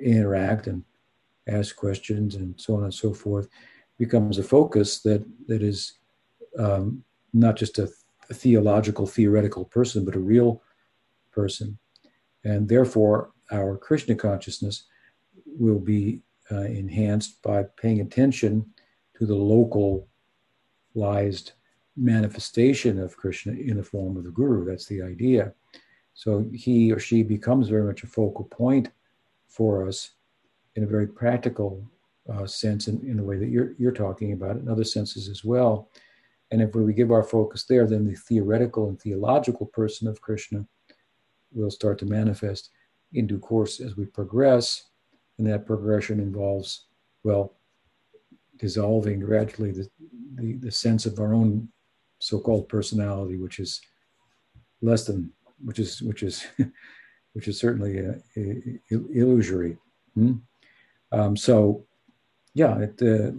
interact 0.00 0.66
and 0.66 0.82
ask 1.46 1.76
questions 1.76 2.34
and 2.34 2.60
so 2.60 2.76
on 2.76 2.84
and 2.84 2.94
so 2.94 3.14
forth, 3.14 3.48
becomes 3.98 4.38
a 4.38 4.42
focus 4.42 5.00
that 5.00 5.24
that 5.46 5.62
is 5.62 5.94
um, 6.58 7.04
not 7.32 7.56
just 7.56 7.78
a, 7.78 7.88
a, 8.30 8.34
theological, 8.34 9.06
theoretical 9.06 9.64
person, 9.64 10.04
but 10.04 10.14
a 10.14 10.20
real 10.20 10.62
person. 11.32 11.78
And 12.44 12.68
therefore, 12.68 13.32
our 13.50 13.76
Krishna 13.76 14.14
consciousness 14.14 14.84
will 15.46 15.78
be 15.78 16.20
uh, 16.50 16.62
enhanced 16.62 17.42
by 17.42 17.64
paying 17.76 18.00
attention 18.00 18.66
to 19.18 19.26
the 19.26 19.34
localized 19.34 20.06
manifestation 21.96 23.00
of 23.00 23.16
Krishna 23.16 23.52
in 23.52 23.76
the 23.76 23.82
form 23.82 24.16
of 24.16 24.24
the 24.24 24.30
Guru. 24.30 24.64
That's 24.64 24.86
the 24.86 25.02
idea. 25.02 25.52
So 26.14 26.46
he 26.52 26.92
or 26.92 26.98
she 26.98 27.22
becomes 27.22 27.68
very 27.68 27.84
much 27.84 28.02
a 28.02 28.06
focal 28.06 28.44
point 28.44 28.90
for 29.48 29.86
us 29.86 30.10
in 30.76 30.84
a 30.84 30.86
very 30.86 31.06
practical 31.06 31.84
uh, 32.32 32.46
sense 32.46 32.88
in, 32.88 33.00
in 33.06 33.16
the 33.16 33.22
way 33.22 33.38
that 33.38 33.48
you're, 33.48 33.74
you're 33.78 33.92
talking 33.92 34.32
about 34.32 34.56
it, 34.56 34.62
in 34.62 34.68
other 34.68 34.84
senses 34.84 35.28
as 35.28 35.44
well. 35.44 35.90
And 36.50 36.62
if 36.62 36.74
we 36.74 36.92
give 36.92 37.10
our 37.10 37.22
focus 37.22 37.64
there, 37.64 37.86
then 37.86 38.06
the 38.06 38.14
theoretical 38.14 38.88
and 38.88 39.00
theological 39.00 39.66
person 39.66 40.06
of 40.06 40.20
Krishna 40.20 40.66
will 41.52 41.70
start 41.70 41.98
to 42.00 42.06
manifest 42.06 42.70
in 43.12 43.26
due 43.26 43.38
course 43.38 43.80
as 43.80 43.96
we 43.96 44.06
progress. 44.06 44.84
And 45.38 45.46
that 45.48 45.66
progression 45.66 46.20
involves, 46.20 46.86
well, 47.22 47.54
dissolving 48.58 49.20
gradually 49.20 49.72
the, 49.72 49.88
the, 50.34 50.54
the 50.54 50.70
sense 50.70 51.06
of 51.06 51.18
our 51.18 51.34
own 51.34 51.68
so-called 52.20 52.68
personality, 52.68 53.36
which 53.36 53.58
is 53.58 53.80
less 54.80 55.04
than, 55.06 55.32
which 55.64 55.78
is, 55.78 56.02
which 56.02 56.22
is, 56.22 56.46
which 57.32 57.48
is 57.48 57.58
certainly 57.58 57.98
a, 57.98 58.10
a, 58.36 58.40
a 58.92 58.98
illusory. 59.12 59.76
Hmm? 60.14 60.34
Um, 61.10 61.36
so, 61.36 61.84
yeah, 62.54 62.78
it, 62.78 63.02
uh, 63.02 63.32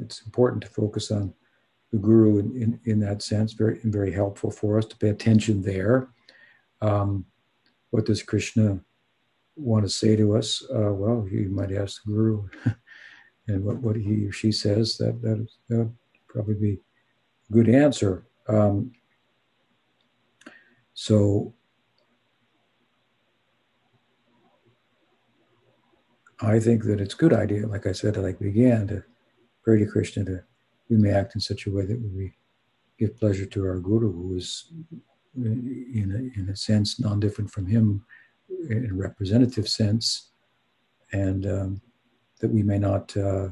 it's 0.00 0.22
important 0.22 0.62
to 0.62 0.68
focus 0.68 1.10
on 1.10 1.34
the 1.92 1.98
guru 1.98 2.38
in, 2.38 2.56
in, 2.62 2.80
in 2.84 3.00
that 3.00 3.22
sense, 3.22 3.52
very 3.52 3.80
very 3.84 4.12
helpful 4.12 4.50
for 4.50 4.78
us 4.78 4.86
to 4.86 4.96
pay 4.96 5.08
attention 5.08 5.62
there. 5.62 6.08
Um, 6.80 7.24
what 7.90 8.06
does 8.06 8.22
Krishna 8.22 8.80
want 9.56 9.84
to 9.84 9.88
say 9.88 10.16
to 10.16 10.36
us? 10.36 10.62
Uh, 10.72 10.92
well, 10.92 11.26
you 11.30 11.48
might 11.50 11.72
ask 11.72 12.02
the 12.04 12.12
guru, 12.12 12.48
and 13.48 13.64
what, 13.64 13.76
what 13.78 13.96
he 13.96 14.26
or 14.26 14.32
she 14.32 14.52
says 14.52 14.96
that 14.98 15.20
that 15.22 15.46
would 15.68 15.92
probably 16.28 16.54
be 16.54 16.78
a 17.48 17.52
good 17.52 17.68
answer. 17.68 18.26
Um, 18.48 18.92
so 20.94 21.54
I 26.42 26.58
think 26.58 26.84
that 26.84 27.00
it's 27.00 27.14
a 27.14 27.18
good 27.18 27.32
idea, 27.32 27.66
like 27.66 27.86
I 27.86 27.92
said, 27.92 28.16
like 28.16 28.38
began 28.38 28.86
to 28.88 29.02
pray 29.62 29.78
to 29.78 29.86
Krishna 29.86 30.24
to 30.24 30.42
we 30.90 30.96
may 30.96 31.10
act 31.10 31.34
in 31.34 31.40
such 31.40 31.66
a 31.66 31.70
way 31.70 31.86
that 31.86 32.00
we 32.14 32.34
give 32.98 33.16
pleasure 33.16 33.46
to 33.46 33.64
our 33.64 33.78
guru, 33.78 34.12
who 34.12 34.36
is, 34.36 34.72
in 35.36 36.32
a, 36.36 36.38
in 36.38 36.48
a 36.50 36.56
sense, 36.56 37.00
non 37.00 37.20
different 37.20 37.50
from 37.50 37.66
him 37.66 38.04
in 38.68 38.90
a 38.90 38.94
representative 38.94 39.68
sense, 39.68 40.30
and 41.12 41.46
um, 41.46 41.80
that 42.40 42.50
we 42.50 42.62
may 42.62 42.78
not 42.78 43.16
uh, 43.16 43.48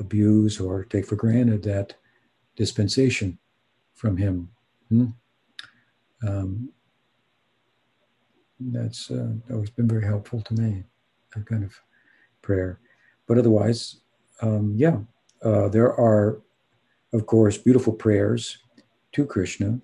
abuse 0.00 0.60
or 0.60 0.84
take 0.84 1.06
for 1.06 1.16
granted 1.16 1.62
that 1.62 1.94
dispensation 2.56 3.38
from 3.94 4.16
him. 4.16 4.50
Hmm? 4.88 5.06
Um, 6.26 6.72
that's 8.58 9.10
uh, 9.10 9.32
always 9.50 9.70
been 9.70 9.88
very 9.88 10.04
helpful 10.04 10.40
to 10.42 10.54
me, 10.54 10.84
that 11.34 11.46
kind 11.46 11.64
of 11.64 11.80
prayer. 12.42 12.80
But 13.26 13.38
otherwise, 13.38 14.00
um, 14.42 14.74
yeah, 14.76 14.98
uh, 15.44 15.68
there 15.68 15.92
are, 15.92 16.40
of 17.12 17.26
course, 17.26 17.58
beautiful 17.58 17.92
prayers 17.92 18.58
to 19.12 19.26
Krishna, 19.26 19.80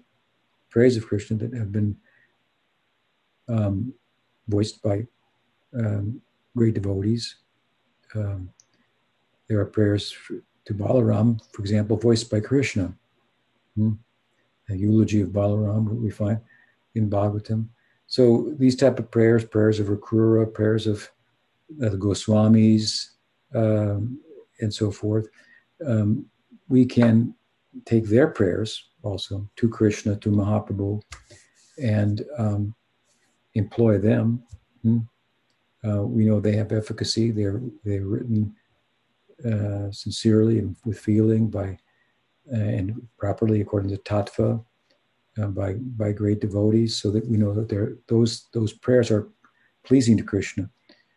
praise 0.71 0.97
of 0.97 1.07
Krishna 1.07 1.37
that 1.37 1.55
have 1.55 1.71
been 1.71 1.97
um, 3.49 3.93
voiced 4.49 4.83
by 4.83 5.07
um, 5.79 6.21
great 6.57 6.75
devotees. 6.75 7.37
Um, 8.15 8.51
there 9.49 9.61
are 9.61 9.67
prayers 9.67 10.15
to 10.65 10.75
Balaram, 10.75 11.41
for 11.53 11.63
example, 11.63 11.97
voiced 11.97 12.31
by 12.31 12.41
Krishna. 12.41 12.95
Hmm? 13.77 13.93
A 14.69 14.75
eulogy 14.75 15.21
of 15.21 15.31
Balaram 15.31 16.01
we 16.01 16.11
find 16.11 16.41
in 16.95 17.11
Bhagavatam. 17.11 17.67
So 18.07 18.55
these 18.59 18.77
type 18.77 18.99
of 18.99 19.11
prayers, 19.11 19.45
prayers 19.45 19.79
of 19.79 19.89
Akrura, 19.89 20.53
prayers 20.53 20.87
of 20.87 21.11
uh, 21.83 21.89
the 21.89 21.97
Goswamis, 21.97 23.11
um, 23.55 24.21
and 24.61 24.73
so 24.73 24.91
forth, 24.91 25.29
um, 25.87 26.27
we 26.69 26.85
can 26.85 27.35
take 27.85 28.07
their 28.07 28.29
prayers 28.29 28.91
also 29.03 29.49
to 29.57 29.69
Krishna, 29.69 30.17
to 30.17 30.31
Mahaprabhu, 30.31 31.01
and 31.83 32.25
um, 32.39 32.75
employ 33.55 33.99
them. 33.99 34.43
Hmm? 34.83 34.99
Uh, 35.87 36.03
we 36.03 36.27
know 36.27 36.41
they 36.41 36.57
have 36.57 36.73
efficacy. 36.73 37.31
They're 37.31 37.61
they're 37.85 38.07
written 38.07 38.55
uh, 39.45 39.91
sincerely 39.91 40.59
and 40.59 40.77
with 40.85 40.99
feeling 40.99 41.49
by 41.49 41.79
uh, 42.53 42.57
and 42.57 43.09
properly 43.19 43.61
according 43.61 43.91
to 43.91 43.97
tattva 44.03 44.63
uh, 45.41 45.47
by 45.47 45.75
by 45.75 46.13
great 46.13 46.41
devotees, 46.41 46.97
so 46.97 47.11
that 47.11 47.27
we 47.27 47.37
know 47.39 47.55
that 47.55 47.69
they're, 47.69 47.97
those 48.09 48.49
those 48.53 48.73
prayers 48.73 49.11
are 49.11 49.29
pleasing 49.85 50.17
to 50.19 50.23
Krishna. 50.23 50.69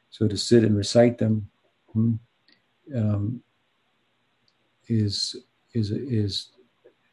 So 0.10 0.28
to 0.28 0.38
sit 0.38 0.64
and 0.64 0.78
recite 0.78 1.18
them 1.18 1.50
hmm, 1.92 2.14
um, 2.96 3.44
is 4.88 5.36
is 5.74 5.92
is 5.92 6.50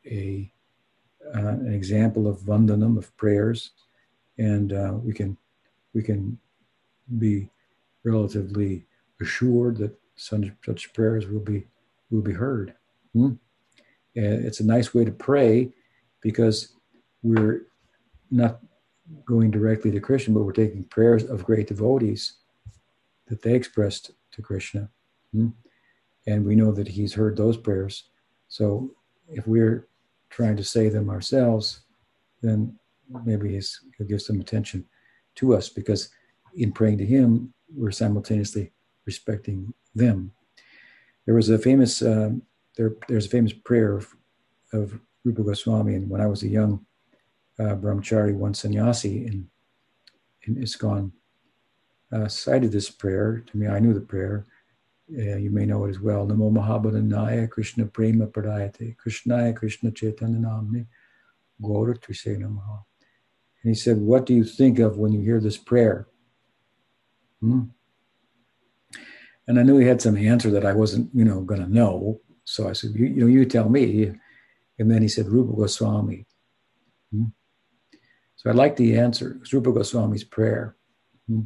a 0.07 0.51
uh, 1.35 1.49
an 1.49 1.73
example 1.73 2.27
of 2.27 2.41
vandanam 2.41 2.97
of 2.97 3.15
prayers, 3.17 3.71
and 4.39 4.73
uh, 4.73 4.95
we 5.03 5.13
can 5.13 5.37
we 5.95 6.03
can 6.03 6.39
be 7.19 7.49
relatively 8.05 8.87
assured 9.21 9.77
that 9.77 9.95
such, 10.17 10.47
such 10.65 10.93
prayers 10.93 11.27
will 11.27 11.41
be 11.41 11.67
will 12.11 12.23
be 12.23 12.33
heard. 12.33 12.75
Hmm? 13.15 13.33
And 14.17 14.45
it's 14.45 14.61
a 14.61 14.67
nice 14.67 14.93
way 14.93 15.05
to 15.05 15.13
pray 15.13 15.73
because 16.21 16.73
we're 17.23 17.67
not 18.31 18.61
going 19.25 19.51
directly 19.51 19.91
to 19.91 20.01
Krishna, 20.01 20.35
but 20.35 20.43
we're 20.43 20.53
taking 20.53 20.85
prayers 20.85 21.25
of 21.25 21.45
great 21.45 21.69
devotees 21.69 22.35
that 23.29 23.43
they 23.43 23.55
expressed 23.55 24.13
to 24.33 24.43
Krishna. 24.43 24.89
Hmm? 25.33 25.49
And 26.27 26.45
we 26.45 26.55
know 26.55 26.73
that 26.73 26.89
he's 26.89 27.15
heard 27.15 27.37
those 27.37 27.57
prayers. 27.57 28.05
So 28.49 28.91
if 29.29 29.47
we're 29.47 29.89
trying 30.29 30.57
to 30.57 30.65
say 30.65 30.89
them 30.89 31.11
ourselves, 31.11 31.81
then 32.43 32.79
maybe 33.25 33.61
he'll 33.97 34.07
give 34.07 34.23
some 34.23 34.41
attention 34.41 34.85
to 35.37 35.55
us 35.55 35.69
because 35.69 36.11
in 36.55 36.73
praying 36.73 36.99
to 36.99 37.07
him, 37.07 37.53
we're 37.75 37.91
simultaneously 37.91 38.73
respecting 39.07 39.73
them. 39.95 40.33
There 41.27 41.35
was 41.35 41.49
a 41.51 41.59
famous, 41.59 42.03
uh, 42.03 42.31
there, 42.77 42.97
there's 43.09 43.27
a 43.27 43.31
famous 43.31 43.53
prayer 43.53 43.97
of, 43.97 44.15
of 44.73 44.99
Rupa 45.25 45.43
Goswami, 45.43 45.95
and 45.95 46.09
when 46.09 46.21
I 46.21 46.27
was 46.27 46.43
a 46.43 46.49
young 46.49 46.85
uh, 47.59 47.75
brahmachari, 47.77 48.35
one 48.35 48.55
sannyasi 48.55 49.27
in, 49.27 49.49
in 50.43 50.57
ISKCON, 50.57 51.13
uh, 52.13 52.27
cited 52.27 52.73
this 52.73 52.91
prayer 52.91 53.45
to 53.47 53.57
me. 53.57 53.69
I 53.69 53.79
knew 53.79 53.95
the 53.95 54.01
prayer. 54.01 54.47
You 55.11 55.51
may 55.51 55.67
know 55.67 55.85
it 55.87 55.91
as 55.91 56.01
well. 56.01 56.27
Namo 56.27 56.53
Mahavadanyaya 56.53 57.51
Krishna 57.51 57.87
Prema 57.87 58.27
Pradayate 58.27 58.97
Krishnaya 58.97 59.55
Krishna 59.57 59.91
Chaitanya 59.91 60.39
Namne 60.39 60.87
Gaura 61.61 61.99
Tvishe 61.99 62.39
Namaha. 62.39 62.85
And 63.63 63.71
he 63.71 63.75
said, 63.75 63.99
What 63.99 64.27
do 64.27 64.35
you 64.35 64.45
think 64.45 64.79
of 64.79 64.99
when 64.99 65.13
you 65.13 65.21
hear 65.21 65.41
this 65.41 65.57
prayer? 65.57 66.07
Hmm? 67.41 67.63
And 69.47 69.59
I 69.59 69.65
knew 69.65 69.79
he 69.79 69.87
had 69.87 70.01
some 70.01 70.17
answer 70.17 70.51
that 70.53 70.65
I 70.65 70.73
wasn't, 70.73 71.11
you 71.13 71.25
know, 71.25 71.41
going 71.41 71.61
to 71.61 71.73
know. 71.73 72.21
So 72.45 72.69
I 72.69 72.73
said, 72.73 72.93
you, 72.95 73.07
you, 73.07 73.21
know, 73.23 73.27
you 73.27 73.45
tell 73.45 73.69
me. 73.69 74.13
And 74.79 74.91
then 74.91 75.03
he 75.03 75.09
said, 75.09 75.27
Rupa 75.27 75.57
Goswami. 75.57 76.27
Hmm? 77.13 77.25
So 78.37 78.49
I 78.49 78.53
like 78.53 78.77
the 78.77 78.97
answer. 78.97 79.39
It's 79.41 79.53
Rupa 79.53 79.73
Goswami's 79.73 80.25
prayer. 80.25 80.77
Hmm? 81.27 81.43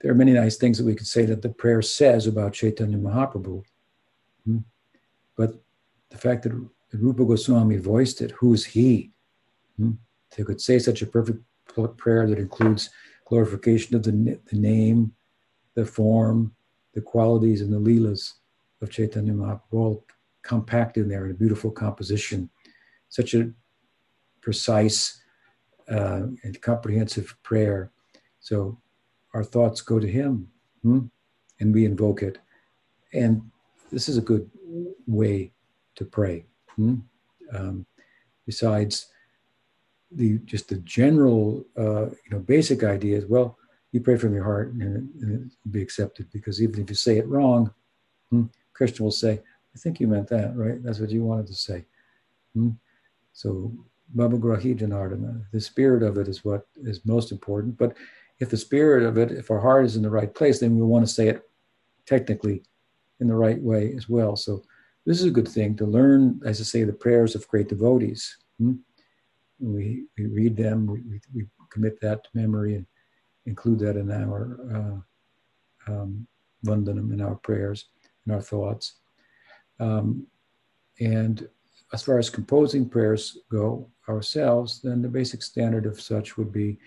There 0.00 0.10
are 0.10 0.16
many 0.16 0.32
nice 0.32 0.56
things 0.56 0.78
that 0.78 0.84
we 0.84 0.94
could 0.94 1.06
say 1.06 1.24
that 1.26 1.42
the 1.42 1.48
prayer 1.48 1.82
says 1.82 2.26
about 2.26 2.52
Chaitanya 2.52 2.98
Mahaprabhu. 2.98 3.64
Hmm? 4.44 4.58
But 5.36 5.54
the 6.10 6.18
fact 6.18 6.42
that 6.42 6.52
Rupa 6.92 7.24
Goswami 7.24 7.78
voiced 7.78 8.20
it, 8.20 8.32
who 8.32 8.54
is 8.54 8.64
he? 8.64 9.12
Hmm? 9.78 9.92
They 10.36 10.44
could 10.44 10.60
say 10.60 10.78
such 10.78 11.02
a 11.02 11.06
perfect 11.06 11.42
prayer 11.96 12.26
that 12.26 12.38
includes 12.38 12.90
glorification 13.24 13.96
of 13.96 14.02
the, 14.02 14.38
the 14.50 14.56
name, 14.56 15.12
the 15.74 15.86
form, 15.86 16.54
the 16.92 17.00
qualities, 17.00 17.60
and 17.60 17.72
the 17.72 17.78
leelas 17.78 18.34
of 18.82 18.90
Chaitanya 18.90 19.32
Mahaprabhu 19.32 19.60
all 19.72 20.06
compact 20.42 20.96
in 20.98 21.08
there 21.08 21.24
in 21.24 21.30
a 21.30 21.34
beautiful 21.34 21.70
composition. 21.70 22.50
Such 23.08 23.34
a 23.34 23.50
precise 24.40 25.22
uh, 25.90 26.26
and 26.42 26.60
comprehensive 26.60 27.36
prayer. 27.42 27.90
So 28.40 28.78
our 29.34 29.44
thoughts 29.44 29.80
go 29.80 29.98
to 29.98 30.06
Him 30.06 30.48
hmm? 30.82 31.00
and 31.60 31.74
we 31.74 31.84
invoke 31.84 32.22
it. 32.22 32.38
And 33.12 33.42
this 33.92 34.08
is 34.08 34.16
a 34.16 34.22
good 34.22 34.50
way 35.06 35.52
to 35.96 36.04
pray. 36.04 36.46
Hmm? 36.76 36.96
Um, 37.52 37.86
besides 38.46 39.08
the 40.10 40.38
just 40.38 40.68
the 40.68 40.76
general, 40.76 41.64
uh, 41.76 42.06
you 42.06 42.30
know, 42.30 42.38
basic 42.38 42.84
ideas. 42.84 43.26
Well, 43.26 43.58
you 43.92 44.00
pray 44.00 44.16
from 44.16 44.34
your 44.34 44.44
heart 44.44 44.72
and, 44.72 44.82
it, 44.82 45.22
and 45.22 45.32
it'll 45.32 45.72
be 45.72 45.82
accepted 45.82 46.30
because 46.32 46.62
even 46.62 46.80
if 46.80 46.88
you 46.88 46.96
say 46.96 47.18
it 47.18 47.28
wrong, 47.28 47.72
hmm, 48.30 48.44
Krishna 48.72 49.04
will 49.04 49.10
say, 49.10 49.40
"I 49.74 49.78
think 49.78 50.00
you 50.00 50.06
meant 50.08 50.28
that, 50.28 50.56
right? 50.56 50.82
That's 50.82 51.00
what 51.00 51.10
you 51.10 51.24
wanted 51.24 51.48
to 51.48 51.54
say." 51.54 51.84
Hmm? 52.54 52.70
So 53.32 53.72
Bhavagrahi 54.16 54.78
Janardana. 54.78 55.44
The 55.52 55.60
spirit 55.60 56.02
of 56.02 56.18
it 56.18 56.28
is 56.28 56.44
what 56.44 56.66
is 56.76 57.04
most 57.04 57.32
important. 57.32 57.76
But 57.76 57.96
if 58.44 58.50
the 58.50 58.56
spirit 58.58 59.02
of 59.04 59.16
it, 59.16 59.32
if 59.32 59.50
our 59.50 59.58
heart 59.58 59.86
is 59.86 59.96
in 59.96 60.02
the 60.02 60.10
right 60.10 60.32
place, 60.34 60.60
then 60.60 60.76
we 60.76 60.82
want 60.82 61.06
to 61.06 61.12
say 61.12 61.28
it 61.28 61.42
technically 62.04 62.62
in 63.20 63.26
the 63.26 63.34
right 63.34 63.60
way 63.60 63.94
as 63.96 64.06
well. 64.06 64.36
So 64.36 64.62
this 65.06 65.18
is 65.18 65.26
a 65.26 65.30
good 65.30 65.48
thing 65.48 65.76
to 65.76 65.86
learn, 65.86 66.40
as 66.44 66.60
I 66.60 66.64
say, 66.64 66.84
the 66.84 66.92
prayers 66.92 67.34
of 67.34 67.48
great 67.48 67.68
devotees. 67.68 68.36
Hmm? 68.58 68.74
We, 69.58 70.04
we 70.18 70.26
read 70.26 70.56
them, 70.56 70.86
we, 70.86 71.20
we, 71.34 71.46
commit 71.70 72.00
that 72.00 72.22
to 72.22 72.30
memory 72.34 72.76
and 72.76 72.86
include 73.46 73.80
that 73.80 73.96
in 73.96 74.08
our 74.12 75.02
uh, 75.88 75.92
um, 75.92 76.24
vandanam, 76.64 77.12
in 77.12 77.20
our 77.20 77.34
prayers, 77.34 77.86
in 78.26 78.32
our 78.32 78.40
thoughts. 78.40 79.00
Um, 79.80 80.28
and 81.00 81.48
as 81.92 82.04
far 82.04 82.18
as 82.18 82.30
composing 82.30 82.88
prayers 82.88 83.38
go 83.50 83.90
ourselves, 84.08 84.80
then 84.82 85.02
the 85.02 85.08
basic 85.08 85.42
standard 85.42 85.84
of 85.84 86.00
such 86.00 86.36
would 86.36 86.52
be 86.52 86.78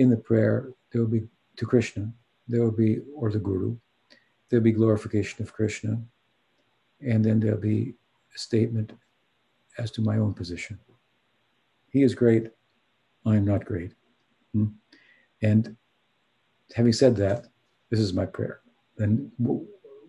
in 0.00 0.08
the 0.08 0.16
prayer, 0.16 0.72
there 0.90 1.02
will 1.02 1.14
be 1.18 1.26
to 1.56 1.66
Krishna, 1.66 2.10
there 2.48 2.62
will 2.62 2.78
be, 2.86 3.00
or 3.14 3.30
the 3.30 3.38
Guru, 3.38 3.76
there'll 4.48 4.64
be 4.64 4.72
glorification 4.72 5.42
of 5.42 5.52
Krishna, 5.52 6.00
and 7.00 7.22
then 7.22 7.38
there'll 7.38 7.60
be 7.60 7.94
a 8.34 8.38
statement 8.38 8.92
as 9.76 9.90
to 9.92 10.00
my 10.00 10.16
own 10.16 10.32
position. 10.32 10.78
He 11.90 12.02
is 12.02 12.14
great, 12.14 12.50
I 13.26 13.36
am 13.36 13.44
not 13.44 13.66
great. 13.66 13.92
Hmm? 14.54 14.68
And 15.42 15.76
having 16.74 16.94
said 16.94 17.14
that, 17.16 17.48
this 17.90 18.00
is 18.00 18.14
my 18.14 18.24
prayer. 18.24 18.60
Then 18.96 19.30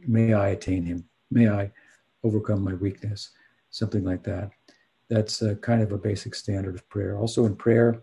may 0.07 0.33
I 0.33 0.49
attain 0.49 0.85
him. 0.85 1.03
May 1.31 1.49
I 1.49 1.71
overcome 2.23 2.63
my 2.63 2.75
weakness 2.75 3.31
something 3.71 4.03
like 4.03 4.23
that. 4.23 4.51
That's 5.09 5.41
a 5.41 5.55
kind 5.55 5.81
of 5.81 5.91
a 5.91 5.97
basic 5.97 6.35
standard 6.35 6.75
of 6.75 6.87
prayer. 6.89 7.17
Also, 7.17 7.45
in 7.45 7.55
prayer, 7.55 8.01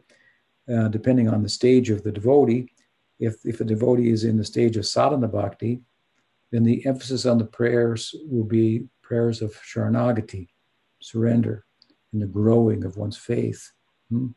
uh, 0.73 0.89
depending 0.89 1.29
on 1.29 1.43
the 1.43 1.49
stage 1.49 1.91
of 1.91 2.03
the 2.03 2.13
devotee, 2.13 2.73
if, 3.19 3.37
if 3.45 3.61
a 3.61 3.65
devotee 3.65 4.11
is 4.11 4.25
in 4.25 4.37
the 4.37 4.45
stage 4.45 4.77
of 4.77 4.87
sadhana 4.87 5.29
bhakti, 5.29 5.81
then 6.51 6.65
the 6.65 6.85
emphasis 6.87 7.27
on 7.27 7.39
the 7.39 7.45
prayers 7.45 8.15
will 8.27 8.45
be 8.45 8.87
prayers 9.03 9.43
of 9.43 9.55
sharanagati, 9.63 10.49
surrender, 11.01 11.65
and 12.13 12.23
the 12.23 12.27
growing 12.27 12.85
of 12.85 12.97
one's 12.97 13.17
faith. 13.17 13.73
Hmm? 14.11 14.29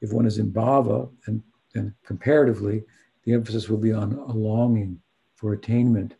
If 0.00 0.12
one 0.12 0.26
is 0.26 0.38
in 0.38 0.50
bhava, 0.50 1.10
then, 1.26 1.42
then 1.74 1.94
comparatively, 2.04 2.82
the 3.24 3.32
emphasis 3.34 3.68
will 3.68 3.78
be 3.78 3.92
on 3.92 4.12
a 4.12 4.32
longing 4.32 5.00
for 5.36 5.52
attainment 5.52 6.14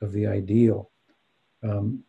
of 0.00 0.12
the 0.12 0.26
ideal. 0.26 0.90
Um, 1.62 2.04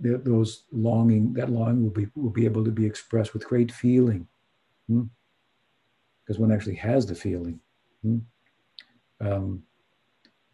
those 0.00 0.64
longing, 0.72 1.32
that 1.34 1.50
longing 1.50 1.82
will 1.82 1.90
be 1.90 2.06
will 2.14 2.30
be 2.30 2.44
able 2.44 2.64
to 2.64 2.70
be 2.70 2.86
expressed 2.86 3.34
with 3.34 3.48
great 3.48 3.72
feeling, 3.72 4.28
hmm? 4.86 5.04
Because 6.28 6.38
one 6.38 6.52
actually 6.52 6.74
has 6.74 7.06
the 7.06 7.14
feeling. 7.14 7.58
Hmm? 8.02 8.18
Um, 9.20 9.62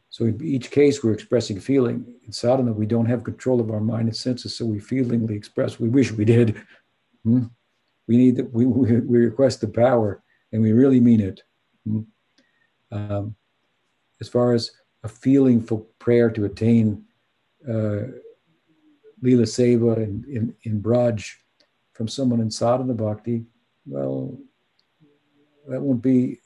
So 0.08 0.26
in 0.26 0.40
each 0.40 0.70
case, 0.70 1.02
we're 1.02 1.12
expressing 1.12 1.56
a 1.58 1.60
feeling. 1.60 2.06
In 2.24 2.30
sadhana, 2.30 2.72
we 2.72 2.86
don't 2.86 3.10
have 3.12 3.24
control 3.24 3.60
of 3.60 3.72
our 3.72 3.80
mind 3.80 4.06
and 4.06 4.16
senses, 4.16 4.56
so 4.56 4.64
we 4.64 4.78
feelingly 4.78 5.34
express. 5.34 5.80
We 5.80 5.88
wish 5.88 6.12
we 6.12 6.24
did. 6.24 6.62
Hmm? 7.24 7.46
We 8.06 8.16
need 8.16 8.36
that. 8.36 8.52
We, 8.52 8.66
we, 8.78 9.00
we 9.00 9.18
request 9.18 9.60
the 9.60 9.66
power, 9.66 10.22
and 10.52 10.62
we 10.62 10.70
really 10.70 11.00
mean 11.00 11.20
it. 11.20 11.42
Hmm? 11.84 12.02
Um, 12.92 13.34
as 14.20 14.28
far 14.28 14.54
as 14.54 14.70
a 15.02 15.08
feeling 15.08 15.60
for 15.60 15.78
prayer 15.98 16.30
to 16.30 16.44
attain 16.44 17.04
uh, 17.68 18.14
Lila 19.20 19.46
Seva 19.56 19.96
in, 19.96 20.24
in, 20.36 20.54
in 20.62 20.80
Braj 20.80 21.28
from 21.92 22.06
someone 22.06 22.40
in 22.40 22.50
sadhana 22.50 22.94
bhakti, 22.94 23.46
well, 23.86 24.38
that 25.68 25.80
won't 25.80 26.02
be, 26.02 26.40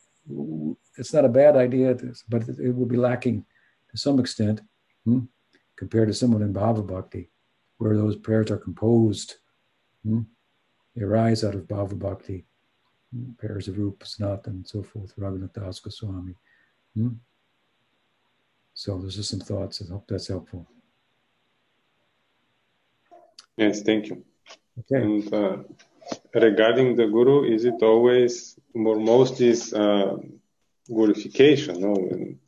it's 0.96 1.12
not 1.12 1.24
a 1.24 1.28
bad 1.28 1.56
idea, 1.56 1.96
but 2.28 2.48
it 2.48 2.74
will 2.74 2.86
be 2.86 2.96
lacking 2.96 3.44
to 3.90 3.98
some 3.98 4.18
extent 4.18 4.60
hmm, 5.04 5.20
compared 5.76 6.08
to 6.08 6.14
someone 6.14 6.42
in 6.42 6.52
Bhava 6.52 6.86
Bhakti, 6.86 7.30
where 7.78 7.96
those 7.96 8.16
prayers 8.16 8.50
are 8.50 8.58
composed. 8.58 9.36
Hmm, 10.04 10.20
they 10.94 11.02
arise 11.02 11.44
out 11.44 11.54
of 11.54 11.62
Bhava 11.68 11.98
Bhakti, 11.98 12.44
hmm, 13.14 13.32
prayers 13.32 13.68
of 13.68 13.78
Rupa 13.78 14.04
Sanat 14.06 14.46
and 14.46 14.66
so 14.66 14.82
forth, 14.82 15.14
Raghunath 15.16 15.54
Das 15.54 15.80
Goswami. 15.80 16.34
Hmm. 16.94 17.14
So 18.74 18.98
those 18.98 19.18
are 19.18 19.24
some 19.24 19.40
thoughts. 19.40 19.82
I 19.82 19.92
hope 19.92 20.06
that's 20.08 20.28
helpful. 20.28 20.68
Yes, 23.56 23.82
thank 23.82 24.06
you. 24.08 24.24
Okay. 24.78 25.02
And 25.02 25.34
uh, 25.34 25.56
regarding 26.34 26.96
the 26.96 27.06
guru, 27.06 27.44
is 27.44 27.64
it 27.64 27.82
always 27.82 28.58
more 28.74 28.98
mostly 28.98 29.48
is 29.48 29.72
uh, 29.72 30.16
glorification? 30.86 31.80
No, 31.80 31.92
when, 31.94 32.38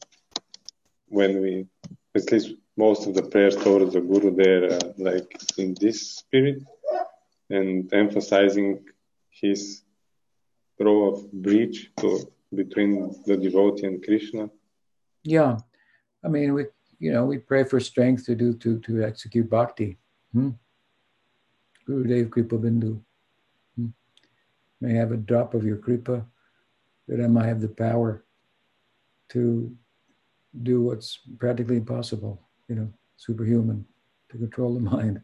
when 1.08 1.40
we 1.40 1.66
at 2.14 2.30
least 2.32 2.54
most 2.76 3.06
of 3.06 3.14
the 3.14 3.22
prayers 3.22 3.56
towards 3.56 3.92
the 3.92 4.00
guru, 4.00 4.34
they're 4.34 4.72
uh, 4.72 4.92
like 4.98 5.30
in 5.58 5.74
this 5.80 6.12
spirit 6.18 6.62
and 7.48 7.92
emphasizing 7.92 8.84
his 9.30 9.82
role 10.78 11.14
of 11.14 11.32
bridge 11.32 11.90
to 12.00 12.30
between 12.54 13.14
the 13.26 13.36
devotee 13.36 13.86
and 13.86 14.02
Krishna. 14.04 14.50
Yeah, 15.22 15.58
I 16.24 16.28
mean, 16.28 16.54
we 16.54 16.66
you 16.98 17.12
know 17.12 17.24
we 17.24 17.38
pray 17.38 17.64
for 17.64 17.80
strength 17.80 18.24
to 18.26 18.34
do 18.34 18.54
to 18.54 18.78
to 18.80 19.04
execute 19.04 19.48
bhakti. 19.50 19.98
Hmm? 20.32 20.50
Gurudev 21.88 22.30
Kripa 22.30 22.56
Bindu. 22.56 23.00
May 24.80 24.94
have 24.94 25.12
a 25.12 25.16
drop 25.16 25.54
of 25.54 25.64
your 25.64 25.76
Kripa 25.76 26.24
that 27.08 27.20
I 27.20 27.26
might 27.26 27.46
have 27.46 27.60
the 27.60 27.68
power 27.68 28.24
to 29.30 29.76
do 30.62 30.82
what's 30.82 31.20
practically 31.38 31.76
impossible, 31.76 32.40
you 32.68 32.74
know, 32.74 32.92
superhuman, 33.16 33.84
to 34.30 34.38
control 34.38 34.74
the 34.74 34.80
mind, 34.96 35.20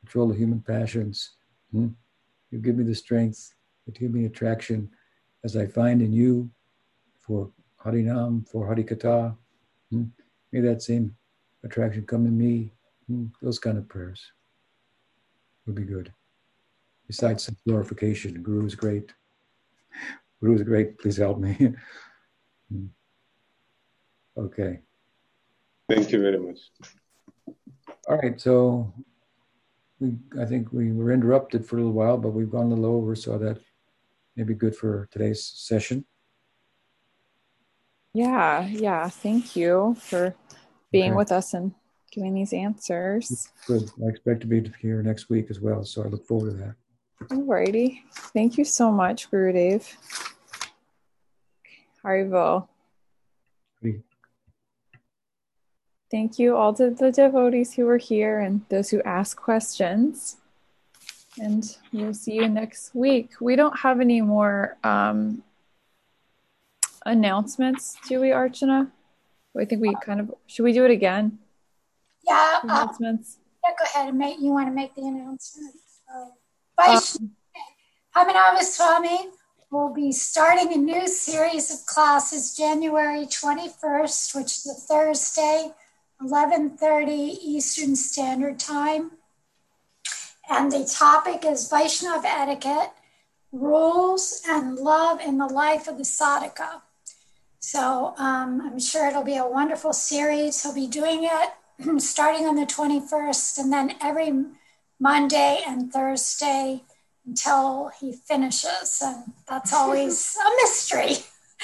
control 0.00 0.28
the 0.28 0.36
human 0.36 0.60
passions. 0.60 1.36
Hmm? 1.72 1.88
You 2.50 2.58
give 2.58 2.76
me 2.76 2.84
the 2.84 2.94
strength, 2.94 3.54
you 3.86 3.92
give 3.92 4.12
me 4.12 4.24
attraction 4.26 4.90
as 5.44 5.56
I 5.56 5.66
find 5.66 6.02
in 6.02 6.12
you 6.12 6.50
for 7.20 7.50
Harinam, 7.84 8.48
for 8.48 8.66
Harikatha. 8.66 9.36
Hmm? 9.90 10.04
May 10.52 10.60
that 10.60 10.82
same 10.82 11.14
attraction 11.64 12.06
come 12.06 12.26
in 12.26 12.36
me. 12.36 12.72
Hmm? 13.06 13.26
Those 13.42 13.58
kind 13.58 13.78
of 13.78 13.88
prayers 13.88 14.32
would 15.66 15.74
be 15.74 15.84
good. 15.84 16.12
Besides 17.08 17.44
some 17.44 17.56
glorification, 17.66 18.42
Guru 18.42 18.66
is 18.66 18.74
great. 18.74 19.12
Guru 20.40 20.54
is 20.56 20.62
great. 20.62 20.98
Please 20.98 21.16
help 21.16 21.38
me. 21.38 21.74
Okay. 24.36 24.78
Thank 25.90 26.12
you 26.12 26.20
very 26.20 26.38
much. 26.38 26.60
All 28.08 28.18
right. 28.18 28.40
So 28.40 28.94
we, 29.98 30.14
I 30.40 30.44
think 30.44 30.72
we 30.72 30.92
were 30.92 31.10
interrupted 31.10 31.66
for 31.66 31.74
a 31.74 31.80
little 31.80 31.92
while, 31.92 32.16
but 32.18 32.28
we've 32.28 32.48
gone 32.48 32.66
a 32.70 32.74
little 32.76 32.94
over, 32.94 33.16
so 33.16 33.36
that 33.36 33.58
may 34.36 34.44
be 34.44 34.54
good 34.54 34.76
for 34.76 35.08
today's 35.10 35.42
session. 35.44 36.04
Yeah, 38.14 38.64
yeah. 38.68 39.08
Thank 39.08 39.56
you 39.56 39.96
for 39.98 40.36
being 40.92 41.10
Okay. 41.10 41.16
with 41.16 41.32
us 41.32 41.52
and 41.54 41.74
giving 42.12 42.34
these 42.34 42.52
answers. 42.52 43.48
Good. 43.66 43.90
I 44.04 44.06
expect 44.08 44.42
to 44.42 44.46
be 44.46 44.70
here 44.80 45.02
next 45.02 45.30
week 45.30 45.46
as 45.50 45.58
well, 45.58 45.82
so 45.84 46.04
I 46.04 46.06
look 46.06 46.24
forward 46.28 46.52
to 46.52 46.56
that. 46.58 46.74
Alrighty. 47.24 48.00
Thank 48.32 48.58
you 48.58 48.64
so 48.64 48.90
much, 48.90 49.30
Gurudev. 49.30 49.84
Haribol. 52.04 52.68
Hari. 53.82 54.02
Thank 56.10 56.38
you 56.38 56.56
all 56.56 56.72
to 56.74 56.90
the 56.90 57.12
devotees 57.12 57.74
who 57.74 57.84
were 57.84 57.98
here 57.98 58.40
and 58.40 58.62
those 58.70 58.88
who 58.90 59.02
asked 59.02 59.36
questions. 59.36 60.36
And 61.38 61.76
we'll 61.92 62.14
see 62.14 62.34
you 62.34 62.48
next 62.48 62.94
week. 62.94 63.32
We 63.40 63.56
don't 63.56 63.78
have 63.80 64.00
any 64.00 64.20
more 64.22 64.76
um, 64.82 65.42
announcements, 67.04 67.96
do 68.08 68.20
we, 68.20 68.28
Archana? 68.28 68.90
I 69.58 69.64
think 69.64 69.82
we 69.82 69.94
kind 70.04 70.20
of 70.20 70.32
should 70.46 70.62
we 70.62 70.72
do 70.72 70.84
it 70.84 70.90
again? 70.92 71.38
Yeah, 72.26 72.58
uh, 72.58 72.60
Announcements. 72.62 73.38
yeah, 73.64 73.74
go 73.76 73.84
ahead 73.84 74.08
and 74.08 74.18
make, 74.18 74.38
you 74.40 74.50
want 74.52 74.68
to 74.68 74.72
make 74.72 74.94
the 74.94 75.02
announcement? 75.02 75.74
Uh, 76.08 76.26
Vice 76.78 77.18
Padmanabha 78.14 78.62
Swami 78.62 79.30
will 79.68 79.92
be 79.92 80.12
starting 80.12 80.72
a 80.72 80.76
new 80.76 81.08
series 81.08 81.72
of 81.72 81.84
classes 81.86 82.56
January 82.56 83.26
21st, 83.26 84.36
which 84.36 84.58
is 84.58 84.66
a 84.70 84.74
Thursday, 84.74 85.72
11:30 86.22 87.10
Eastern 87.42 87.96
Standard 87.96 88.60
Time. 88.60 89.10
And 90.48 90.70
the 90.70 90.84
topic 90.84 91.44
is 91.44 91.68
Vaishnav 91.68 92.24
etiquette, 92.24 92.92
rules 93.50 94.40
and 94.48 94.76
love 94.76 95.20
in 95.20 95.38
the 95.38 95.46
life 95.46 95.88
of 95.88 95.98
the 95.98 96.04
sadhaka. 96.04 96.82
So 97.58 98.14
um, 98.18 98.60
I'm 98.62 98.78
sure 98.78 99.08
it'll 99.08 99.24
be 99.24 99.36
a 99.36 99.44
wonderful 99.46 99.92
series. 99.92 100.62
He'll 100.62 100.74
be 100.74 100.86
doing 100.86 101.24
it 101.24 102.00
starting 102.00 102.46
on 102.46 102.54
the 102.54 102.66
21st 102.66 103.58
and 103.58 103.72
then 103.72 103.96
every 104.00 104.32
Monday 105.00 105.62
and 105.66 105.92
Thursday 105.92 106.82
until 107.26 107.90
he 108.00 108.12
finishes. 108.12 109.00
And 109.04 109.32
that's 109.48 109.72
always 109.72 110.36
a 110.46 110.50
mystery. 110.62 111.16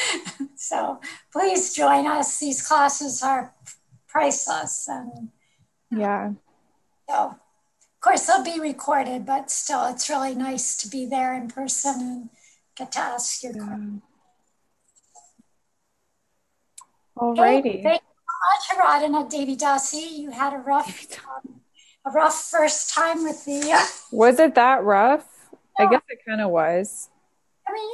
so 0.56 1.00
please 1.32 1.74
join 1.74 2.06
us. 2.06 2.38
These 2.38 2.66
classes 2.66 3.22
are 3.22 3.52
priceless. 4.08 4.86
And 4.88 5.30
Yeah. 5.90 6.32
so, 7.08 7.14
of 7.14 8.00
course, 8.00 8.26
they'll 8.26 8.44
be 8.44 8.60
recorded, 8.60 9.24
but 9.26 9.50
still, 9.50 9.86
it's 9.86 10.08
really 10.10 10.34
nice 10.34 10.76
to 10.78 10.88
be 10.88 11.06
there 11.06 11.34
in 11.34 11.48
person 11.48 12.00
and 12.00 12.30
get 12.76 12.92
to 12.92 13.00
ask 13.00 13.42
your 13.42 13.52
questions. 13.54 14.02
Alrighty. 17.16 17.82
Thank 17.82 18.02
you 18.02 18.14
so 18.28 18.76
much, 18.76 18.84
Haradana 19.02 19.30
Devi 19.30 19.56
Dasi. 19.56 20.18
You 20.18 20.30
had 20.32 20.52
a 20.52 20.58
rough, 20.58 21.06
um, 21.28 21.60
a 22.06 22.10
rough 22.10 22.48
first 22.50 22.94
time 22.94 23.24
with 23.24 23.44
the. 23.44 23.72
Uh, 23.72 23.84
Was 24.10 24.38
it 24.38 24.54
that 24.54 24.84
rough? 24.84 25.26
I 25.78 25.86
guess 25.90 26.02
it 26.08 26.20
kind 26.26 26.40
of 26.40 26.50
was. 26.50 27.08
I 27.66 27.72
mean, 27.72 27.90